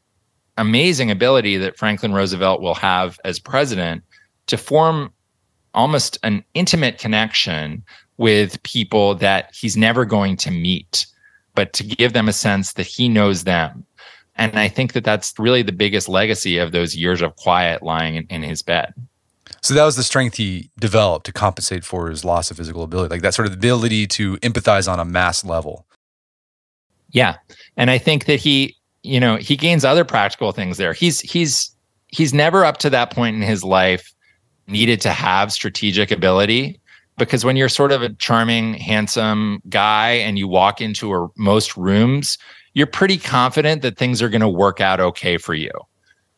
amazing 0.58 1.10
ability 1.10 1.56
that 1.56 1.78
Franklin 1.78 2.12
Roosevelt 2.12 2.60
will 2.60 2.74
have 2.74 3.18
as 3.24 3.38
president 3.38 4.02
to 4.46 4.56
form 4.56 5.12
almost 5.74 6.18
an 6.22 6.44
intimate 6.54 6.98
connection 6.98 7.82
with 8.18 8.62
people 8.62 9.14
that 9.16 9.54
he's 9.54 9.76
never 9.76 10.04
going 10.04 10.36
to 10.36 10.50
meet, 10.50 11.06
but 11.54 11.72
to 11.72 11.84
give 11.84 12.12
them 12.12 12.28
a 12.28 12.32
sense 12.32 12.74
that 12.74 12.86
he 12.86 13.08
knows 13.08 13.44
them 13.44 13.86
and 14.36 14.58
I 14.58 14.68
think 14.68 14.94
that 14.94 15.04
that's 15.04 15.34
really 15.38 15.62
the 15.62 15.72
biggest 15.72 16.08
legacy 16.08 16.58
of 16.58 16.72
those 16.72 16.96
years 16.96 17.22
of 17.22 17.36
quiet 17.36 17.82
lying 17.82 18.16
in, 18.16 18.26
in, 18.28 18.42
his 18.42 18.62
bed. 18.62 18.94
So 19.60 19.74
that 19.74 19.84
was 19.84 19.96
the 19.96 20.02
strength 20.02 20.36
he 20.36 20.70
developed 20.78 21.26
to 21.26 21.32
compensate 21.32 21.84
for 21.84 22.08
his 22.08 22.24
loss 22.24 22.50
of 22.50 22.56
physical 22.56 22.82
ability, 22.82 23.10
like 23.10 23.22
that 23.22 23.34
sort 23.34 23.46
of 23.46 23.54
ability 23.54 24.06
to 24.08 24.36
empathize 24.38 24.90
on 24.90 24.98
a 24.98 25.04
mass 25.04 25.44
level. 25.44 25.86
Yeah. 27.10 27.36
And 27.76 27.90
I 27.90 27.98
think 27.98 28.24
that 28.24 28.40
he, 28.40 28.76
you 29.02 29.18
know, 29.20 29.36
he 29.36 29.56
gains 29.56 29.84
other 29.84 30.04
practical 30.04 30.52
things 30.52 30.76
there. 30.76 30.92
He's 30.92 31.20
he's 31.20 31.74
he's 32.08 32.32
never 32.32 32.64
up 32.64 32.78
to 32.78 32.90
that 32.90 33.10
point 33.10 33.36
in 33.36 33.42
his 33.42 33.64
life 33.64 34.12
needed 34.66 35.00
to 35.02 35.10
have 35.10 35.52
strategic 35.52 36.10
ability 36.10 36.80
because 37.18 37.44
when 37.44 37.56
you're 37.56 37.68
sort 37.68 37.92
of 37.92 38.02
a 38.02 38.10
charming, 38.14 38.74
handsome 38.74 39.60
guy 39.68 40.10
and 40.10 40.38
you 40.38 40.48
walk 40.48 40.80
into 40.80 41.14
a, 41.14 41.28
most 41.36 41.76
rooms, 41.76 42.38
you're 42.74 42.86
pretty 42.86 43.18
confident 43.18 43.82
that 43.82 43.98
things 43.98 44.22
are 44.22 44.28
going 44.28 44.40
to 44.40 44.48
work 44.48 44.80
out 44.80 45.00
okay 45.00 45.36
for 45.36 45.54
you. 45.54 45.70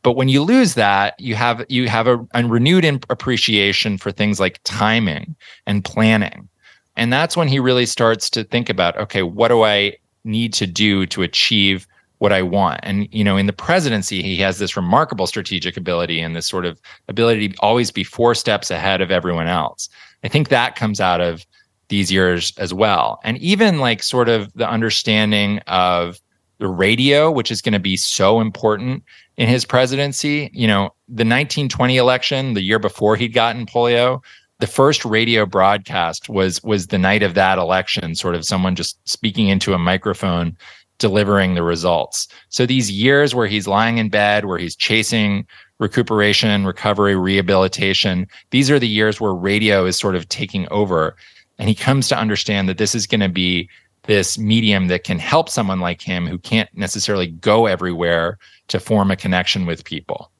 But 0.02 0.12
when 0.12 0.28
you 0.28 0.42
lose 0.42 0.74
that, 0.74 1.18
you 1.18 1.34
have 1.34 1.64
you 1.68 1.88
have 1.88 2.06
a, 2.06 2.18
a 2.34 2.46
renewed 2.46 2.84
appreciation 3.08 3.98
for 3.98 4.10
things 4.10 4.40
like 4.40 4.60
timing 4.64 5.34
and 5.66 5.84
planning. 5.84 6.48
And 6.96 7.12
that's 7.12 7.36
when 7.36 7.48
he 7.48 7.58
really 7.58 7.86
starts 7.86 8.30
to 8.30 8.44
think 8.44 8.68
about, 8.68 8.96
okay, 8.98 9.22
what 9.22 9.48
do 9.48 9.62
I 9.62 9.96
need 10.24 10.52
to 10.54 10.66
do 10.66 11.06
to 11.06 11.22
achieve 11.22 11.86
what 12.18 12.32
I 12.32 12.42
want? 12.42 12.80
And 12.82 13.08
you 13.12 13.24
know, 13.24 13.36
in 13.36 13.46
the 13.46 13.52
presidency, 13.52 14.22
he 14.22 14.36
has 14.38 14.58
this 14.58 14.76
remarkable 14.76 15.26
strategic 15.26 15.76
ability 15.76 16.20
and 16.20 16.34
this 16.34 16.46
sort 16.46 16.66
of 16.66 16.80
ability 17.08 17.50
to 17.50 17.56
always 17.60 17.90
be 17.90 18.04
four 18.04 18.34
steps 18.34 18.70
ahead 18.70 19.00
of 19.00 19.10
everyone 19.10 19.48
else. 19.48 19.88
I 20.22 20.28
think 20.28 20.48
that 20.48 20.76
comes 20.76 21.00
out 21.00 21.20
of 21.20 21.44
these 21.88 22.10
years 22.10 22.52
as 22.56 22.72
well. 22.72 23.20
And 23.24 23.38
even 23.38 23.78
like 23.78 24.02
sort 24.02 24.28
of 24.28 24.52
the 24.54 24.68
understanding 24.68 25.58
of 25.66 26.20
the 26.58 26.68
radio, 26.68 27.30
which 27.30 27.50
is 27.50 27.60
going 27.60 27.72
to 27.72 27.78
be 27.78 27.96
so 27.96 28.40
important 28.40 29.02
in 29.36 29.48
his 29.48 29.64
presidency. 29.64 30.50
You 30.52 30.66
know, 30.66 30.84
the 31.08 31.24
1920 31.24 31.96
election, 31.96 32.54
the 32.54 32.62
year 32.62 32.78
before 32.78 33.16
he'd 33.16 33.34
gotten 33.34 33.66
polio, 33.66 34.22
the 34.60 34.66
first 34.66 35.04
radio 35.04 35.44
broadcast 35.44 36.28
was 36.28 36.62
was 36.62 36.86
the 36.86 36.98
night 36.98 37.22
of 37.22 37.34
that 37.34 37.58
election, 37.58 38.14
sort 38.14 38.34
of 38.34 38.44
someone 38.44 38.76
just 38.76 38.96
speaking 39.08 39.48
into 39.48 39.74
a 39.74 39.78
microphone 39.78 40.56
delivering 40.98 41.54
the 41.54 41.62
results. 41.62 42.28
So 42.48 42.66
these 42.66 42.90
years 42.90 43.34
where 43.34 43.46
he's 43.46 43.66
lying 43.66 43.98
in 43.98 44.08
bed, 44.08 44.44
where 44.44 44.58
he's 44.58 44.76
chasing 44.76 45.46
recuperation, 45.78 46.64
recovery, 46.64 47.16
rehabilitation, 47.16 48.26
these 48.50 48.70
are 48.70 48.78
the 48.78 48.88
years 48.88 49.20
where 49.20 49.34
radio 49.34 49.86
is 49.86 49.98
sort 49.98 50.14
of 50.14 50.28
taking 50.28 50.68
over. 50.70 51.16
And 51.58 51.68
he 51.68 51.74
comes 51.74 52.08
to 52.08 52.18
understand 52.18 52.68
that 52.68 52.78
this 52.78 52.94
is 52.94 53.06
going 53.06 53.20
to 53.20 53.28
be 53.28 53.68
this 54.04 54.38
medium 54.38 54.88
that 54.88 55.04
can 55.04 55.18
help 55.18 55.48
someone 55.48 55.80
like 55.80 56.00
him 56.00 56.26
who 56.26 56.38
can't 56.38 56.68
necessarily 56.76 57.28
go 57.28 57.66
everywhere 57.66 58.38
to 58.68 58.78
form 58.78 59.10
a 59.10 59.16
connection 59.16 59.66
with 59.66 59.84
people. 59.84 60.30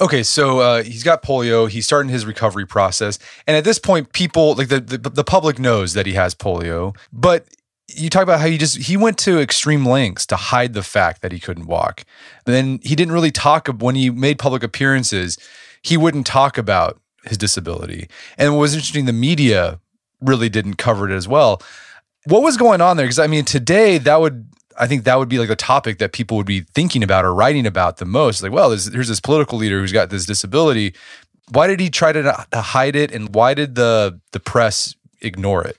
Okay, 0.00 0.22
so 0.22 0.58
uh, 0.58 0.82
he's 0.82 1.04
got 1.04 1.22
polio. 1.22 1.68
He's 1.68 1.86
starting 1.86 2.10
his 2.10 2.26
recovery 2.26 2.66
process, 2.66 3.18
and 3.46 3.56
at 3.56 3.62
this 3.62 3.78
point, 3.78 4.12
people 4.12 4.54
like 4.56 4.68
the, 4.68 4.80
the 4.80 4.98
the 4.98 5.22
public 5.22 5.60
knows 5.60 5.94
that 5.94 6.04
he 6.04 6.14
has 6.14 6.34
polio. 6.34 6.96
But 7.12 7.46
you 7.88 8.08
talk 8.08 8.22
about 8.22 8.40
how 8.40 8.46
he 8.46 8.58
just 8.58 8.78
he 8.78 8.96
went 8.96 9.18
to 9.18 9.40
extreme 9.40 9.86
lengths 9.86 10.26
to 10.26 10.36
hide 10.36 10.72
the 10.72 10.82
fact 10.82 11.22
that 11.22 11.32
he 11.32 11.40
couldn't 11.40 11.66
walk. 11.66 12.04
And 12.46 12.54
then 12.54 12.80
he 12.82 12.94
didn't 12.94 13.12
really 13.12 13.30
talk 13.30 13.68
when 13.68 13.94
he 13.94 14.10
made 14.10 14.38
public 14.38 14.62
appearances. 14.62 15.38
He 15.82 15.96
wouldn't 15.96 16.26
talk 16.26 16.56
about 16.56 17.00
his 17.24 17.38
disability. 17.38 18.08
And 18.38 18.54
what 18.54 18.60
was 18.60 18.74
interesting, 18.74 19.04
the 19.04 19.12
media 19.12 19.80
really 20.20 20.48
didn't 20.48 20.76
cover 20.76 21.08
it 21.08 21.14
as 21.14 21.28
well. 21.28 21.62
What 22.26 22.42
was 22.42 22.56
going 22.56 22.80
on 22.80 22.96
there? 22.96 23.06
Because 23.06 23.18
I 23.18 23.26
mean, 23.26 23.44
today 23.44 23.98
that 23.98 24.20
would 24.20 24.48
I 24.78 24.86
think 24.86 25.04
that 25.04 25.18
would 25.18 25.28
be 25.28 25.38
like 25.38 25.50
a 25.50 25.56
topic 25.56 25.98
that 25.98 26.12
people 26.12 26.36
would 26.36 26.46
be 26.46 26.60
thinking 26.60 27.02
about 27.02 27.24
or 27.24 27.34
writing 27.34 27.66
about 27.66 27.98
the 27.98 28.04
most. 28.04 28.42
Like, 28.42 28.52
well, 28.52 28.70
there's, 28.70 28.92
here's 28.92 29.08
this 29.08 29.20
political 29.20 29.58
leader 29.58 29.78
who's 29.78 29.92
got 29.92 30.10
this 30.10 30.26
disability. 30.26 30.94
Why 31.50 31.66
did 31.66 31.78
he 31.78 31.90
try 31.90 32.12
to, 32.12 32.46
to 32.50 32.60
hide 32.60 32.96
it, 32.96 33.12
and 33.12 33.34
why 33.34 33.54
did 33.54 33.74
the 33.74 34.20
the 34.32 34.40
press 34.40 34.96
ignore 35.20 35.62
it? 35.64 35.76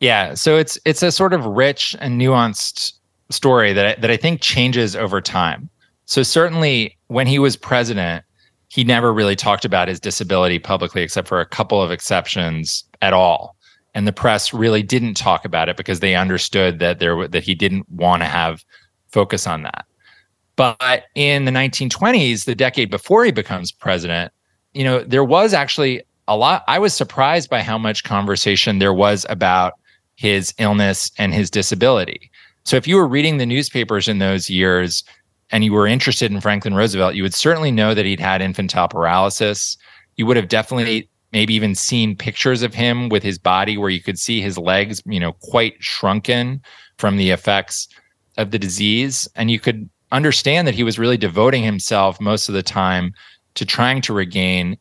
Yeah, 0.00 0.34
so 0.34 0.56
it's 0.56 0.78
it's 0.84 1.02
a 1.02 1.10
sort 1.10 1.32
of 1.32 1.44
rich 1.44 1.96
and 2.00 2.20
nuanced 2.20 2.92
story 3.30 3.72
that 3.72 3.86
I, 3.86 4.00
that 4.00 4.10
I 4.10 4.16
think 4.16 4.40
changes 4.40 4.94
over 4.94 5.20
time. 5.20 5.68
So 6.04 6.22
certainly 6.22 6.96
when 7.08 7.26
he 7.26 7.38
was 7.38 7.56
president, 7.56 8.24
he 8.68 8.84
never 8.84 9.12
really 9.12 9.36
talked 9.36 9.64
about 9.64 9.88
his 9.88 9.98
disability 9.98 10.58
publicly, 10.58 11.02
except 11.02 11.26
for 11.26 11.40
a 11.40 11.46
couple 11.46 11.82
of 11.82 11.90
exceptions 11.90 12.84
at 13.02 13.12
all 13.12 13.56
and 13.96 14.06
the 14.06 14.12
press 14.12 14.52
really 14.52 14.82
didn't 14.82 15.14
talk 15.14 15.46
about 15.46 15.70
it 15.70 15.76
because 15.78 16.00
they 16.00 16.14
understood 16.14 16.80
that 16.80 16.98
there 16.98 17.26
that 17.26 17.42
he 17.42 17.54
didn't 17.54 17.88
want 17.88 18.20
to 18.20 18.26
have 18.26 18.62
focus 19.08 19.46
on 19.46 19.62
that. 19.62 19.86
But 20.54 21.04
in 21.14 21.46
the 21.46 21.50
1920s, 21.50 22.44
the 22.44 22.54
decade 22.54 22.90
before 22.90 23.24
he 23.24 23.32
becomes 23.32 23.72
president, 23.72 24.32
you 24.74 24.84
know, 24.84 25.02
there 25.02 25.24
was 25.24 25.54
actually 25.54 26.02
a 26.28 26.36
lot. 26.36 26.62
I 26.68 26.78
was 26.78 26.92
surprised 26.92 27.48
by 27.48 27.62
how 27.62 27.78
much 27.78 28.04
conversation 28.04 28.80
there 28.80 28.92
was 28.92 29.24
about 29.30 29.72
his 30.16 30.52
illness 30.58 31.10
and 31.18 31.32
his 31.32 31.50
disability. 31.50 32.30
So 32.64 32.76
if 32.76 32.88
you 32.88 32.96
were 32.96 33.06
reading 33.06 33.38
the 33.38 33.46
newspapers 33.46 34.08
in 34.08 34.18
those 34.18 34.50
years 34.50 35.04
and 35.50 35.62
you 35.62 35.72
were 35.72 35.86
interested 35.86 36.32
in 36.32 36.40
Franklin 36.40 36.74
Roosevelt, 36.74 37.14
you 37.14 37.22
would 37.22 37.34
certainly 37.34 37.70
know 37.70 37.94
that 37.94 38.04
he'd 38.04 38.18
had 38.18 38.42
infantile 38.42 38.88
paralysis. 38.88 39.76
You 40.16 40.26
would 40.26 40.36
have 40.36 40.48
definitely 40.48 41.08
maybe 41.32 41.54
even 41.54 41.74
seen 41.74 42.16
pictures 42.16 42.62
of 42.62 42.74
him 42.74 43.08
with 43.08 43.22
his 43.22 43.38
body 43.38 43.76
where 43.76 43.90
you 43.90 44.02
could 44.02 44.18
see 44.18 44.40
his 44.40 44.58
legs, 44.58 45.02
you 45.06 45.20
know, 45.20 45.32
quite 45.42 45.74
shrunken 45.80 46.60
from 46.98 47.16
the 47.16 47.30
effects 47.30 47.88
of 48.36 48.50
the 48.50 48.58
disease. 48.58 49.28
And 49.36 49.50
you 49.50 49.60
could 49.60 49.88
understand 50.12 50.66
that 50.66 50.74
he 50.74 50.82
was 50.82 50.98
really 50.98 51.16
devoting 51.16 51.62
himself 51.62 52.20
most 52.20 52.48
of 52.48 52.54
the 52.54 52.62
time 52.62 53.12
to 53.54 53.64
trying 53.64 54.00
to 54.02 54.12
regain 54.12 54.76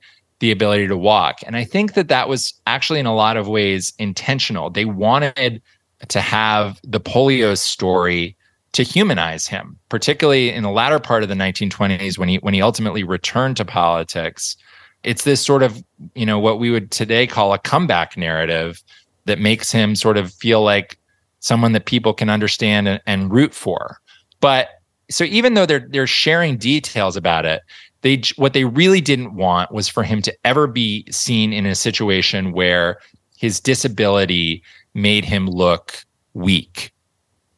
the 0.45 0.51
ability 0.51 0.87
to 0.87 0.95
walk. 0.95 1.39
And 1.47 1.57
I 1.57 1.63
think 1.63 1.95
that 1.95 2.07
that 2.09 2.29
was 2.29 2.53
actually 2.67 2.99
in 2.99 3.07
a 3.07 3.15
lot 3.15 3.35
of 3.35 3.47
ways 3.47 3.93
intentional. 3.97 4.69
They 4.69 4.85
wanted 4.85 5.59
to 6.07 6.21
have 6.21 6.79
the 6.83 6.99
polio 6.99 7.57
story 7.57 8.37
to 8.73 8.83
humanize 8.83 9.47
him, 9.47 9.75
particularly 9.89 10.51
in 10.51 10.61
the 10.61 10.69
latter 10.69 10.99
part 10.99 11.23
of 11.23 11.29
the 11.29 11.33
1920s 11.35 12.19
when 12.19 12.29
he 12.29 12.37
when 12.37 12.53
he 12.53 12.61
ultimately 12.61 13.03
returned 13.03 13.57
to 13.57 13.65
politics. 13.65 14.55
It's 15.01 15.23
this 15.23 15.43
sort 15.43 15.63
of, 15.63 15.83
you 16.13 16.27
know, 16.27 16.37
what 16.37 16.59
we 16.59 16.69
would 16.69 16.91
today 16.91 17.25
call 17.25 17.51
a 17.51 17.57
comeback 17.57 18.15
narrative 18.15 18.83
that 19.25 19.39
makes 19.39 19.71
him 19.71 19.95
sort 19.95 20.15
of 20.15 20.31
feel 20.31 20.61
like 20.61 20.99
someone 21.39 21.71
that 21.71 21.87
people 21.87 22.13
can 22.13 22.29
understand 22.29 22.87
and, 22.87 23.01
and 23.07 23.31
root 23.31 23.55
for. 23.55 23.97
But 24.41 24.69
so 25.09 25.23
even 25.23 25.55
though 25.55 25.65
they're 25.65 25.87
they're 25.89 26.05
sharing 26.05 26.57
details 26.57 27.17
about 27.17 27.47
it, 27.47 27.63
they 28.05 28.21
what 28.35 28.53
they 28.53 28.65
really 28.65 29.01
didn't 29.01 29.33
want 29.33 29.71
was 29.71 29.87
for 29.87 30.03
him 30.03 30.21
to 30.21 30.37
ever 30.45 30.67
be 30.67 31.07
seen 31.09 31.51
in 31.51 31.65
a 31.65 31.73
situation 31.73 32.51
where 32.51 32.99
his 33.35 33.59
disability 33.59 34.61
made 34.93 35.25
him 35.25 35.49
look 35.49 36.05
weak. 36.35 36.93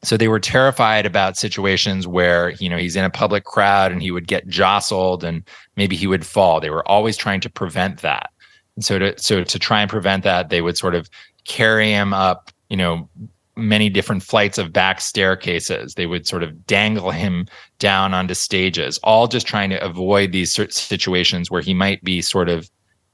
So 0.04 0.16
they 0.16 0.30
were 0.30 0.39
terrified 0.39 1.06
about 1.06 1.36
situations 1.36 2.08
where, 2.08 2.52
you 2.52 2.70
know, 2.70 2.78
he's 2.78 2.95
in 2.95 3.04
a 3.04 3.10
public 3.10 3.43
crowd 3.43 3.91
and 3.91 4.02
he 4.02 4.10
would 4.10 4.26
get 4.26 4.48
jostled 4.48 5.22
and 5.22 5.43
maybe 5.76 5.98
he 5.98 6.08
would 6.08 6.26
fall. 6.26 6.62
They 6.62 6.70
were 6.70 6.88
always 6.88 7.18
trying 7.18 7.41
to 7.41 7.50
prevent 7.50 8.00
that. 8.00 8.30
And 8.78 8.86
so 8.86 9.00
to 9.00 9.20
so 9.20 9.43
to 9.43 9.60
try 9.60 9.82
and 9.82 9.89
prevent 9.89 10.24
that, 10.24 10.48
they 10.48 10.62
would 10.62 10.78
sort 10.78 10.95
of 10.95 11.10
carry 11.43 11.91
him 11.91 12.14
up, 12.14 12.52
you 12.70 12.78
know, 12.78 13.10
many 13.58 13.89
different 13.89 14.24
flights 14.24 14.58
of 14.58 14.72
back 14.72 15.01
staircases. 15.01 15.95
They 15.95 16.05
would 16.05 16.28
sort 16.28 16.43
of 16.43 16.66
dangle 16.66 17.12
him 17.12 17.47
down 17.80 18.14
onto 18.14 18.34
stages, 18.34 18.99
all 19.03 19.28
just 19.28 19.47
trying 19.47 19.70
to 19.72 19.84
avoid 19.84 20.32
these 20.32 20.53
situations 20.53 21.49
where 21.49 21.62
he 21.62 21.74
might 21.74 22.03
be 22.03 22.22
sort 22.22 22.49
of 22.49 22.70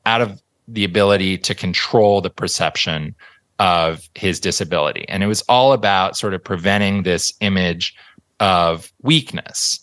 out 0.05 0.21
of 0.21 0.41
the 0.67 0.83
ability 0.83 1.37
to 1.37 1.55
control 1.55 2.21
the 2.21 2.29
perception 2.29 3.15
of 3.59 4.07
his 4.15 4.39
disability. 4.39 5.05
And 5.09 5.23
it 5.23 5.27
was 5.27 5.41
all 5.43 5.73
about 5.73 6.17
sort 6.17 6.33
of 6.33 6.43
preventing 6.43 7.03
this 7.03 7.33
image 7.39 7.95
of 8.39 8.91
weakness. 9.01 9.79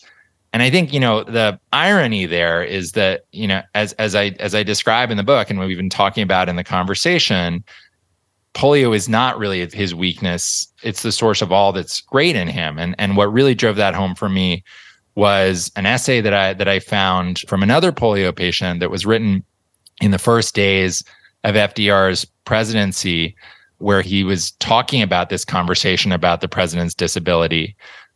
And 0.53 0.61
I 0.61 0.69
think, 0.69 0.91
you 0.91 0.99
know, 0.99 1.23
the 1.23 1.59
irony 1.71 2.25
there 2.25 2.61
is 2.61 2.91
that, 2.91 3.21
you 3.31 3.47
know, 3.47 3.61
as 3.73 3.93
as 3.93 4.15
I 4.15 4.35
as 4.39 4.53
I 4.53 4.63
describe 4.63 5.09
in 5.09 5.17
the 5.17 5.23
book 5.23 5.49
and 5.49 5.59
we've 5.59 5.77
been 5.77 5.89
talking 5.89 6.23
about 6.23 6.49
in 6.49 6.57
the 6.57 6.63
conversation, 6.63 7.63
polio 8.53 8.95
is 8.95 9.07
not 9.07 9.37
really 9.37 9.65
his 9.71 9.95
weakness. 9.95 10.71
It's 10.83 11.03
the 11.03 11.11
source 11.11 11.41
of 11.41 11.51
all 11.51 11.71
that's 11.71 12.01
great 12.01 12.35
in 12.35 12.47
him. 12.47 12.77
And 12.77 12.95
and 12.97 13.17
what 13.17 13.31
really 13.31 13.55
drove 13.55 13.75
that 13.77 13.95
home 13.95 14.15
for 14.15 14.29
me 14.29 14.63
was 15.15 15.71
an 15.75 15.85
essay 15.85 16.21
that 16.21 16.33
I 16.33 16.53
that 16.53 16.67
I 16.67 16.79
found 16.79 17.39
from 17.47 17.63
another 17.63 17.91
polio 17.91 18.35
patient 18.35 18.79
that 18.79 18.91
was 18.91 19.05
written 19.05 19.43
in 20.01 20.11
the 20.11 20.19
first 20.19 20.55
days 20.55 21.03
of 21.43 21.55
FDR's 21.55 22.25
presidency 22.45 23.35
where 23.77 24.01
he 24.01 24.23
was 24.23 24.51
talking 24.51 25.01
about 25.01 25.29
this 25.29 25.43
conversation 25.43 26.11
about 26.11 26.41
the 26.41 26.47
president's 26.47 26.93
disability 26.93 27.75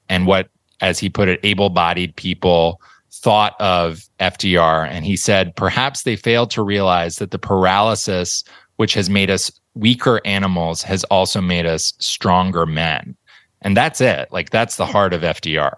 and 0.10 0.28
what, 0.28 0.48
as 0.82 1.00
he 1.00 1.10
put 1.10 1.28
it, 1.28 1.40
able 1.44 1.70
bodied 1.70 2.16
people 2.16 2.80
thought 3.12 3.60
of 3.60 4.08
FDR. 4.20 4.88
And 4.88 5.06
he 5.06 5.16
said, 5.16 5.56
perhaps 5.56 6.04
they 6.04 6.16
failed 6.16 6.52
to 6.52 6.62
realize 6.62 7.16
that 7.16 7.32
the 7.32 7.40
paralysis, 7.40 8.44
which 8.76 8.94
has 8.94 9.10
made 9.10 9.32
us 9.32 9.52
weaker 9.76 10.20
animals, 10.26 10.82
has 10.84 11.04
also 11.06 11.42
made 11.42 11.66
us 11.66 11.94
stronger 12.00 12.66
men. 12.66 13.16
And 13.62 13.76
that's 13.76 14.02
it. 14.02 14.32
Like, 14.32 14.50
that's 14.50 14.78
the 14.78 14.86
heart 14.86 15.14
of 15.14 15.22
FDR. 15.22 15.76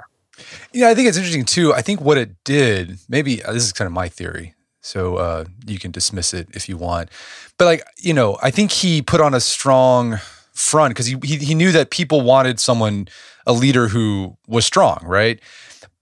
Yeah, 0.74 0.90
I 0.90 0.96
think 0.96 1.08
it's 1.08 1.18
interesting 1.18 1.46
too. 1.46 1.74
I 1.74 1.82
think 1.82 2.02
what 2.02 2.18
it 2.18 2.44
did, 2.44 3.00
maybe 3.10 3.44
uh, 3.44 3.54
this 3.54 3.64
is 3.64 3.74
kind 3.74 3.88
of 3.88 3.94
my 3.94 4.10
theory, 4.10 4.54
so 4.82 5.16
uh, 5.16 5.46
you 5.66 5.80
can 5.80 5.92
dismiss 5.92 6.34
it 6.34 6.48
if 6.54 6.70
you 6.70 6.78
want. 6.78 7.10
But 7.58 7.66
like, 7.66 7.84
you 7.98 8.14
know, 8.14 8.38
I 8.42 8.52
think 8.52 8.72
he 8.72 9.02
put 9.02 9.22
on 9.22 9.34
a 9.34 9.40
strong 9.40 10.20
front 10.54 10.92
because 10.92 11.06
he, 11.06 11.18
he 11.24 11.38
he 11.38 11.56
knew 11.56 11.72
that 11.72 11.90
people 11.90 12.22
wanted 12.22 12.60
someone, 12.60 13.08
a 13.46 13.54
leader 13.54 13.88
who 13.88 14.38
was 14.48 14.66
strong, 14.66 15.00
right? 15.04 15.40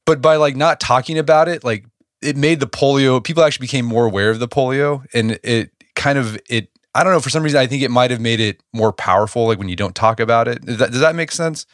But 0.05 0.21
by 0.21 0.35
like 0.35 0.55
not 0.55 0.79
talking 0.79 1.17
about 1.17 1.47
it, 1.47 1.63
like 1.63 1.85
it 2.21 2.35
made 2.35 2.59
the 2.59 2.67
polio 2.67 3.23
people 3.23 3.43
actually 3.43 3.65
became 3.65 3.85
more 3.85 4.05
aware 4.05 4.31
of 4.31 4.39
the 4.39 4.47
polio, 4.47 5.05
and 5.13 5.39
it 5.43 5.71
kind 5.95 6.17
of 6.17 6.37
it. 6.49 6.69
I 6.95 7.03
don't 7.03 7.13
know. 7.13 7.19
For 7.19 7.29
some 7.29 7.43
reason, 7.43 7.59
I 7.59 7.67
think 7.67 7.83
it 7.83 7.91
might 7.91 8.09
have 8.09 8.21
made 8.21 8.39
it 8.39 8.61
more 8.73 8.91
powerful. 8.91 9.45
Like 9.45 9.59
when 9.59 9.69
you 9.69 9.75
don't 9.75 9.95
talk 9.95 10.19
about 10.19 10.47
it. 10.47 10.65
Does 10.65 10.77
that, 10.79 10.91
does 10.91 11.01
that 11.01 11.15
make 11.15 11.31
sense? 11.31 11.65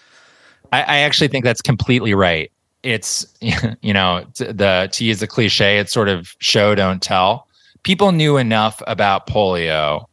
I, 0.73 0.81
I 0.81 0.97
actually 0.97 1.29
think 1.29 1.45
that's 1.45 1.61
completely 1.61 2.13
right. 2.13 2.51
It's 2.83 3.25
you 3.81 3.93
know 3.93 4.25
the 4.35 4.89
to 4.91 5.05
use 5.05 5.19
the 5.19 5.27
cliche, 5.27 5.77
it's 5.77 5.93
sort 5.93 6.09
of 6.09 6.35
show 6.39 6.75
don't 6.75 7.01
tell 7.01 7.47
people 7.83 8.11
knew 8.11 8.37
enough 8.37 8.81
about 8.87 9.27
polio 9.27 10.05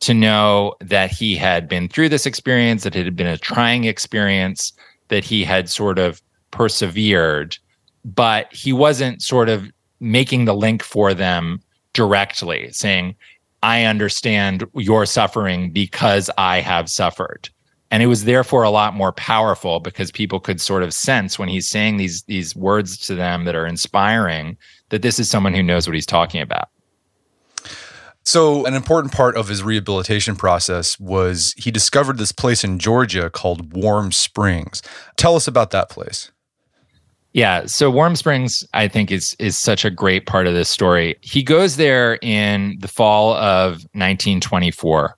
to 0.00 0.14
know 0.14 0.74
that 0.80 1.10
he 1.10 1.36
had 1.36 1.68
been 1.68 1.88
through 1.88 2.08
this 2.08 2.26
experience, 2.26 2.84
that 2.84 2.96
it 2.96 3.04
had 3.04 3.16
been 3.16 3.26
a 3.26 3.36
trying 3.36 3.84
experience, 3.84 4.72
that 5.08 5.24
he 5.24 5.44
had 5.44 5.68
sort 5.68 5.98
of 5.98 6.22
persevered, 6.50 7.58
but 8.04 8.52
he 8.52 8.72
wasn't 8.72 9.20
sort 9.20 9.48
of 9.48 9.70
making 10.00 10.46
the 10.46 10.54
link 10.54 10.82
for 10.82 11.12
them 11.12 11.60
directly, 11.92 12.70
saying, 12.72 13.14
I 13.62 13.84
understand 13.84 14.64
your 14.74 15.06
suffering 15.06 15.70
because 15.70 16.30
I 16.38 16.60
have 16.60 16.88
suffered. 16.88 17.48
And 17.90 18.02
it 18.02 18.06
was 18.06 18.24
therefore 18.24 18.62
a 18.62 18.70
lot 18.70 18.94
more 18.94 19.12
powerful 19.12 19.80
because 19.80 20.12
people 20.12 20.38
could 20.38 20.60
sort 20.60 20.82
of 20.82 20.94
sense 20.94 21.38
when 21.38 21.48
he's 21.48 21.68
saying 21.68 21.96
these 21.96 22.22
these 22.22 22.54
words 22.54 22.96
to 23.06 23.14
them 23.16 23.44
that 23.44 23.56
are 23.56 23.66
inspiring 23.66 24.56
that 24.90 25.02
this 25.02 25.18
is 25.18 25.28
someone 25.28 25.54
who 25.54 25.62
knows 25.62 25.88
what 25.88 25.94
he's 25.94 26.06
talking 26.06 26.40
about. 26.40 26.68
So, 28.22 28.64
an 28.66 28.74
important 28.74 29.12
part 29.12 29.36
of 29.36 29.48
his 29.48 29.62
rehabilitation 29.62 30.36
process 30.36 31.00
was 31.00 31.54
he 31.56 31.70
discovered 31.70 32.18
this 32.18 32.32
place 32.32 32.62
in 32.62 32.78
Georgia 32.78 33.30
called 33.30 33.72
Warm 33.72 34.12
Springs. 34.12 34.82
Tell 35.16 35.34
us 35.34 35.48
about 35.48 35.70
that 35.70 35.88
place. 35.88 36.30
Yeah, 37.32 37.66
so 37.66 37.90
Warm 37.90 38.16
Springs 38.16 38.64
I 38.74 38.88
think 38.88 39.12
is 39.12 39.36
is 39.38 39.56
such 39.56 39.84
a 39.84 39.90
great 39.90 40.26
part 40.26 40.46
of 40.46 40.54
this 40.54 40.68
story. 40.68 41.16
He 41.20 41.42
goes 41.42 41.76
there 41.76 42.18
in 42.22 42.76
the 42.80 42.88
fall 42.88 43.34
of 43.34 43.74
1924 43.92 45.16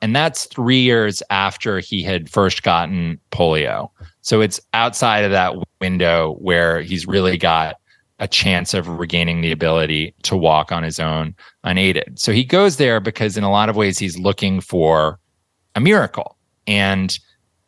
and 0.00 0.16
that's 0.16 0.46
3 0.46 0.80
years 0.80 1.22
after 1.30 1.78
he 1.78 2.02
had 2.02 2.28
first 2.28 2.64
gotten 2.64 3.20
polio. 3.30 3.90
So 4.22 4.40
it's 4.40 4.60
outside 4.74 5.24
of 5.24 5.30
that 5.30 5.54
window 5.80 6.34
where 6.40 6.80
he's 6.82 7.06
really 7.06 7.38
got 7.38 7.76
a 8.18 8.26
chance 8.26 8.74
of 8.74 8.88
regaining 8.88 9.40
the 9.40 9.52
ability 9.52 10.14
to 10.22 10.36
walk 10.36 10.72
on 10.72 10.82
his 10.82 10.98
own 10.98 11.34
unaided. 11.64 12.18
So 12.18 12.32
he 12.32 12.44
goes 12.44 12.76
there 12.76 13.00
because, 13.00 13.36
in 13.36 13.44
a 13.44 13.50
lot 13.50 13.68
of 13.68 13.76
ways, 13.76 13.98
he's 13.98 14.18
looking 14.18 14.60
for 14.60 15.18
a 15.74 15.80
miracle. 15.80 16.36
And 16.66 17.18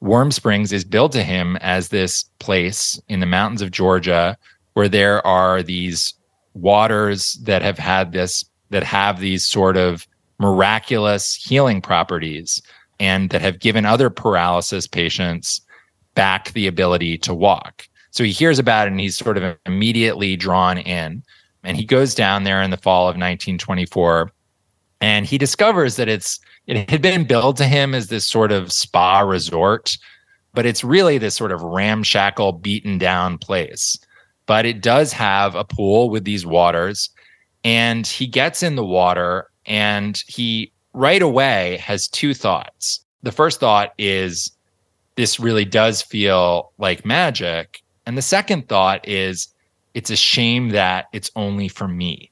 Warm 0.04 0.32
Springs 0.32 0.70
is 0.70 0.84
billed 0.84 1.12
to 1.12 1.22
him 1.22 1.56
as 1.62 1.88
this 1.88 2.24
place 2.38 3.00
in 3.08 3.20
the 3.20 3.26
mountains 3.26 3.62
of 3.62 3.70
Georgia 3.70 4.36
where 4.74 4.88
there 4.88 5.26
are 5.26 5.62
these 5.62 6.12
waters 6.52 7.32
that 7.44 7.62
have 7.62 7.78
had 7.78 8.12
this, 8.12 8.44
that 8.68 8.84
have 8.84 9.18
these 9.18 9.46
sort 9.46 9.78
of 9.78 10.06
miraculous 10.38 11.34
healing 11.34 11.80
properties 11.80 12.60
and 13.00 13.30
that 13.30 13.40
have 13.40 13.60
given 13.60 13.86
other 13.86 14.10
paralysis 14.10 14.86
patients 14.86 15.62
back 16.14 16.52
the 16.52 16.66
ability 16.66 17.16
to 17.16 17.32
walk. 17.32 17.88
So 18.10 18.24
he 18.24 18.30
hears 18.30 18.58
about 18.58 18.86
it 18.86 18.90
and 18.90 19.00
he's 19.00 19.16
sort 19.16 19.38
of 19.38 19.56
immediately 19.64 20.36
drawn 20.36 20.76
in. 20.76 21.22
And 21.62 21.78
he 21.78 21.84
goes 21.84 22.14
down 22.14 22.44
there 22.44 22.60
in 22.60 22.70
the 22.70 22.76
fall 22.76 23.04
of 23.04 23.16
1924 23.16 24.30
and 25.00 25.24
he 25.24 25.38
discovers 25.38 25.96
that 25.96 26.08
it's 26.08 26.40
it 26.66 26.90
had 26.90 27.02
been 27.02 27.26
billed 27.26 27.56
to 27.58 27.66
him 27.66 27.94
as 27.94 28.08
this 28.08 28.26
sort 28.26 28.52
of 28.52 28.72
spa 28.72 29.20
resort, 29.20 29.96
but 30.54 30.66
it's 30.66 30.84
really 30.84 31.18
this 31.18 31.36
sort 31.36 31.52
of 31.52 31.62
ramshackle, 31.62 32.52
beaten 32.52 32.98
down 32.98 33.38
place. 33.38 33.98
But 34.46 34.66
it 34.66 34.82
does 34.82 35.12
have 35.12 35.54
a 35.54 35.64
pool 35.64 36.10
with 36.10 36.24
these 36.24 36.46
waters. 36.46 37.10
And 37.64 38.06
he 38.06 38.26
gets 38.26 38.62
in 38.62 38.76
the 38.76 38.84
water 38.84 39.48
and 39.66 40.22
he 40.26 40.72
right 40.92 41.22
away 41.22 41.78
has 41.78 42.08
two 42.08 42.34
thoughts. 42.34 43.04
The 43.22 43.32
first 43.32 43.58
thought 43.58 43.92
is 43.98 44.50
this 45.16 45.40
really 45.40 45.64
does 45.64 46.02
feel 46.02 46.72
like 46.78 47.06
magic. 47.06 47.82
And 48.06 48.18
the 48.18 48.22
second 48.22 48.68
thought 48.68 49.06
is 49.08 49.48
it's 49.94 50.10
a 50.10 50.16
shame 50.16 50.70
that 50.70 51.06
it's 51.12 51.30
only 51.36 51.68
for 51.68 51.88
me. 51.88 52.30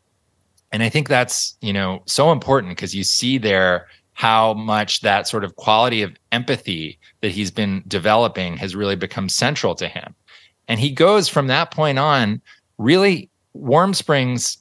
And 0.70 0.82
I 0.82 0.88
think 0.88 1.08
that's, 1.08 1.56
you 1.60 1.72
know, 1.72 2.02
so 2.06 2.32
important 2.32 2.72
because 2.72 2.94
you 2.94 3.04
see 3.04 3.38
there 3.38 3.86
how 4.14 4.54
much 4.54 5.00
that 5.00 5.26
sort 5.26 5.44
of 5.44 5.56
quality 5.56 6.02
of 6.02 6.16
empathy 6.32 6.98
that 7.20 7.32
he's 7.32 7.50
been 7.50 7.82
developing 7.88 8.56
has 8.56 8.76
really 8.76 8.96
become 8.96 9.28
central 9.28 9.74
to 9.74 9.88
him. 9.88 10.14
And 10.68 10.78
he 10.78 10.90
goes 10.90 11.28
from 11.28 11.46
that 11.48 11.70
point 11.70 11.98
on, 11.98 12.40
really, 12.78 13.30
Warm 13.54 13.94
Springs 13.94 14.58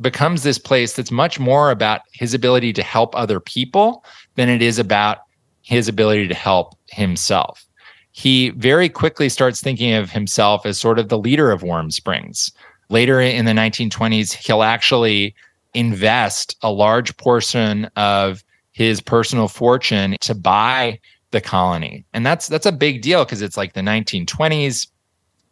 becomes 0.00 0.42
this 0.42 0.58
place 0.58 0.94
that's 0.94 1.10
much 1.10 1.38
more 1.38 1.70
about 1.70 2.00
his 2.12 2.34
ability 2.34 2.72
to 2.74 2.82
help 2.82 3.14
other 3.14 3.40
people 3.40 4.04
than 4.36 4.48
it 4.48 4.62
is 4.62 4.78
about 4.78 5.18
his 5.62 5.88
ability 5.88 6.28
to 6.28 6.34
help 6.34 6.74
himself. 6.90 7.64
He 8.12 8.50
very 8.50 8.88
quickly 8.88 9.28
starts 9.28 9.60
thinking 9.60 9.94
of 9.94 10.10
himself 10.10 10.66
as 10.66 10.78
sort 10.78 10.98
of 10.98 11.08
the 11.08 11.18
leader 11.18 11.50
of 11.50 11.62
Warm 11.62 11.90
Springs. 11.90 12.52
Later 12.88 13.20
in 13.20 13.46
the 13.46 13.52
1920s, 13.52 14.34
he'll 14.34 14.62
actually 14.62 15.34
invest 15.72 16.56
a 16.62 16.70
large 16.70 17.16
portion 17.16 17.86
of 17.96 18.44
his 18.72 19.00
personal 19.00 19.48
fortune 19.48 20.16
to 20.20 20.34
buy 20.34 20.98
the 21.30 21.40
colony. 21.40 22.04
And 22.12 22.24
that's 22.24 22.48
that's 22.48 22.66
a 22.66 22.72
big 22.72 23.02
deal 23.02 23.24
because 23.24 23.42
it's 23.42 23.56
like 23.56 23.72
the 23.72 23.80
1920s. 23.80 24.86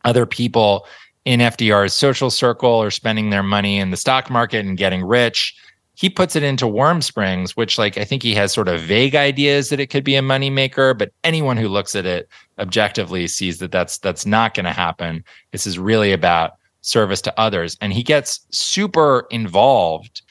Other 0.04 0.24
people 0.24 0.86
in 1.24 1.40
FDR's 1.40 1.94
social 1.94 2.30
circle 2.30 2.82
are 2.82 2.90
spending 2.90 3.30
their 3.30 3.42
money 3.42 3.78
in 3.78 3.90
the 3.90 3.96
stock 3.96 4.30
market 4.30 4.64
and 4.64 4.78
getting 4.78 5.04
rich. 5.04 5.54
He 5.94 6.08
puts 6.08 6.34
it 6.34 6.42
into 6.42 6.66
Warm 6.66 7.02
Springs, 7.02 7.56
which 7.56 7.76
like 7.76 7.98
I 7.98 8.04
think 8.04 8.22
he 8.22 8.34
has 8.34 8.52
sort 8.52 8.68
of 8.68 8.80
vague 8.80 9.14
ideas 9.14 9.68
that 9.68 9.80
it 9.80 9.88
could 9.88 10.04
be 10.04 10.16
a 10.16 10.22
moneymaker, 10.22 10.96
but 10.96 11.12
anyone 11.24 11.58
who 11.58 11.68
looks 11.68 11.94
at 11.94 12.06
it 12.06 12.28
objectively 12.58 13.26
sees 13.26 13.58
that 13.58 13.72
that's 13.72 13.98
that's 13.98 14.24
not 14.24 14.54
going 14.54 14.64
to 14.64 14.72
happen. 14.72 15.24
This 15.50 15.66
is 15.66 15.78
really 15.78 16.12
about 16.12 16.52
service 16.82 17.20
to 17.20 17.38
others 17.38 17.76
and 17.82 17.92
he 17.92 18.02
gets 18.02 18.40
super 18.50 19.26
involved 19.30 20.22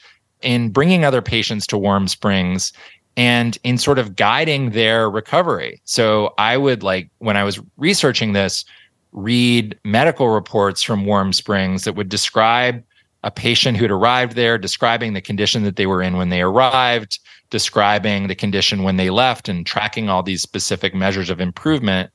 in 0.42 0.70
bringing 0.70 1.04
other 1.04 1.22
patients 1.22 1.66
to 1.68 1.78
Warm 1.78 2.08
Springs 2.08 2.72
and 3.16 3.58
in 3.64 3.78
sort 3.78 3.98
of 3.98 4.16
guiding 4.16 4.70
their 4.70 5.10
recovery. 5.10 5.80
So 5.84 6.32
I 6.38 6.56
would 6.56 6.82
like, 6.82 7.10
when 7.18 7.36
I 7.36 7.44
was 7.44 7.60
researching 7.76 8.32
this, 8.32 8.64
read 9.12 9.78
medical 9.84 10.28
reports 10.28 10.82
from 10.82 11.04
Warm 11.04 11.32
Springs 11.32 11.84
that 11.84 11.96
would 11.96 12.08
describe 12.08 12.82
a 13.22 13.30
patient 13.30 13.76
who'd 13.76 13.90
arrived 13.90 14.34
there, 14.34 14.56
describing 14.56 15.12
the 15.12 15.20
condition 15.20 15.64
that 15.64 15.76
they 15.76 15.86
were 15.86 16.02
in 16.02 16.16
when 16.16 16.30
they 16.30 16.40
arrived, 16.40 17.18
describing 17.50 18.28
the 18.28 18.34
condition 18.34 18.82
when 18.82 18.96
they 18.96 19.10
left, 19.10 19.48
and 19.48 19.66
tracking 19.66 20.08
all 20.08 20.22
these 20.22 20.40
specific 20.40 20.94
measures 20.94 21.28
of 21.28 21.40
improvement. 21.40 22.10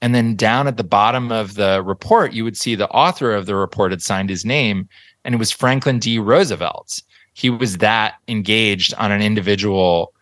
And 0.00 0.14
then 0.14 0.34
down 0.34 0.66
at 0.66 0.76
the 0.76 0.84
bottom 0.84 1.30
of 1.30 1.54
the 1.54 1.82
report, 1.82 2.32
you 2.32 2.44
would 2.44 2.56
see 2.56 2.74
the 2.74 2.88
author 2.90 3.32
of 3.34 3.46
the 3.46 3.54
report 3.54 3.92
had 3.92 4.02
signed 4.02 4.30
his 4.30 4.44
name, 4.44 4.88
and 5.24 5.34
it 5.34 5.38
was 5.38 5.52
Franklin 5.52 5.98
D. 5.98 6.18
Roosevelt 6.18 7.02
he 7.38 7.50
was 7.50 7.78
that 7.78 8.14
engaged 8.26 8.92
on 8.94 9.12
an 9.12 9.22
individual 9.22 10.12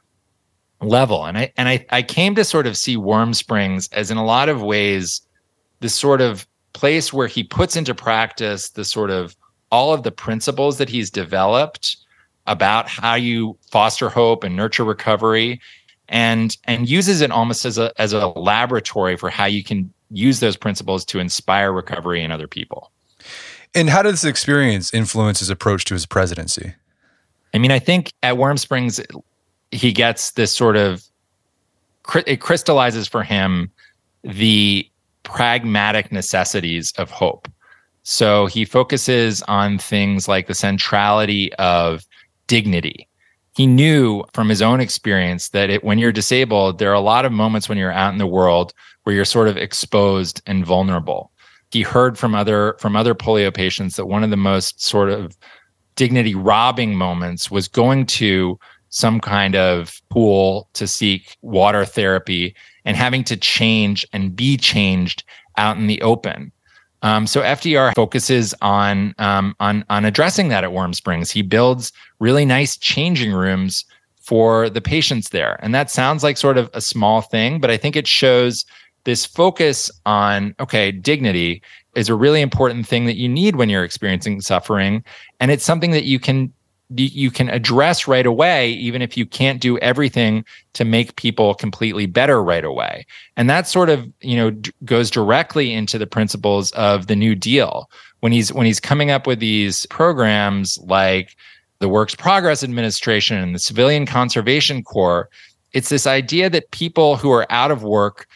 level. 0.82 1.24
And 1.24 1.38
I 1.38 1.52
and 1.56 1.66
I, 1.66 1.86
I 1.88 2.02
came 2.02 2.34
to 2.34 2.44
sort 2.44 2.66
of 2.66 2.76
see 2.76 2.98
Warm 2.98 3.32
Springs 3.32 3.88
as 3.92 4.10
in 4.10 4.18
a 4.18 4.24
lot 4.24 4.50
of 4.50 4.60
ways 4.60 5.22
this 5.80 5.94
sort 5.94 6.20
of 6.20 6.46
place 6.74 7.14
where 7.14 7.26
he 7.26 7.42
puts 7.42 7.74
into 7.74 7.94
practice 7.94 8.68
the 8.68 8.84
sort 8.84 9.10
of 9.10 9.34
all 9.72 9.94
of 9.94 10.02
the 10.02 10.12
principles 10.12 10.76
that 10.76 10.90
he's 10.90 11.10
developed 11.10 11.96
about 12.46 12.86
how 12.86 13.14
you 13.14 13.56
foster 13.70 14.10
hope 14.10 14.44
and 14.44 14.54
nurture 14.54 14.84
recovery 14.84 15.58
and 16.10 16.58
and 16.64 16.86
uses 16.86 17.22
it 17.22 17.30
almost 17.30 17.64
as 17.64 17.78
a 17.78 17.98
as 17.98 18.12
a 18.12 18.26
laboratory 18.26 19.16
for 19.16 19.30
how 19.30 19.46
you 19.46 19.64
can 19.64 19.90
use 20.10 20.40
those 20.40 20.56
principles 20.58 21.02
to 21.06 21.18
inspire 21.18 21.72
recovery 21.72 22.22
in 22.22 22.30
other 22.30 22.46
people. 22.46 22.92
And 23.74 23.88
how 23.88 24.02
did 24.02 24.12
this 24.12 24.24
experience 24.24 24.92
influence 24.92 25.38
his 25.38 25.48
approach 25.48 25.86
to 25.86 25.94
his 25.94 26.04
presidency? 26.04 26.74
I 27.56 27.58
mean, 27.58 27.72
I 27.72 27.78
think 27.78 28.12
at 28.22 28.36
Warm 28.36 28.58
Springs, 28.58 29.00
he 29.70 29.90
gets 29.90 30.32
this 30.32 30.54
sort 30.54 30.76
of, 30.76 31.02
it 32.26 32.42
crystallizes 32.42 33.08
for 33.08 33.22
him 33.22 33.70
the 34.22 34.86
pragmatic 35.22 36.12
necessities 36.12 36.92
of 36.98 37.10
hope. 37.10 37.48
So 38.02 38.44
he 38.44 38.66
focuses 38.66 39.42
on 39.44 39.78
things 39.78 40.28
like 40.28 40.48
the 40.48 40.54
centrality 40.54 41.50
of 41.54 42.04
dignity. 42.46 43.08
He 43.54 43.66
knew 43.66 44.22
from 44.34 44.50
his 44.50 44.60
own 44.60 44.80
experience 44.80 45.48
that 45.48 45.70
it, 45.70 45.82
when 45.82 45.98
you're 45.98 46.12
disabled, 46.12 46.78
there 46.78 46.90
are 46.90 46.94
a 46.94 47.00
lot 47.00 47.24
of 47.24 47.32
moments 47.32 47.70
when 47.70 47.78
you're 47.78 47.90
out 47.90 48.12
in 48.12 48.18
the 48.18 48.26
world 48.26 48.74
where 49.04 49.16
you're 49.16 49.24
sort 49.24 49.48
of 49.48 49.56
exposed 49.56 50.42
and 50.44 50.66
vulnerable. 50.66 51.30
He 51.70 51.80
heard 51.80 52.18
from 52.18 52.34
other 52.34 52.76
from 52.78 52.96
other 52.96 53.14
polio 53.14 53.52
patients 53.52 53.96
that 53.96 54.06
one 54.06 54.22
of 54.22 54.30
the 54.30 54.36
most 54.36 54.82
sort 54.82 55.08
of 55.08 55.36
dignity 55.96 56.34
robbing 56.34 56.94
moments 56.94 57.50
was 57.50 57.68
going 57.68 58.06
to 58.06 58.58
some 58.90 59.20
kind 59.20 59.56
of 59.56 60.00
pool 60.10 60.68
to 60.74 60.86
seek 60.86 61.36
water 61.42 61.84
therapy 61.84 62.54
and 62.84 62.96
having 62.96 63.24
to 63.24 63.36
change 63.36 64.06
and 64.12 64.36
be 64.36 64.56
changed 64.56 65.24
out 65.56 65.76
in 65.76 65.86
the 65.86 66.00
open. 66.02 66.52
Um, 67.02 67.26
so 67.26 67.42
FDR 67.42 67.94
focuses 67.94 68.54
on 68.62 69.14
um, 69.18 69.54
on 69.60 69.84
on 69.90 70.04
addressing 70.04 70.48
that 70.48 70.64
at 70.64 70.72
Warm 70.72 70.94
Springs. 70.94 71.30
He 71.30 71.42
builds 71.42 71.92
really 72.20 72.44
nice 72.44 72.76
changing 72.76 73.32
rooms 73.32 73.84
for 74.20 74.70
the 74.70 74.80
patients 74.80 75.28
there, 75.28 75.58
and 75.62 75.74
that 75.74 75.90
sounds 75.90 76.22
like 76.22 76.36
sort 76.36 76.58
of 76.58 76.70
a 76.72 76.80
small 76.80 77.20
thing, 77.20 77.60
but 77.60 77.70
I 77.70 77.76
think 77.76 77.96
it 77.96 78.08
shows 78.08 78.64
this 79.06 79.24
focus 79.24 79.90
on 80.04 80.54
okay 80.60 80.90
dignity 80.90 81.62
is 81.94 82.10
a 82.10 82.14
really 82.14 82.42
important 82.42 82.86
thing 82.86 83.06
that 83.06 83.16
you 83.16 83.28
need 83.28 83.56
when 83.56 83.70
you're 83.70 83.84
experiencing 83.84 84.40
suffering. 84.42 85.02
And 85.40 85.50
it's 85.50 85.64
something 85.64 85.92
that 85.92 86.04
you 86.04 86.18
can 86.18 86.52
you 86.94 87.32
can 87.32 87.48
address 87.48 88.06
right 88.06 88.26
away 88.26 88.70
even 88.70 89.02
if 89.02 89.16
you 89.16 89.26
can't 89.26 89.60
do 89.60 89.76
everything 89.78 90.44
to 90.72 90.84
make 90.84 91.16
people 91.16 91.54
completely 91.54 92.06
better 92.06 92.40
right 92.40 92.64
away. 92.64 93.04
And 93.36 93.48
that 93.48 93.66
sort 93.66 93.90
of 93.90 94.06
you 94.20 94.36
know 94.36 94.50
d- 94.50 94.72
goes 94.84 95.10
directly 95.10 95.72
into 95.72 95.98
the 95.98 96.06
principles 96.06 96.72
of 96.72 97.06
the 97.06 97.16
new 97.16 97.34
deal. 97.34 97.88
When 98.20 98.32
he's 98.32 98.52
when 98.52 98.66
he's 98.66 98.80
coming 98.80 99.10
up 99.10 99.26
with 99.26 99.38
these 99.38 99.86
programs 99.86 100.78
like 100.78 101.36
the 101.78 101.88
works 101.88 102.14
progress 102.16 102.64
administration 102.64 103.38
and 103.38 103.54
the 103.54 103.60
civilian 103.60 104.04
conservation 104.04 104.82
corps 104.82 105.28
it's 105.72 105.90
this 105.90 106.06
idea 106.06 106.48
that 106.48 106.70
people 106.70 107.16
who 107.16 107.30
are 107.30 107.46
out 107.50 107.70
of 107.70 107.82
work 107.82 108.26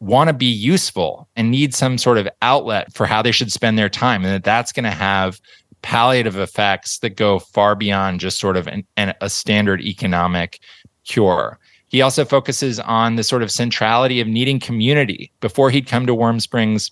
want 0.00 0.28
to 0.28 0.34
be 0.34 0.46
useful 0.46 1.28
and 1.36 1.50
need 1.50 1.74
some 1.74 1.98
sort 1.98 2.18
of 2.18 2.28
outlet 2.42 2.92
for 2.92 3.06
how 3.06 3.22
they 3.22 3.32
should 3.32 3.52
spend 3.52 3.78
their 3.78 3.88
time 3.88 4.24
and 4.24 4.32
that 4.34 4.44
that's 4.44 4.72
going 4.72 4.84
to 4.84 4.90
have 4.90 5.40
palliative 5.82 6.36
effects 6.36 6.98
that 6.98 7.16
go 7.16 7.38
far 7.38 7.74
beyond 7.74 8.20
just 8.20 8.40
sort 8.40 8.56
of 8.56 8.66
an, 8.66 8.84
an, 8.96 9.14
a 9.20 9.30
standard 9.30 9.80
economic 9.82 10.58
cure. 11.04 11.58
He 11.88 12.02
also 12.02 12.24
focuses 12.24 12.80
on 12.80 13.16
the 13.16 13.24
sort 13.24 13.42
of 13.42 13.50
centrality 13.50 14.20
of 14.20 14.28
needing 14.28 14.60
community. 14.60 15.32
Before 15.40 15.70
he'd 15.70 15.86
come 15.86 16.06
to 16.06 16.14
warm 16.14 16.40
springs 16.40 16.90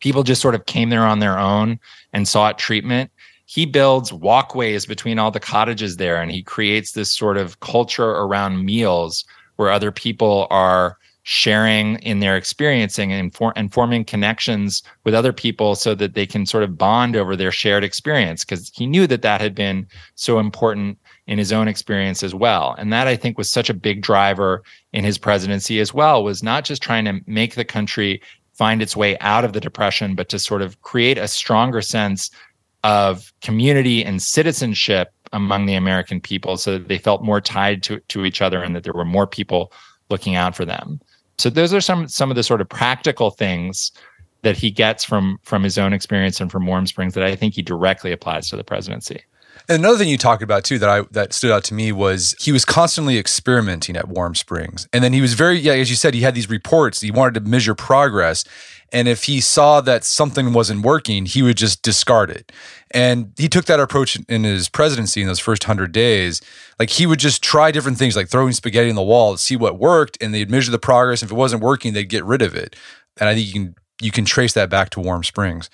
people 0.00 0.22
just 0.22 0.42
sort 0.42 0.54
of 0.54 0.66
came 0.66 0.90
there 0.90 1.06
on 1.06 1.20
their 1.20 1.38
own 1.38 1.78
and 2.12 2.28
sought 2.28 2.58
treatment. 2.58 3.10
He 3.46 3.64
builds 3.64 4.12
walkways 4.12 4.86
between 4.86 5.18
all 5.18 5.30
the 5.30 5.40
cottages 5.40 5.96
there 5.96 6.20
and 6.20 6.30
he 6.30 6.42
creates 6.42 6.92
this 6.92 7.12
sort 7.12 7.36
of 7.36 7.60
culture 7.60 8.10
around 8.10 8.64
meals 8.64 9.24
where 9.56 9.70
other 9.70 9.92
people 9.92 10.46
are 10.50 10.98
sharing 11.28 11.96
in 11.96 12.20
their 12.20 12.36
experiencing 12.36 13.12
and, 13.12 13.34
for, 13.34 13.52
and 13.56 13.72
forming 13.72 14.04
connections 14.04 14.80
with 15.02 15.12
other 15.12 15.32
people 15.32 15.74
so 15.74 15.92
that 15.92 16.14
they 16.14 16.24
can 16.24 16.46
sort 16.46 16.62
of 16.62 16.78
bond 16.78 17.16
over 17.16 17.34
their 17.34 17.50
shared 17.50 17.82
experience 17.82 18.44
because 18.44 18.70
he 18.72 18.86
knew 18.86 19.08
that 19.08 19.22
that 19.22 19.40
had 19.40 19.52
been 19.52 19.84
so 20.14 20.38
important 20.38 20.96
in 21.26 21.36
his 21.36 21.52
own 21.52 21.66
experience 21.66 22.22
as 22.22 22.32
well. 22.32 22.76
And 22.78 22.92
that 22.92 23.08
i 23.08 23.16
think 23.16 23.36
was 23.36 23.50
such 23.50 23.68
a 23.68 23.74
big 23.74 24.02
driver 24.02 24.62
in 24.92 25.02
his 25.02 25.18
presidency 25.18 25.80
as 25.80 25.92
well 25.92 26.22
was 26.22 26.44
not 26.44 26.64
just 26.64 26.80
trying 26.80 27.04
to 27.06 27.20
make 27.26 27.56
the 27.56 27.64
country 27.64 28.22
find 28.54 28.80
its 28.80 28.96
way 28.96 29.18
out 29.18 29.44
of 29.44 29.52
the 29.52 29.60
depression 29.60 30.14
but 30.14 30.28
to 30.28 30.38
sort 30.38 30.62
of 30.62 30.80
create 30.82 31.18
a 31.18 31.26
stronger 31.26 31.82
sense 31.82 32.30
of 32.84 33.32
community 33.42 34.04
and 34.04 34.22
citizenship 34.22 35.12
among 35.32 35.66
the 35.66 35.74
american 35.74 36.20
people 36.20 36.56
so 36.56 36.78
that 36.78 36.86
they 36.86 36.98
felt 36.98 37.24
more 37.24 37.40
tied 37.40 37.82
to, 37.82 37.98
to 38.06 38.24
each 38.24 38.40
other 38.40 38.62
and 38.62 38.76
that 38.76 38.84
there 38.84 38.94
were 38.94 39.04
more 39.04 39.26
people 39.26 39.72
looking 40.08 40.36
out 40.36 40.54
for 40.54 40.64
them 40.64 41.00
so 41.38 41.50
those 41.50 41.72
are 41.74 41.80
some 41.80 42.08
some 42.08 42.30
of 42.30 42.36
the 42.36 42.42
sort 42.42 42.60
of 42.60 42.68
practical 42.68 43.30
things 43.30 43.92
that 44.42 44.56
he 44.56 44.70
gets 44.70 45.04
from 45.04 45.38
from 45.42 45.62
his 45.62 45.78
own 45.78 45.92
experience 45.92 46.40
and 46.40 46.50
from 46.50 46.66
Warm 46.66 46.86
Springs 46.86 47.14
that 47.14 47.24
I 47.24 47.36
think 47.36 47.54
he 47.54 47.62
directly 47.62 48.12
applies 48.12 48.48
to 48.50 48.56
the 48.56 48.64
presidency. 48.64 49.22
And 49.68 49.80
another 49.80 49.98
thing 49.98 50.08
you 50.08 50.18
talked 50.18 50.42
about 50.42 50.64
too 50.64 50.78
that 50.78 50.88
I 50.88 51.02
that 51.10 51.32
stood 51.32 51.50
out 51.50 51.64
to 51.64 51.74
me 51.74 51.92
was 51.92 52.34
he 52.38 52.52
was 52.52 52.64
constantly 52.64 53.18
experimenting 53.18 53.96
at 53.96 54.08
Warm 54.08 54.34
Springs. 54.34 54.88
And 54.92 55.02
then 55.02 55.12
he 55.12 55.20
was 55.20 55.34
very 55.34 55.58
yeah, 55.58 55.72
as 55.72 55.90
you 55.90 55.96
said, 55.96 56.14
he 56.14 56.20
had 56.20 56.34
these 56.34 56.48
reports, 56.48 57.00
he 57.00 57.10
wanted 57.10 57.34
to 57.34 57.40
measure 57.40 57.74
progress. 57.74 58.44
And 58.92 59.08
if 59.08 59.24
he 59.24 59.40
saw 59.40 59.80
that 59.80 60.04
something 60.04 60.52
wasn't 60.52 60.82
working, 60.82 61.26
he 61.26 61.42
would 61.42 61.56
just 61.56 61.82
discard 61.82 62.30
it. 62.30 62.52
And 62.92 63.32
he 63.36 63.48
took 63.48 63.64
that 63.64 63.80
approach 63.80 64.18
in 64.28 64.44
his 64.44 64.68
presidency 64.68 65.20
in 65.20 65.26
those 65.26 65.40
first 65.40 65.64
hundred 65.64 65.92
days. 65.92 66.40
Like 66.78 66.90
he 66.90 67.06
would 67.06 67.18
just 67.18 67.42
try 67.42 67.70
different 67.70 67.98
things, 67.98 68.16
like 68.16 68.28
throwing 68.28 68.52
spaghetti 68.52 68.88
in 68.88 68.96
the 68.96 69.02
wall 69.02 69.32
to 69.32 69.38
see 69.38 69.56
what 69.56 69.78
worked, 69.78 70.18
and 70.20 70.32
they'd 70.32 70.50
measure 70.50 70.70
the 70.70 70.78
progress. 70.78 71.22
If 71.22 71.30
it 71.30 71.34
wasn't 71.34 71.62
working, 71.62 71.92
they'd 71.92 72.08
get 72.08 72.24
rid 72.24 72.42
of 72.42 72.54
it. 72.54 72.76
And 73.18 73.28
I 73.28 73.34
think 73.34 73.46
you 73.46 73.52
can 73.52 73.74
you 74.00 74.10
can 74.10 74.24
trace 74.24 74.52
that 74.52 74.70
back 74.70 74.90
to 74.90 75.00
Warm 75.00 75.24
Springs. 75.24 75.70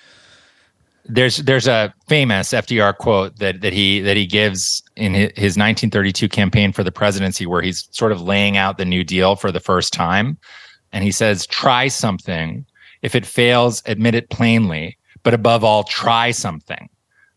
There's 1.05 1.37
there's 1.37 1.67
a 1.67 1.93
famous 2.07 2.51
FDR 2.51 2.97
quote 2.97 3.37
that 3.39 3.61
that 3.61 3.73
he 3.73 3.99
that 4.01 4.15
he 4.15 4.25
gives 4.25 4.81
in 4.95 5.13
his 5.13 5.57
1932 5.57 6.29
campaign 6.29 6.71
for 6.71 6.83
the 6.83 6.91
presidency, 6.91 7.45
where 7.45 7.61
he's 7.61 7.87
sort 7.91 8.11
of 8.11 8.21
laying 8.21 8.57
out 8.57 8.77
the 8.77 8.85
New 8.85 9.03
Deal 9.03 9.35
for 9.35 9.51
the 9.51 9.59
first 9.59 9.91
time, 9.91 10.37
and 10.93 11.03
he 11.03 11.11
says, 11.11 11.45
"Try 11.45 11.89
something." 11.89 12.65
If 13.03 13.13
it 13.13 13.25
fails, 13.25 13.83
admit 13.85 14.15
it 14.15 14.29
plainly, 14.29 14.97
but 15.21 15.33
above 15.33 15.63
all, 15.63 15.83
try 15.83 16.31
something. 16.31 16.89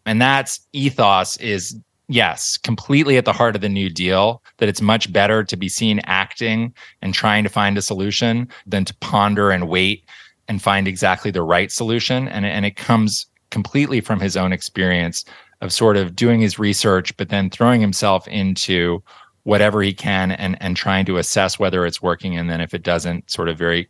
And 0.07 0.23
that's 0.23 0.61
ethos 0.73 1.37
is 1.39 1.77
yes, 2.09 2.57
completely 2.57 3.17
at 3.17 3.25
the 3.25 3.33
heart 3.33 3.57
of 3.57 3.63
the 3.63 3.69
New 3.69 3.91
Deal, 3.91 4.43
that 4.59 4.69
it's 4.69 4.81
much 4.81 5.13
better 5.13 5.43
to 5.45 5.57
be 5.57 5.69
seen 5.69 6.01
acting 6.05 6.73
and 7.03 7.13
trying 7.13 7.43
to 7.45 7.51
find 7.51 7.77
a 7.77 7.83
solution 7.83 8.49
than 8.67 8.85
to 8.85 8.95
ponder 8.97 9.51
and 9.51 9.69
wait 9.69 10.05
and 10.49 10.63
find 10.63 10.87
exactly 10.87 11.31
the 11.31 11.43
right 11.43 11.73
solution. 11.73 12.29
And, 12.29 12.47
and 12.47 12.65
it 12.65 12.77
comes 12.77 13.27
completely 13.51 14.01
from 14.01 14.21
his 14.21 14.37
own 14.37 14.53
experience 14.53 15.25
of 15.61 15.73
sort 15.73 15.97
of 15.97 16.15
doing 16.15 16.41
his 16.41 16.59
research, 16.59 17.17
but 17.17 17.29
then 17.29 17.51
throwing 17.51 17.81
himself 17.81 18.29
into 18.29 19.03
whatever 19.43 19.83
he 19.83 19.93
can 19.93 20.33
and, 20.33 20.61
and 20.61 20.77
trying 20.77 21.07
to 21.07 21.19
assess 21.19 21.59
whether 21.59 21.87
it's 21.87 22.03
working. 22.03 22.37
And 22.37 22.51
then 22.51 22.61
if 22.61 22.75
it 22.75 22.83
doesn't, 22.83 23.31
sort 23.31 23.49
of 23.49 23.57
very 23.57 23.89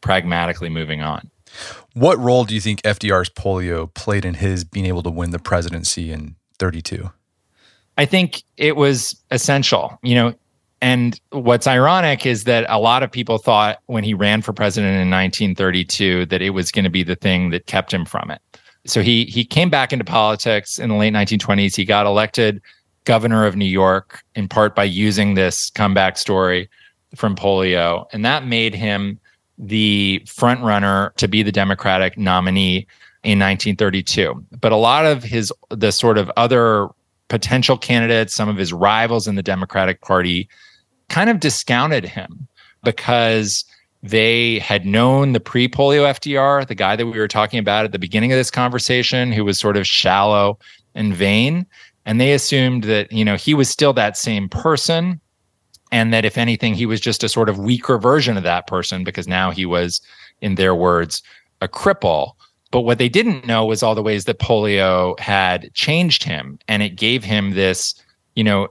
pragmatically 0.00 0.68
moving 0.68 1.02
on. 1.02 1.30
What 1.94 2.18
role 2.18 2.44
do 2.44 2.54
you 2.54 2.60
think 2.60 2.82
FDR's 2.82 3.30
polio 3.30 3.92
played 3.94 4.24
in 4.24 4.34
his 4.34 4.64
being 4.64 4.86
able 4.86 5.02
to 5.02 5.10
win 5.10 5.30
the 5.30 5.38
presidency 5.38 6.12
in 6.12 6.36
32? 6.58 7.10
I 7.98 8.06
think 8.06 8.42
it 8.56 8.76
was 8.76 9.16
essential, 9.30 9.98
you 10.02 10.14
know. 10.14 10.34
And 10.82 11.20
what's 11.30 11.66
ironic 11.66 12.24
is 12.24 12.44
that 12.44 12.64
a 12.70 12.78
lot 12.78 13.02
of 13.02 13.12
people 13.12 13.36
thought 13.36 13.80
when 13.86 14.02
he 14.02 14.14
ran 14.14 14.40
for 14.40 14.54
president 14.54 14.92
in 14.92 15.10
1932 15.10 16.24
that 16.26 16.40
it 16.40 16.50
was 16.50 16.72
going 16.72 16.84
to 16.84 16.90
be 16.90 17.02
the 17.02 17.16
thing 17.16 17.50
that 17.50 17.66
kept 17.66 17.92
him 17.92 18.06
from 18.06 18.30
it. 18.30 18.40
So 18.86 19.02
he 19.02 19.26
he 19.26 19.44
came 19.44 19.68
back 19.68 19.92
into 19.92 20.04
politics 20.04 20.78
in 20.78 20.88
the 20.88 20.94
late 20.94 21.12
1920s. 21.12 21.76
He 21.76 21.84
got 21.84 22.06
elected 22.06 22.62
governor 23.04 23.44
of 23.44 23.56
New 23.56 23.66
York 23.66 24.22
in 24.34 24.48
part 24.48 24.74
by 24.74 24.84
using 24.84 25.34
this 25.34 25.68
comeback 25.70 26.16
story 26.16 26.70
from 27.14 27.36
polio, 27.36 28.06
and 28.12 28.24
that 28.24 28.46
made 28.46 28.74
him 28.74 29.18
the 29.60 30.22
front 30.26 30.62
runner 30.62 31.12
to 31.16 31.28
be 31.28 31.42
the 31.42 31.52
Democratic 31.52 32.16
nominee 32.16 32.86
in 33.22 33.38
1932. 33.38 34.44
But 34.58 34.72
a 34.72 34.76
lot 34.76 35.04
of 35.04 35.22
his 35.22 35.52
the 35.68 35.92
sort 35.92 36.18
of 36.18 36.30
other 36.36 36.88
potential 37.28 37.76
candidates, 37.76 38.34
some 38.34 38.48
of 38.48 38.56
his 38.56 38.72
rivals 38.72 39.28
in 39.28 39.34
the 39.34 39.42
Democratic 39.42 40.00
Party, 40.00 40.48
kind 41.08 41.28
of 41.28 41.40
discounted 41.40 42.04
him 42.04 42.48
because 42.82 43.64
they 44.02 44.58
had 44.60 44.86
known 44.86 45.32
the 45.32 45.40
pre 45.40 45.68
polio 45.68 46.08
FDR, 46.08 46.66
the 46.66 46.74
guy 46.74 46.96
that 46.96 47.06
we 47.06 47.18
were 47.18 47.28
talking 47.28 47.58
about 47.58 47.84
at 47.84 47.92
the 47.92 47.98
beginning 47.98 48.32
of 48.32 48.38
this 48.38 48.50
conversation, 48.50 49.30
who 49.30 49.44
was 49.44 49.60
sort 49.60 49.76
of 49.76 49.86
shallow 49.86 50.58
and 50.94 51.14
vain. 51.14 51.66
And 52.06 52.18
they 52.18 52.32
assumed 52.32 52.84
that, 52.84 53.12
you 53.12 53.24
know, 53.24 53.36
he 53.36 53.52
was 53.52 53.68
still 53.68 53.92
that 53.92 54.16
same 54.16 54.48
person. 54.48 55.20
And 55.92 56.12
that 56.12 56.24
if 56.24 56.38
anything, 56.38 56.74
he 56.74 56.86
was 56.86 57.00
just 57.00 57.24
a 57.24 57.28
sort 57.28 57.48
of 57.48 57.58
weaker 57.58 57.98
version 57.98 58.36
of 58.36 58.44
that 58.44 58.66
person 58.66 59.02
because 59.02 59.26
now 59.26 59.50
he 59.50 59.66
was, 59.66 60.00
in 60.40 60.54
their 60.54 60.74
words, 60.74 61.22
a 61.60 61.68
cripple. 61.68 62.32
But 62.70 62.82
what 62.82 62.98
they 62.98 63.08
didn't 63.08 63.46
know 63.46 63.64
was 63.64 63.82
all 63.82 63.94
the 63.94 64.02
ways 64.02 64.24
that 64.26 64.38
polio 64.38 65.18
had 65.18 65.72
changed 65.74 66.22
him. 66.22 66.58
And 66.68 66.82
it 66.82 66.90
gave 66.90 67.24
him 67.24 67.52
this, 67.52 67.94
you 68.36 68.44
know, 68.44 68.68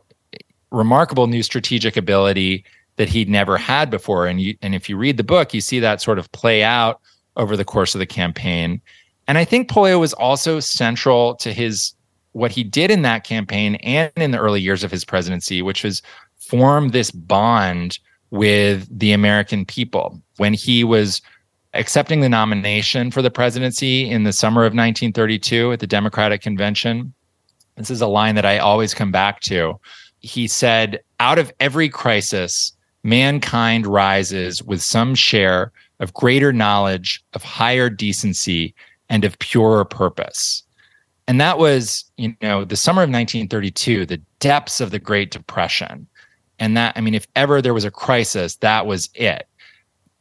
remarkable 0.71 1.27
new 1.27 1.43
strategic 1.43 1.97
ability 1.97 2.63
that 2.95 3.09
he'd 3.09 3.29
never 3.29 3.57
had 3.57 3.89
before. 3.89 4.27
And 4.27 4.39
you, 4.39 4.55
and 4.61 4.73
if 4.75 4.89
you 4.89 4.97
read 4.97 5.17
the 5.17 5.23
book, 5.23 5.53
you 5.53 5.61
see 5.61 5.79
that 5.79 6.01
sort 6.01 6.19
of 6.19 6.31
play 6.31 6.63
out 6.63 7.01
over 7.37 7.57
the 7.57 7.65
course 7.65 7.95
of 7.95 7.99
the 7.99 8.05
campaign. 8.05 8.81
And 9.27 9.37
I 9.37 9.45
think 9.45 9.69
polio 9.69 9.99
was 9.99 10.13
also 10.13 10.59
central 10.59 11.35
to 11.35 11.53
his 11.53 11.93
what 12.33 12.51
he 12.51 12.63
did 12.63 12.91
in 12.91 13.01
that 13.01 13.23
campaign 13.23 13.75
and 13.75 14.11
in 14.15 14.31
the 14.31 14.37
early 14.37 14.61
years 14.61 14.83
of 14.83 14.91
his 14.91 15.03
presidency, 15.03 15.61
which 15.61 15.83
was 15.83 16.01
form 16.49 16.89
this 16.89 17.11
bond 17.11 17.99
with 18.31 18.87
the 18.91 19.11
American 19.11 19.65
people. 19.65 20.19
When 20.37 20.53
he 20.53 20.83
was 20.83 21.21
accepting 21.73 22.21
the 22.21 22.29
nomination 22.29 23.11
for 23.11 23.21
the 23.21 23.29
presidency 23.29 24.09
in 24.09 24.23
the 24.23 24.33
summer 24.33 24.61
of 24.61 24.73
1932 24.73 25.73
at 25.73 25.79
the 25.79 25.87
Democratic 25.87 26.41
Convention. 26.41 27.13
This 27.75 27.91
is 27.91 28.01
a 28.01 28.07
line 28.07 28.35
that 28.35 28.45
I 28.45 28.57
always 28.57 28.93
come 28.93 29.11
back 29.11 29.41
to. 29.41 29.79
He 30.19 30.47
said, 30.47 30.99
Out 31.19 31.37
of 31.37 31.53
every 31.59 31.87
crisis, 31.87 32.73
mankind 33.03 33.85
rises 33.85 34.63
with 34.63 34.81
some 34.81 35.15
share 35.15 35.71
of 35.99 36.13
greater 36.13 36.51
knowledge, 36.51 37.23
of 37.33 37.43
higher 37.43 37.89
decency, 37.89 38.73
and 39.09 39.23
of 39.23 39.37
purer 39.39 39.85
purpose. 39.85 40.63
And 41.27 41.39
that 41.39 41.59
was, 41.59 42.05
you 42.17 42.35
know, 42.41 42.65
the 42.65 42.75
summer 42.75 43.03
of 43.03 43.09
1932, 43.09 44.07
the 44.07 44.21
depths 44.39 44.81
of 44.81 44.89
the 44.89 44.99
Great 44.99 45.29
Depression. 45.29 46.07
And 46.59 46.75
that, 46.77 46.97
I 46.97 47.01
mean, 47.01 47.13
if 47.13 47.27
ever 47.35 47.61
there 47.61 47.73
was 47.73 47.85
a 47.85 47.91
crisis, 47.91 48.55
that 48.57 48.85
was 48.85 49.09
it. 49.15 49.47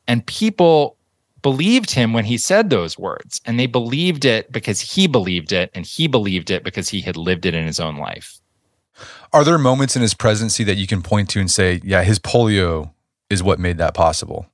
And 0.07 0.25
people 0.27 0.97
believed 1.43 1.91
him 1.91 2.13
when 2.13 2.25
he 2.25 2.39
said 2.39 2.71
those 2.71 2.99
words. 2.99 3.41
And 3.45 3.59
they 3.59 3.67
believed 3.67 4.25
it 4.25 4.51
because 4.51 4.81
he 4.81 5.07
believed 5.07 5.53
it, 5.53 5.71
and 5.75 5.85
he 5.85 6.07
believed 6.07 6.51
it 6.51 6.65
because 6.65 6.89
he 6.89 7.01
had 7.01 7.17
lived 7.17 7.47
it 7.47 7.55
in 7.55 7.67
his 7.67 7.81
own 7.81 7.97
life. 7.97 8.39
Are 9.33 9.45
there 9.45 9.59
moments 9.59 9.95
in 9.95 10.03
his 10.03 10.15
presidency 10.15 10.65
that 10.65 10.77
you 10.77 10.87
can 10.87 11.03
point 11.03 11.29
to 11.31 11.41
and 11.41 11.51
say, 11.51 11.81
yeah, 11.85 12.03
his 12.03 12.19
polio 12.19 12.93
is 13.31 13.43
what 13.43 13.59
made 13.59 13.79
that 13.79 13.95
possible? 13.95 14.47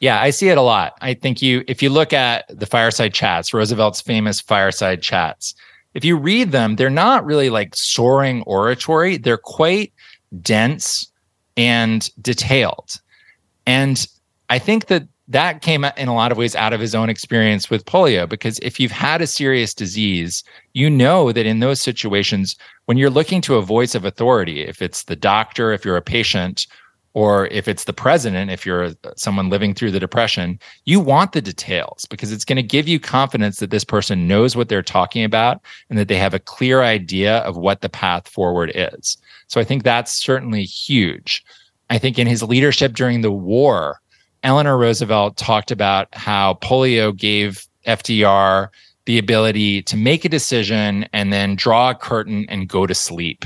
Yeah, 0.00 0.20
I 0.20 0.30
see 0.30 0.48
it 0.48 0.56
a 0.56 0.62
lot. 0.62 0.92
I 1.00 1.14
think 1.14 1.42
you, 1.42 1.64
if 1.66 1.82
you 1.82 1.90
look 1.90 2.12
at 2.12 2.44
the 2.48 2.66
fireside 2.66 3.12
chats, 3.12 3.52
Roosevelt's 3.52 4.00
famous 4.00 4.40
fireside 4.40 5.02
chats, 5.02 5.54
if 5.94 6.04
you 6.04 6.16
read 6.16 6.52
them, 6.52 6.76
they're 6.76 6.90
not 6.90 7.24
really 7.24 7.50
like 7.50 7.74
soaring 7.74 8.42
oratory. 8.42 9.16
They're 9.16 9.36
quite 9.36 9.92
dense 10.42 11.10
and 11.56 12.10
detailed. 12.20 13.00
And 13.66 14.06
I 14.48 14.58
think 14.58 14.86
that 14.86 15.06
that 15.28 15.60
came 15.60 15.84
in 15.84 16.08
a 16.08 16.14
lot 16.14 16.32
of 16.32 16.38
ways 16.38 16.56
out 16.56 16.72
of 16.72 16.80
his 16.80 16.94
own 16.94 17.10
experience 17.10 17.68
with 17.68 17.84
polio 17.84 18.26
because 18.26 18.58
if 18.60 18.80
you've 18.80 18.90
had 18.90 19.20
a 19.20 19.26
serious 19.26 19.74
disease 19.74 20.42
you 20.72 20.88
know 20.88 21.32
that 21.32 21.44
in 21.44 21.60
those 21.60 21.80
situations 21.80 22.56
when 22.86 22.96
you're 22.96 23.10
looking 23.10 23.42
to 23.42 23.56
a 23.56 23.62
voice 23.62 23.94
of 23.94 24.06
authority 24.06 24.62
if 24.62 24.80
it's 24.80 25.04
the 25.04 25.16
doctor 25.16 25.70
if 25.70 25.84
you're 25.84 25.98
a 25.98 26.02
patient 26.02 26.66
or 27.14 27.46
if 27.48 27.68
it's 27.68 27.84
the 27.84 27.92
president 27.92 28.50
if 28.50 28.64
you're 28.64 28.84
uh, 28.84 28.94
someone 29.16 29.48
living 29.48 29.74
through 29.74 29.90
the 29.90 30.00
depression 30.00 30.58
you 30.84 31.00
want 31.00 31.32
the 31.32 31.42
details 31.42 32.06
because 32.06 32.32
it's 32.32 32.44
going 32.44 32.56
to 32.56 32.62
give 32.62 32.88
you 32.88 33.00
confidence 33.00 33.58
that 33.58 33.70
this 33.70 33.84
person 33.84 34.28
knows 34.28 34.56
what 34.56 34.68
they're 34.68 34.82
talking 34.82 35.24
about 35.24 35.60
and 35.90 35.98
that 35.98 36.08
they 36.08 36.16
have 36.16 36.34
a 36.34 36.38
clear 36.38 36.82
idea 36.82 37.38
of 37.38 37.56
what 37.56 37.80
the 37.80 37.88
path 37.88 38.28
forward 38.28 38.72
is 38.74 39.16
so 39.46 39.60
i 39.60 39.64
think 39.64 39.82
that's 39.82 40.12
certainly 40.12 40.64
huge 40.64 41.44
i 41.90 41.98
think 41.98 42.18
in 42.18 42.26
his 42.26 42.42
leadership 42.42 42.94
during 42.94 43.20
the 43.20 43.32
war 43.32 44.00
Eleanor 44.44 44.78
Roosevelt 44.78 45.36
talked 45.36 45.72
about 45.72 46.06
how 46.14 46.54
polio 46.62 47.14
gave 47.14 47.66
FDR 47.86 48.68
the 49.06 49.18
ability 49.18 49.82
to 49.82 49.96
make 49.96 50.24
a 50.24 50.28
decision 50.28 51.08
and 51.12 51.32
then 51.32 51.56
draw 51.56 51.90
a 51.90 51.94
curtain 51.94 52.44
and 52.48 52.68
go 52.68 52.86
to 52.86 52.94
sleep. 52.94 53.44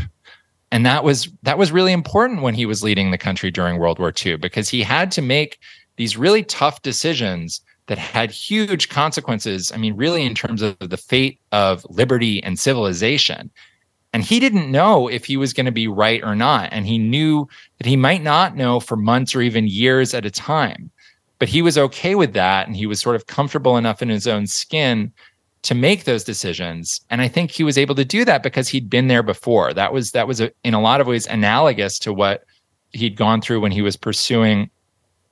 And 0.72 0.86
that 0.86 1.04
was 1.04 1.28
that 1.42 1.58
was 1.58 1.70
really 1.70 1.92
important 1.92 2.40
when 2.40 2.54
he 2.54 2.64
was 2.64 2.82
leading 2.82 3.10
the 3.10 3.18
country 3.18 3.50
during 3.50 3.78
World 3.78 3.98
War 3.98 4.12
II 4.24 4.36
because 4.36 4.70
he 4.70 4.82
had 4.82 5.12
to 5.12 5.22
make 5.22 5.58
these 5.96 6.16
really 6.16 6.42
tough 6.42 6.80
decisions 6.80 7.60
that 7.88 7.98
had 7.98 8.30
huge 8.30 8.88
consequences. 8.88 9.70
I 9.70 9.76
mean, 9.76 9.94
really 9.96 10.24
in 10.24 10.34
terms 10.34 10.62
of 10.62 10.78
the 10.78 10.96
fate 10.96 11.38
of 11.52 11.84
liberty 11.90 12.42
and 12.42 12.58
civilization. 12.58 13.50
And 14.14 14.22
he 14.24 14.40
didn't 14.40 14.70
know 14.70 15.08
if 15.08 15.26
he 15.26 15.36
was 15.36 15.52
going 15.52 15.66
to 15.66 15.72
be 15.72 15.88
right 15.88 16.22
or 16.24 16.34
not. 16.34 16.70
And 16.72 16.86
he 16.86 16.98
knew 16.98 17.48
that 17.78 17.86
he 17.86 17.96
might 17.96 18.22
not 18.22 18.56
know 18.56 18.80
for 18.80 18.96
months 18.96 19.34
or 19.34 19.42
even 19.42 19.66
years 19.68 20.14
at 20.14 20.26
a 20.26 20.30
time. 20.30 20.90
But 21.38 21.48
he 21.48 21.60
was 21.60 21.76
okay 21.76 22.14
with 22.14 22.32
that. 22.32 22.66
And 22.66 22.76
he 22.76 22.86
was 22.86 23.00
sort 23.00 23.16
of 23.16 23.26
comfortable 23.26 23.76
enough 23.76 24.00
in 24.00 24.08
his 24.08 24.26
own 24.26 24.46
skin 24.46 25.12
to 25.62 25.74
make 25.74 26.04
those 26.04 26.24
decisions. 26.24 27.00
And 27.10 27.20
I 27.20 27.28
think 27.28 27.50
he 27.50 27.64
was 27.64 27.78
able 27.78 27.94
to 27.94 28.04
do 28.04 28.24
that 28.24 28.42
because 28.42 28.68
he'd 28.68 28.90
been 28.90 29.08
there 29.08 29.22
before. 29.22 29.72
That 29.72 29.92
was 29.92 30.10
that 30.12 30.26
was 30.26 30.40
a, 30.40 30.50
in 30.64 30.74
a 30.74 30.80
lot 30.80 31.00
of 31.00 31.06
ways 31.06 31.26
analogous 31.26 31.98
to 32.00 32.12
what 32.12 32.44
he'd 32.90 33.16
gone 33.16 33.40
through 33.40 33.60
when 33.60 33.72
he 33.72 33.82
was 33.82 33.96
pursuing 33.96 34.70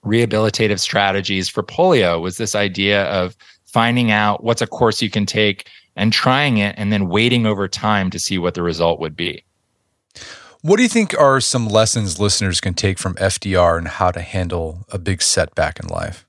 rehabilitative 0.04 0.80
strategies 0.80 1.48
for 1.48 1.62
polio 1.62 2.20
was 2.20 2.38
this 2.38 2.54
idea 2.54 3.04
of 3.04 3.36
finding 3.66 4.10
out 4.10 4.42
what's 4.42 4.62
a 4.62 4.66
course 4.66 5.02
you 5.02 5.10
can 5.10 5.26
take 5.26 5.68
and 5.96 6.12
trying 6.12 6.58
it 6.58 6.74
and 6.78 6.92
then 6.92 7.08
waiting 7.08 7.46
over 7.46 7.68
time 7.68 8.08
to 8.10 8.18
see 8.18 8.38
what 8.38 8.54
the 8.54 8.62
result 8.62 8.98
would 9.00 9.14
be. 9.14 9.44
What 10.62 10.76
do 10.76 10.82
you 10.82 10.88
think 10.88 11.18
are 11.18 11.40
some 11.40 11.68
lessons 11.68 12.20
listeners 12.20 12.60
can 12.60 12.74
take 12.74 12.98
from 12.98 13.14
FDR 13.16 13.78
and 13.78 13.88
how 13.88 14.10
to 14.10 14.20
handle 14.20 14.86
a 14.90 14.98
big 14.98 15.22
setback 15.22 15.80
in 15.80 15.88
life? 15.88 16.26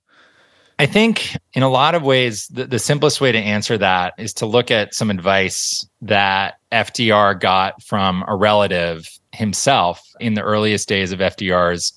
I 0.81 0.87
think 0.87 1.37
in 1.53 1.61
a 1.61 1.69
lot 1.69 1.93
of 1.93 2.01
ways, 2.01 2.47
the, 2.47 2.65
the 2.65 2.79
simplest 2.79 3.21
way 3.21 3.31
to 3.31 3.37
answer 3.37 3.77
that 3.77 4.15
is 4.17 4.33
to 4.33 4.47
look 4.47 4.71
at 4.71 4.95
some 4.95 5.11
advice 5.11 5.85
that 6.01 6.55
FDR 6.71 7.39
got 7.39 7.83
from 7.83 8.25
a 8.27 8.35
relative 8.35 9.07
himself 9.31 10.01
in 10.19 10.33
the 10.33 10.41
earliest 10.41 10.89
days 10.89 11.11
of 11.11 11.19
FDR's 11.19 11.93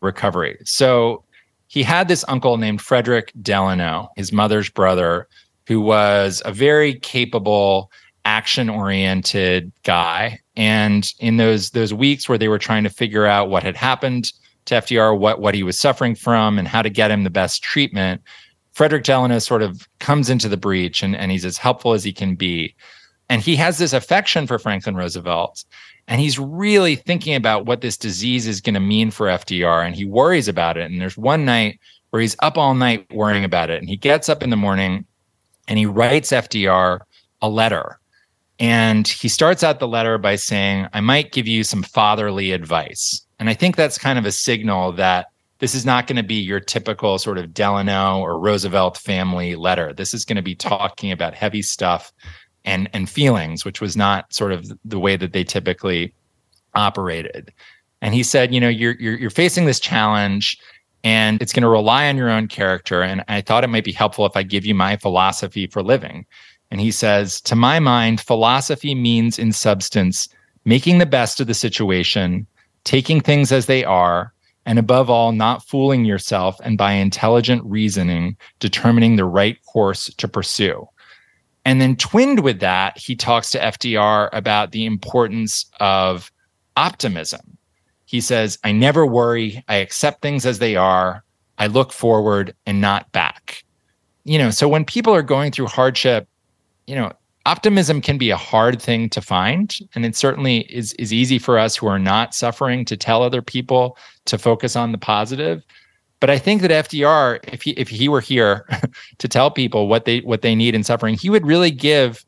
recovery. 0.00 0.58
So 0.64 1.22
he 1.68 1.84
had 1.84 2.08
this 2.08 2.24
uncle 2.26 2.56
named 2.56 2.82
Frederick 2.82 3.32
Delano, 3.40 4.08
his 4.16 4.32
mother's 4.32 4.68
brother, 4.68 5.28
who 5.68 5.80
was 5.80 6.42
a 6.44 6.50
very 6.50 6.94
capable, 6.94 7.92
action 8.24 8.68
oriented 8.68 9.70
guy. 9.84 10.40
And 10.56 11.08
in 11.20 11.36
those 11.36 11.70
those 11.70 11.94
weeks 11.94 12.28
where 12.28 12.38
they 12.38 12.48
were 12.48 12.58
trying 12.58 12.82
to 12.82 12.90
figure 12.90 13.26
out 13.26 13.48
what 13.48 13.62
had 13.62 13.76
happened 13.76 14.32
to 14.66 14.76
FDR, 14.76 15.18
what 15.18 15.40
what 15.40 15.54
he 15.54 15.62
was 15.62 15.78
suffering 15.78 16.14
from, 16.14 16.58
and 16.58 16.68
how 16.68 16.82
to 16.82 16.90
get 16.90 17.10
him 17.10 17.24
the 17.24 17.30
best 17.30 17.62
treatment, 17.62 18.22
Frederick 18.74 19.04
Delano 19.04 19.38
sort 19.38 19.62
of 19.62 19.88
comes 20.00 20.28
into 20.28 20.48
the 20.48 20.56
breach 20.56 21.02
and, 21.02 21.16
and 21.16 21.30
he's 21.30 21.44
as 21.44 21.56
helpful 21.56 21.92
as 21.92 22.04
he 22.04 22.12
can 22.12 22.34
be. 22.34 22.74
And 23.28 23.40
he 23.40 23.56
has 23.56 23.78
this 23.78 23.92
affection 23.92 24.46
for 24.46 24.58
Franklin 24.58 24.96
Roosevelt. 24.96 25.64
And 26.08 26.20
he's 26.20 26.38
really 26.38 26.96
thinking 26.96 27.34
about 27.34 27.64
what 27.64 27.80
this 27.80 27.96
disease 27.96 28.46
is 28.46 28.60
going 28.60 28.74
to 28.74 28.80
mean 28.80 29.10
for 29.10 29.28
FDR. 29.28 29.86
And 29.86 29.94
he 29.94 30.04
worries 30.04 30.48
about 30.48 30.76
it. 30.76 30.90
And 30.90 31.00
there's 31.00 31.16
one 31.16 31.44
night 31.44 31.80
where 32.10 32.20
he's 32.20 32.36
up 32.40 32.58
all 32.58 32.74
night 32.74 33.06
worrying 33.12 33.44
about 33.44 33.70
it. 33.70 33.80
And 33.80 33.88
he 33.88 33.96
gets 33.96 34.28
up 34.28 34.42
in 34.42 34.50
the 34.50 34.56
morning 34.56 35.06
and 35.68 35.78
he 35.78 35.86
writes 35.86 36.32
FDR 36.32 37.00
a 37.40 37.48
letter. 37.48 37.98
And 38.58 39.08
he 39.08 39.28
starts 39.28 39.62
out 39.62 39.78
the 39.78 39.88
letter 39.88 40.18
by 40.18 40.36
saying, 40.36 40.88
I 40.92 41.00
might 41.00 41.32
give 41.32 41.46
you 41.46 41.64
some 41.64 41.82
fatherly 41.82 42.52
advice. 42.52 43.23
And 43.38 43.48
I 43.48 43.54
think 43.54 43.76
that's 43.76 43.98
kind 43.98 44.18
of 44.18 44.24
a 44.24 44.32
signal 44.32 44.92
that 44.92 45.26
this 45.58 45.74
is 45.74 45.86
not 45.86 46.06
going 46.06 46.16
to 46.16 46.22
be 46.22 46.34
your 46.34 46.60
typical 46.60 47.18
sort 47.18 47.38
of 47.38 47.54
Delano 47.54 48.20
or 48.20 48.38
Roosevelt 48.38 48.98
family 48.98 49.54
letter. 49.54 49.92
This 49.92 50.12
is 50.12 50.24
going 50.24 50.36
to 50.36 50.42
be 50.42 50.54
talking 50.54 51.12
about 51.12 51.34
heavy 51.34 51.62
stuff 51.62 52.12
and 52.64 52.88
and 52.92 53.08
feelings, 53.08 53.64
which 53.64 53.80
was 53.80 53.96
not 53.96 54.32
sort 54.32 54.52
of 54.52 54.70
the 54.84 54.98
way 54.98 55.16
that 55.16 55.32
they 55.32 55.44
typically 55.44 56.12
operated. 56.74 57.52
And 58.02 58.14
he 58.14 58.22
said, 58.22 58.52
you 58.52 58.60
know, 58.60 58.68
you're 58.68 58.96
you're, 58.96 59.18
you're 59.18 59.30
facing 59.30 59.64
this 59.64 59.80
challenge 59.80 60.58
and 61.02 61.40
it's 61.40 61.52
going 61.52 61.62
to 61.62 61.68
rely 61.68 62.08
on 62.08 62.16
your 62.16 62.30
own 62.30 62.48
character 62.48 63.02
and 63.02 63.22
I 63.28 63.40
thought 63.40 63.64
it 63.64 63.68
might 63.68 63.84
be 63.84 63.92
helpful 63.92 64.26
if 64.26 64.36
I 64.36 64.42
give 64.42 64.64
you 64.64 64.74
my 64.74 64.96
philosophy 64.96 65.66
for 65.66 65.82
living. 65.82 66.26
And 66.70 66.80
he 66.80 66.90
says, 66.90 67.40
to 67.42 67.54
my 67.54 67.78
mind, 67.78 68.20
philosophy 68.20 68.94
means 68.94 69.38
in 69.38 69.52
substance 69.52 70.28
making 70.64 70.98
the 70.98 71.06
best 71.06 71.40
of 71.40 71.46
the 71.46 71.54
situation, 71.54 72.46
taking 72.84 73.20
things 73.20 73.52
as 73.52 73.66
they 73.66 73.84
are, 73.84 74.32
and 74.66 74.78
above 74.78 75.10
all, 75.10 75.32
not 75.32 75.66
fooling 75.66 76.04
yourself 76.04 76.58
and 76.62 76.78
by 76.78 76.92
intelligent 76.92 77.62
reasoning, 77.64 78.36
determining 78.60 79.16
the 79.16 79.24
right 79.24 79.62
course 79.64 80.12
to 80.14 80.28
pursue. 80.28 80.88
And 81.66 81.80
then, 81.80 81.96
twinned 81.96 82.40
with 82.40 82.60
that, 82.60 82.98
he 82.98 83.16
talks 83.16 83.50
to 83.50 83.58
FDR 83.58 84.28
about 84.32 84.72
the 84.72 84.84
importance 84.84 85.64
of 85.80 86.30
optimism. 86.76 87.56
He 88.04 88.20
says, 88.20 88.58
I 88.64 88.72
never 88.72 89.06
worry. 89.06 89.64
I 89.68 89.76
accept 89.76 90.20
things 90.20 90.44
as 90.44 90.58
they 90.58 90.76
are. 90.76 91.24
I 91.58 91.68
look 91.68 91.92
forward 91.92 92.54
and 92.66 92.80
not 92.80 93.10
back. 93.12 93.64
You 94.24 94.38
know, 94.38 94.50
so 94.50 94.68
when 94.68 94.84
people 94.84 95.14
are 95.14 95.22
going 95.22 95.52
through 95.52 95.66
hardship, 95.66 96.28
you 96.86 96.94
know, 96.94 97.12
optimism 97.46 98.00
can 98.00 98.18
be 98.18 98.30
a 98.30 98.36
hard 98.36 98.80
thing 98.80 99.08
to 99.10 99.20
find. 99.20 99.76
And 99.94 100.04
it 100.04 100.16
certainly 100.16 100.60
is, 100.72 100.92
is 100.94 101.12
easy 101.12 101.38
for 101.38 101.58
us 101.58 101.76
who 101.76 101.86
are 101.86 101.98
not 101.98 102.34
suffering 102.34 102.84
to 102.86 102.96
tell 102.96 103.22
other 103.22 103.42
people 103.42 103.98
to 104.26 104.38
focus 104.38 104.76
on 104.76 104.92
the 104.92 104.98
positive. 104.98 105.62
But 106.20 106.30
I 106.30 106.38
think 106.38 106.62
that 106.62 106.70
FDR, 106.70 107.40
if 107.52 107.62
he 107.62 107.72
if 107.72 107.88
he 107.88 108.08
were 108.08 108.22
here 108.22 108.66
to 109.18 109.28
tell 109.28 109.50
people 109.50 109.88
what 109.88 110.06
they 110.06 110.20
what 110.20 110.42
they 110.42 110.54
need 110.54 110.74
in 110.74 110.82
suffering, 110.82 111.16
he 111.16 111.28
would 111.28 111.46
really 111.46 111.70
give 111.70 112.24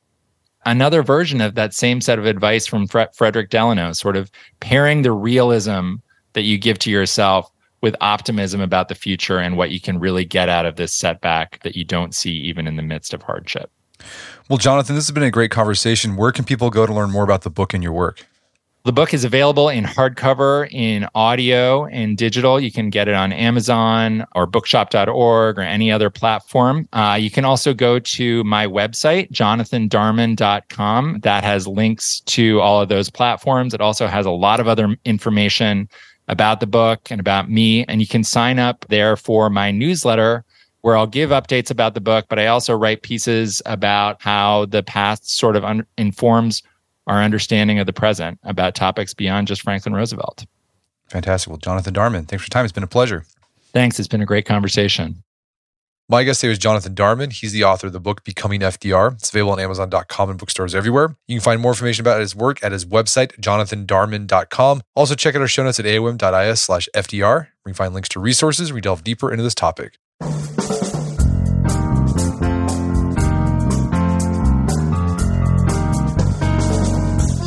another 0.66 1.02
version 1.02 1.40
of 1.40 1.54
that 1.54 1.72
same 1.72 2.00
set 2.00 2.18
of 2.18 2.26
advice 2.26 2.66
from 2.66 2.86
Fre- 2.86 3.12
Frederick 3.14 3.48
Delano, 3.48 3.92
sort 3.92 4.16
of 4.16 4.30
pairing 4.60 5.02
the 5.02 5.12
realism 5.12 5.94
that 6.34 6.42
you 6.42 6.58
give 6.58 6.78
to 6.80 6.90
yourself 6.90 7.50
with 7.80 7.96
optimism 8.00 8.60
about 8.60 8.88
the 8.88 8.94
future 8.94 9.38
and 9.38 9.56
what 9.56 9.70
you 9.70 9.80
can 9.80 9.98
really 9.98 10.24
get 10.24 10.48
out 10.48 10.66
of 10.66 10.76
this 10.76 10.92
setback 10.92 11.62
that 11.62 11.76
you 11.76 11.84
don't 11.84 12.14
see 12.14 12.32
even 12.32 12.66
in 12.66 12.76
the 12.76 12.82
midst 12.82 13.14
of 13.14 13.22
hardship. 13.22 13.70
Well, 14.48 14.58
Jonathan, 14.58 14.94
this 14.94 15.08
has 15.08 15.12
been 15.12 15.24
a 15.24 15.30
great 15.30 15.50
conversation. 15.50 16.14
Where 16.14 16.30
can 16.30 16.44
people 16.44 16.70
go 16.70 16.86
to 16.86 16.94
learn 16.94 17.10
more 17.10 17.24
about 17.24 17.42
the 17.42 17.50
book 17.50 17.74
and 17.74 17.82
your 17.82 17.92
work? 17.92 18.24
The 18.84 18.92
book 18.92 19.12
is 19.12 19.24
available 19.24 19.68
in 19.68 19.82
hardcover, 19.82 20.68
in 20.70 21.08
audio, 21.16 21.86
and 21.86 22.16
digital. 22.16 22.60
You 22.60 22.70
can 22.70 22.88
get 22.88 23.08
it 23.08 23.14
on 23.14 23.32
Amazon 23.32 24.24
or 24.36 24.46
bookshop.org 24.46 25.58
or 25.58 25.60
any 25.60 25.90
other 25.90 26.08
platform. 26.10 26.88
Uh, 26.92 27.18
you 27.20 27.28
can 27.28 27.44
also 27.44 27.74
go 27.74 27.98
to 27.98 28.44
my 28.44 28.68
website, 28.68 29.32
jonathandarman.com. 29.32 31.18
That 31.24 31.42
has 31.42 31.66
links 31.66 32.20
to 32.20 32.60
all 32.60 32.80
of 32.80 32.88
those 32.88 33.10
platforms. 33.10 33.74
It 33.74 33.80
also 33.80 34.06
has 34.06 34.26
a 34.26 34.30
lot 34.30 34.60
of 34.60 34.68
other 34.68 34.96
information 35.04 35.88
about 36.28 36.60
the 36.60 36.68
book 36.68 37.10
and 37.10 37.18
about 37.18 37.50
me. 37.50 37.84
And 37.86 38.00
you 38.00 38.06
can 38.06 38.22
sign 38.22 38.60
up 38.60 38.86
there 38.88 39.16
for 39.16 39.50
my 39.50 39.72
newsletter 39.72 40.44
where 40.86 40.96
I'll 40.96 41.08
give 41.08 41.30
updates 41.30 41.68
about 41.68 41.94
the 41.94 42.00
book, 42.00 42.26
but 42.28 42.38
I 42.38 42.46
also 42.46 42.72
write 42.72 43.02
pieces 43.02 43.60
about 43.66 44.22
how 44.22 44.66
the 44.66 44.84
past 44.84 45.28
sort 45.28 45.56
of 45.56 45.64
un- 45.64 45.84
informs 45.98 46.62
our 47.08 47.24
understanding 47.24 47.80
of 47.80 47.86
the 47.86 47.92
present 47.92 48.38
about 48.44 48.76
topics 48.76 49.12
beyond 49.12 49.48
just 49.48 49.62
Franklin 49.62 49.96
Roosevelt. 49.96 50.46
Fantastic. 51.08 51.50
Well, 51.50 51.58
Jonathan 51.58 51.92
Darman, 51.92 52.28
thanks 52.28 52.44
for 52.44 52.46
your 52.46 52.50
time. 52.50 52.64
It's 52.64 52.70
been 52.70 52.84
a 52.84 52.86
pleasure. 52.86 53.24
Thanks. 53.72 53.98
It's 53.98 54.06
been 54.06 54.20
a 54.20 54.26
great 54.26 54.46
conversation. 54.46 55.24
My 56.08 56.22
guest 56.22 56.40
today 56.40 56.50
was 56.50 56.58
Jonathan 56.60 56.94
Darman. 56.94 57.32
He's 57.32 57.50
the 57.50 57.64
author 57.64 57.88
of 57.88 57.92
the 57.92 57.98
book 57.98 58.22
Becoming 58.22 58.60
FDR. 58.60 59.14
It's 59.14 59.30
available 59.30 59.54
on 59.54 59.58
Amazon.com 59.58 60.30
and 60.30 60.38
bookstores 60.38 60.72
everywhere. 60.72 61.16
You 61.26 61.34
can 61.34 61.42
find 61.42 61.60
more 61.60 61.72
information 61.72 62.04
about 62.04 62.20
his 62.20 62.36
work 62.36 62.62
at 62.62 62.70
his 62.70 62.84
website, 62.84 63.36
jonathandarman.com. 63.40 64.82
Also, 64.94 65.16
check 65.16 65.34
out 65.34 65.40
our 65.40 65.48
show 65.48 65.64
notes 65.64 65.80
at 65.80 65.86
aom.is 65.86 66.60
slash 66.60 66.88
FDR. 66.94 67.20
where 67.20 67.48
you 67.64 67.72
can 67.72 67.74
find 67.74 67.92
links 67.92 68.08
to 68.10 68.20
resources 68.20 68.72
we 68.72 68.80
delve 68.80 69.02
deeper 69.02 69.32
into 69.32 69.42
this 69.42 69.56
topic. 69.56 69.98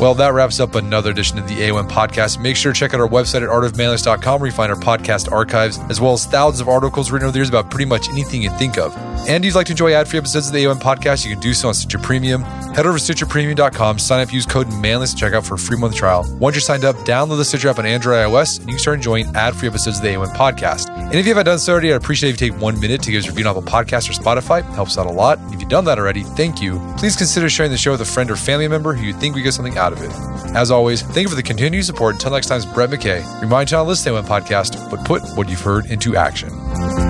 Well, 0.00 0.14
that 0.14 0.32
wraps 0.32 0.60
up 0.60 0.76
another 0.76 1.10
edition 1.10 1.38
of 1.38 1.46
the 1.46 1.56
AOM 1.56 1.86
podcast. 1.86 2.40
Make 2.40 2.56
sure 2.56 2.72
to 2.72 2.78
check 2.78 2.94
out 2.94 3.00
our 3.00 3.08
website 3.08 3.42
at 3.42 3.50
artofmanliness.com 3.50 4.40
where 4.40 4.48
you 4.48 4.56
find 4.56 4.72
our 4.72 4.78
podcast 4.78 5.30
archives, 5.30 5.78
as 5.90 6.00
well 6.00 6.14
as 6.14 6.24
thousands 6.24 6.62
of 6.62 6.70
articles 6.70 7.10
written 7.10 7.26
over 7.26 7.32
the 7.32 7.38
years 7.38 7.50
about 7.50 7.70
pretty 7.70 7.84
much 7.84 8.08
anything 8.08 8.40
you 8.40 8.48
think 8.48 8.78
of. 8.78 8.96
And 9.28 9.44
you'd 9.44 9.54
like 9.54 9.66
to 9.66 9.72
enjoy 9.72 9.92
ad-free 9.92 10.18
episodes 10.18 10.48
of 10.48 10.52
the 10.52 10.64
AOM 10.64 10.80
podcast, 10.80 11.24
you 11.24 11.32
can 11.32 11.40
do 11.40 11.54
so 11.54 11.68
on 11.68 11.74
Stitcher 11.74 11.98
Premium. 11.98 12.42
Head 12.42 12.86
over 12.86 12.98
to 12.98 13.04
StitcherPremium.com, 13.04 13.98
sign 13.98 14.20
up, 14.20 14.32
use 14.32 14.46
code 14.46 14.68
manliness 14.80 15.12
to 15.12 15.16
check 15.16 15.34
out 15.34 15.44
for 15.44 15.54
a 15.54 15.58
free 15.58 15.76
month 15.78 15.94
trial. 15.94 16.26
Once 16.38 16.56
you're 16.56 16.60
signed 16.60 16.84
up, 16.84 16.96
download 16.98 17.36
the 17.36 17.44
Stitcher 17.44 17.68
app 17.68 17.78
on 17.78 17.86
Android 17.86 18.14
iOS, 18.14 18.58
and 18.58 18.68
you 18.68 18.74
can 18.74 18.78
start 18.80 18.96
enjoying 18.96 19.26
ad-free 19.36 19.68
episodes 19.68 19.98
of 19.98 20.02
the 20.02 20.08
AOM 20.08 20.34
podcast. 20.34 20.88
And 20.90 21.14
if 21.14 21.26
you 21.26 21.30
haven't 21.30 21.46
done 21.46 21.58
so 21.58 21.72
already, 21.72 21.92
I'd 21.92 21.96
appreciate 21.96 22.34
if 22.34 22.40
you 22.40 22.50
take 22.50 22.60
one 22.60 22.80
minute 22.80 23.02
to 23.02 23.10
give 23.12 23.20
us 23.20 23.28
a 23.28 23.30
review 23.30 23.46
on 23.46 23.56
Apple 23.56 23.62
Podcasts 23.62 24.08
or 24.08 24.12
Spotify. 24.12 24.60
It 24.60 24.74
helps 24.74 24.98
out 24.98 25.06
a 25.06 25.10
lot. 25.10 25.38
If 25.52 25.60
you've 25.60 25.70
done 25.70 25.84
that 25.84 25.98
already, 25.98 26.22
thank 26.22 26.60
you. 26.60 26.80
Please 26.96 27.16
consider 27.16 27.48
sharing 27.48 27.70
the 27.70 27.78
show 27.78 27.92
with 27.92 28.00
a 28.00 28.04
friend 28.04 28.30
or 28.30 28.36
family 28.36 28.68
member 28.68 28.94
who 28.94 29.04
you 29.04 29.12
think 29.12 29.34
we 29.34 29.42
get 29.42 29.52
something 29.54 29.78
out 29.78 29.92
of 29.92 30.02
it. 30.02 30.10
As 30.56 30.70
always, 30.70 31.02
thank 31.02 31.22
you 31.22 31.28
for 31.28 31.36
the 31.36 31.42
continued 31.42 31.84
support. 31.84 32.14
Until 32.14 32.32
next 32.32 32.46
time, 32.46 32.62
Brett 32.72 32.90
McKay. 32.90 33.40
Remind 33.40 33.70
you 33.70 33.76
to 33.76 33.82
not 33.82 33.86
listen 33.86 34.12
to 34.12 34.20
AOM 34.20 34.26
podcast, 34.26 34.90
but 34.90 35.04
put 35.04 35.22
what 35.36 35.48
you've 35.48 35.60
heard 35.60 35.86
into 35.86 36.16
action. 36.16 37.09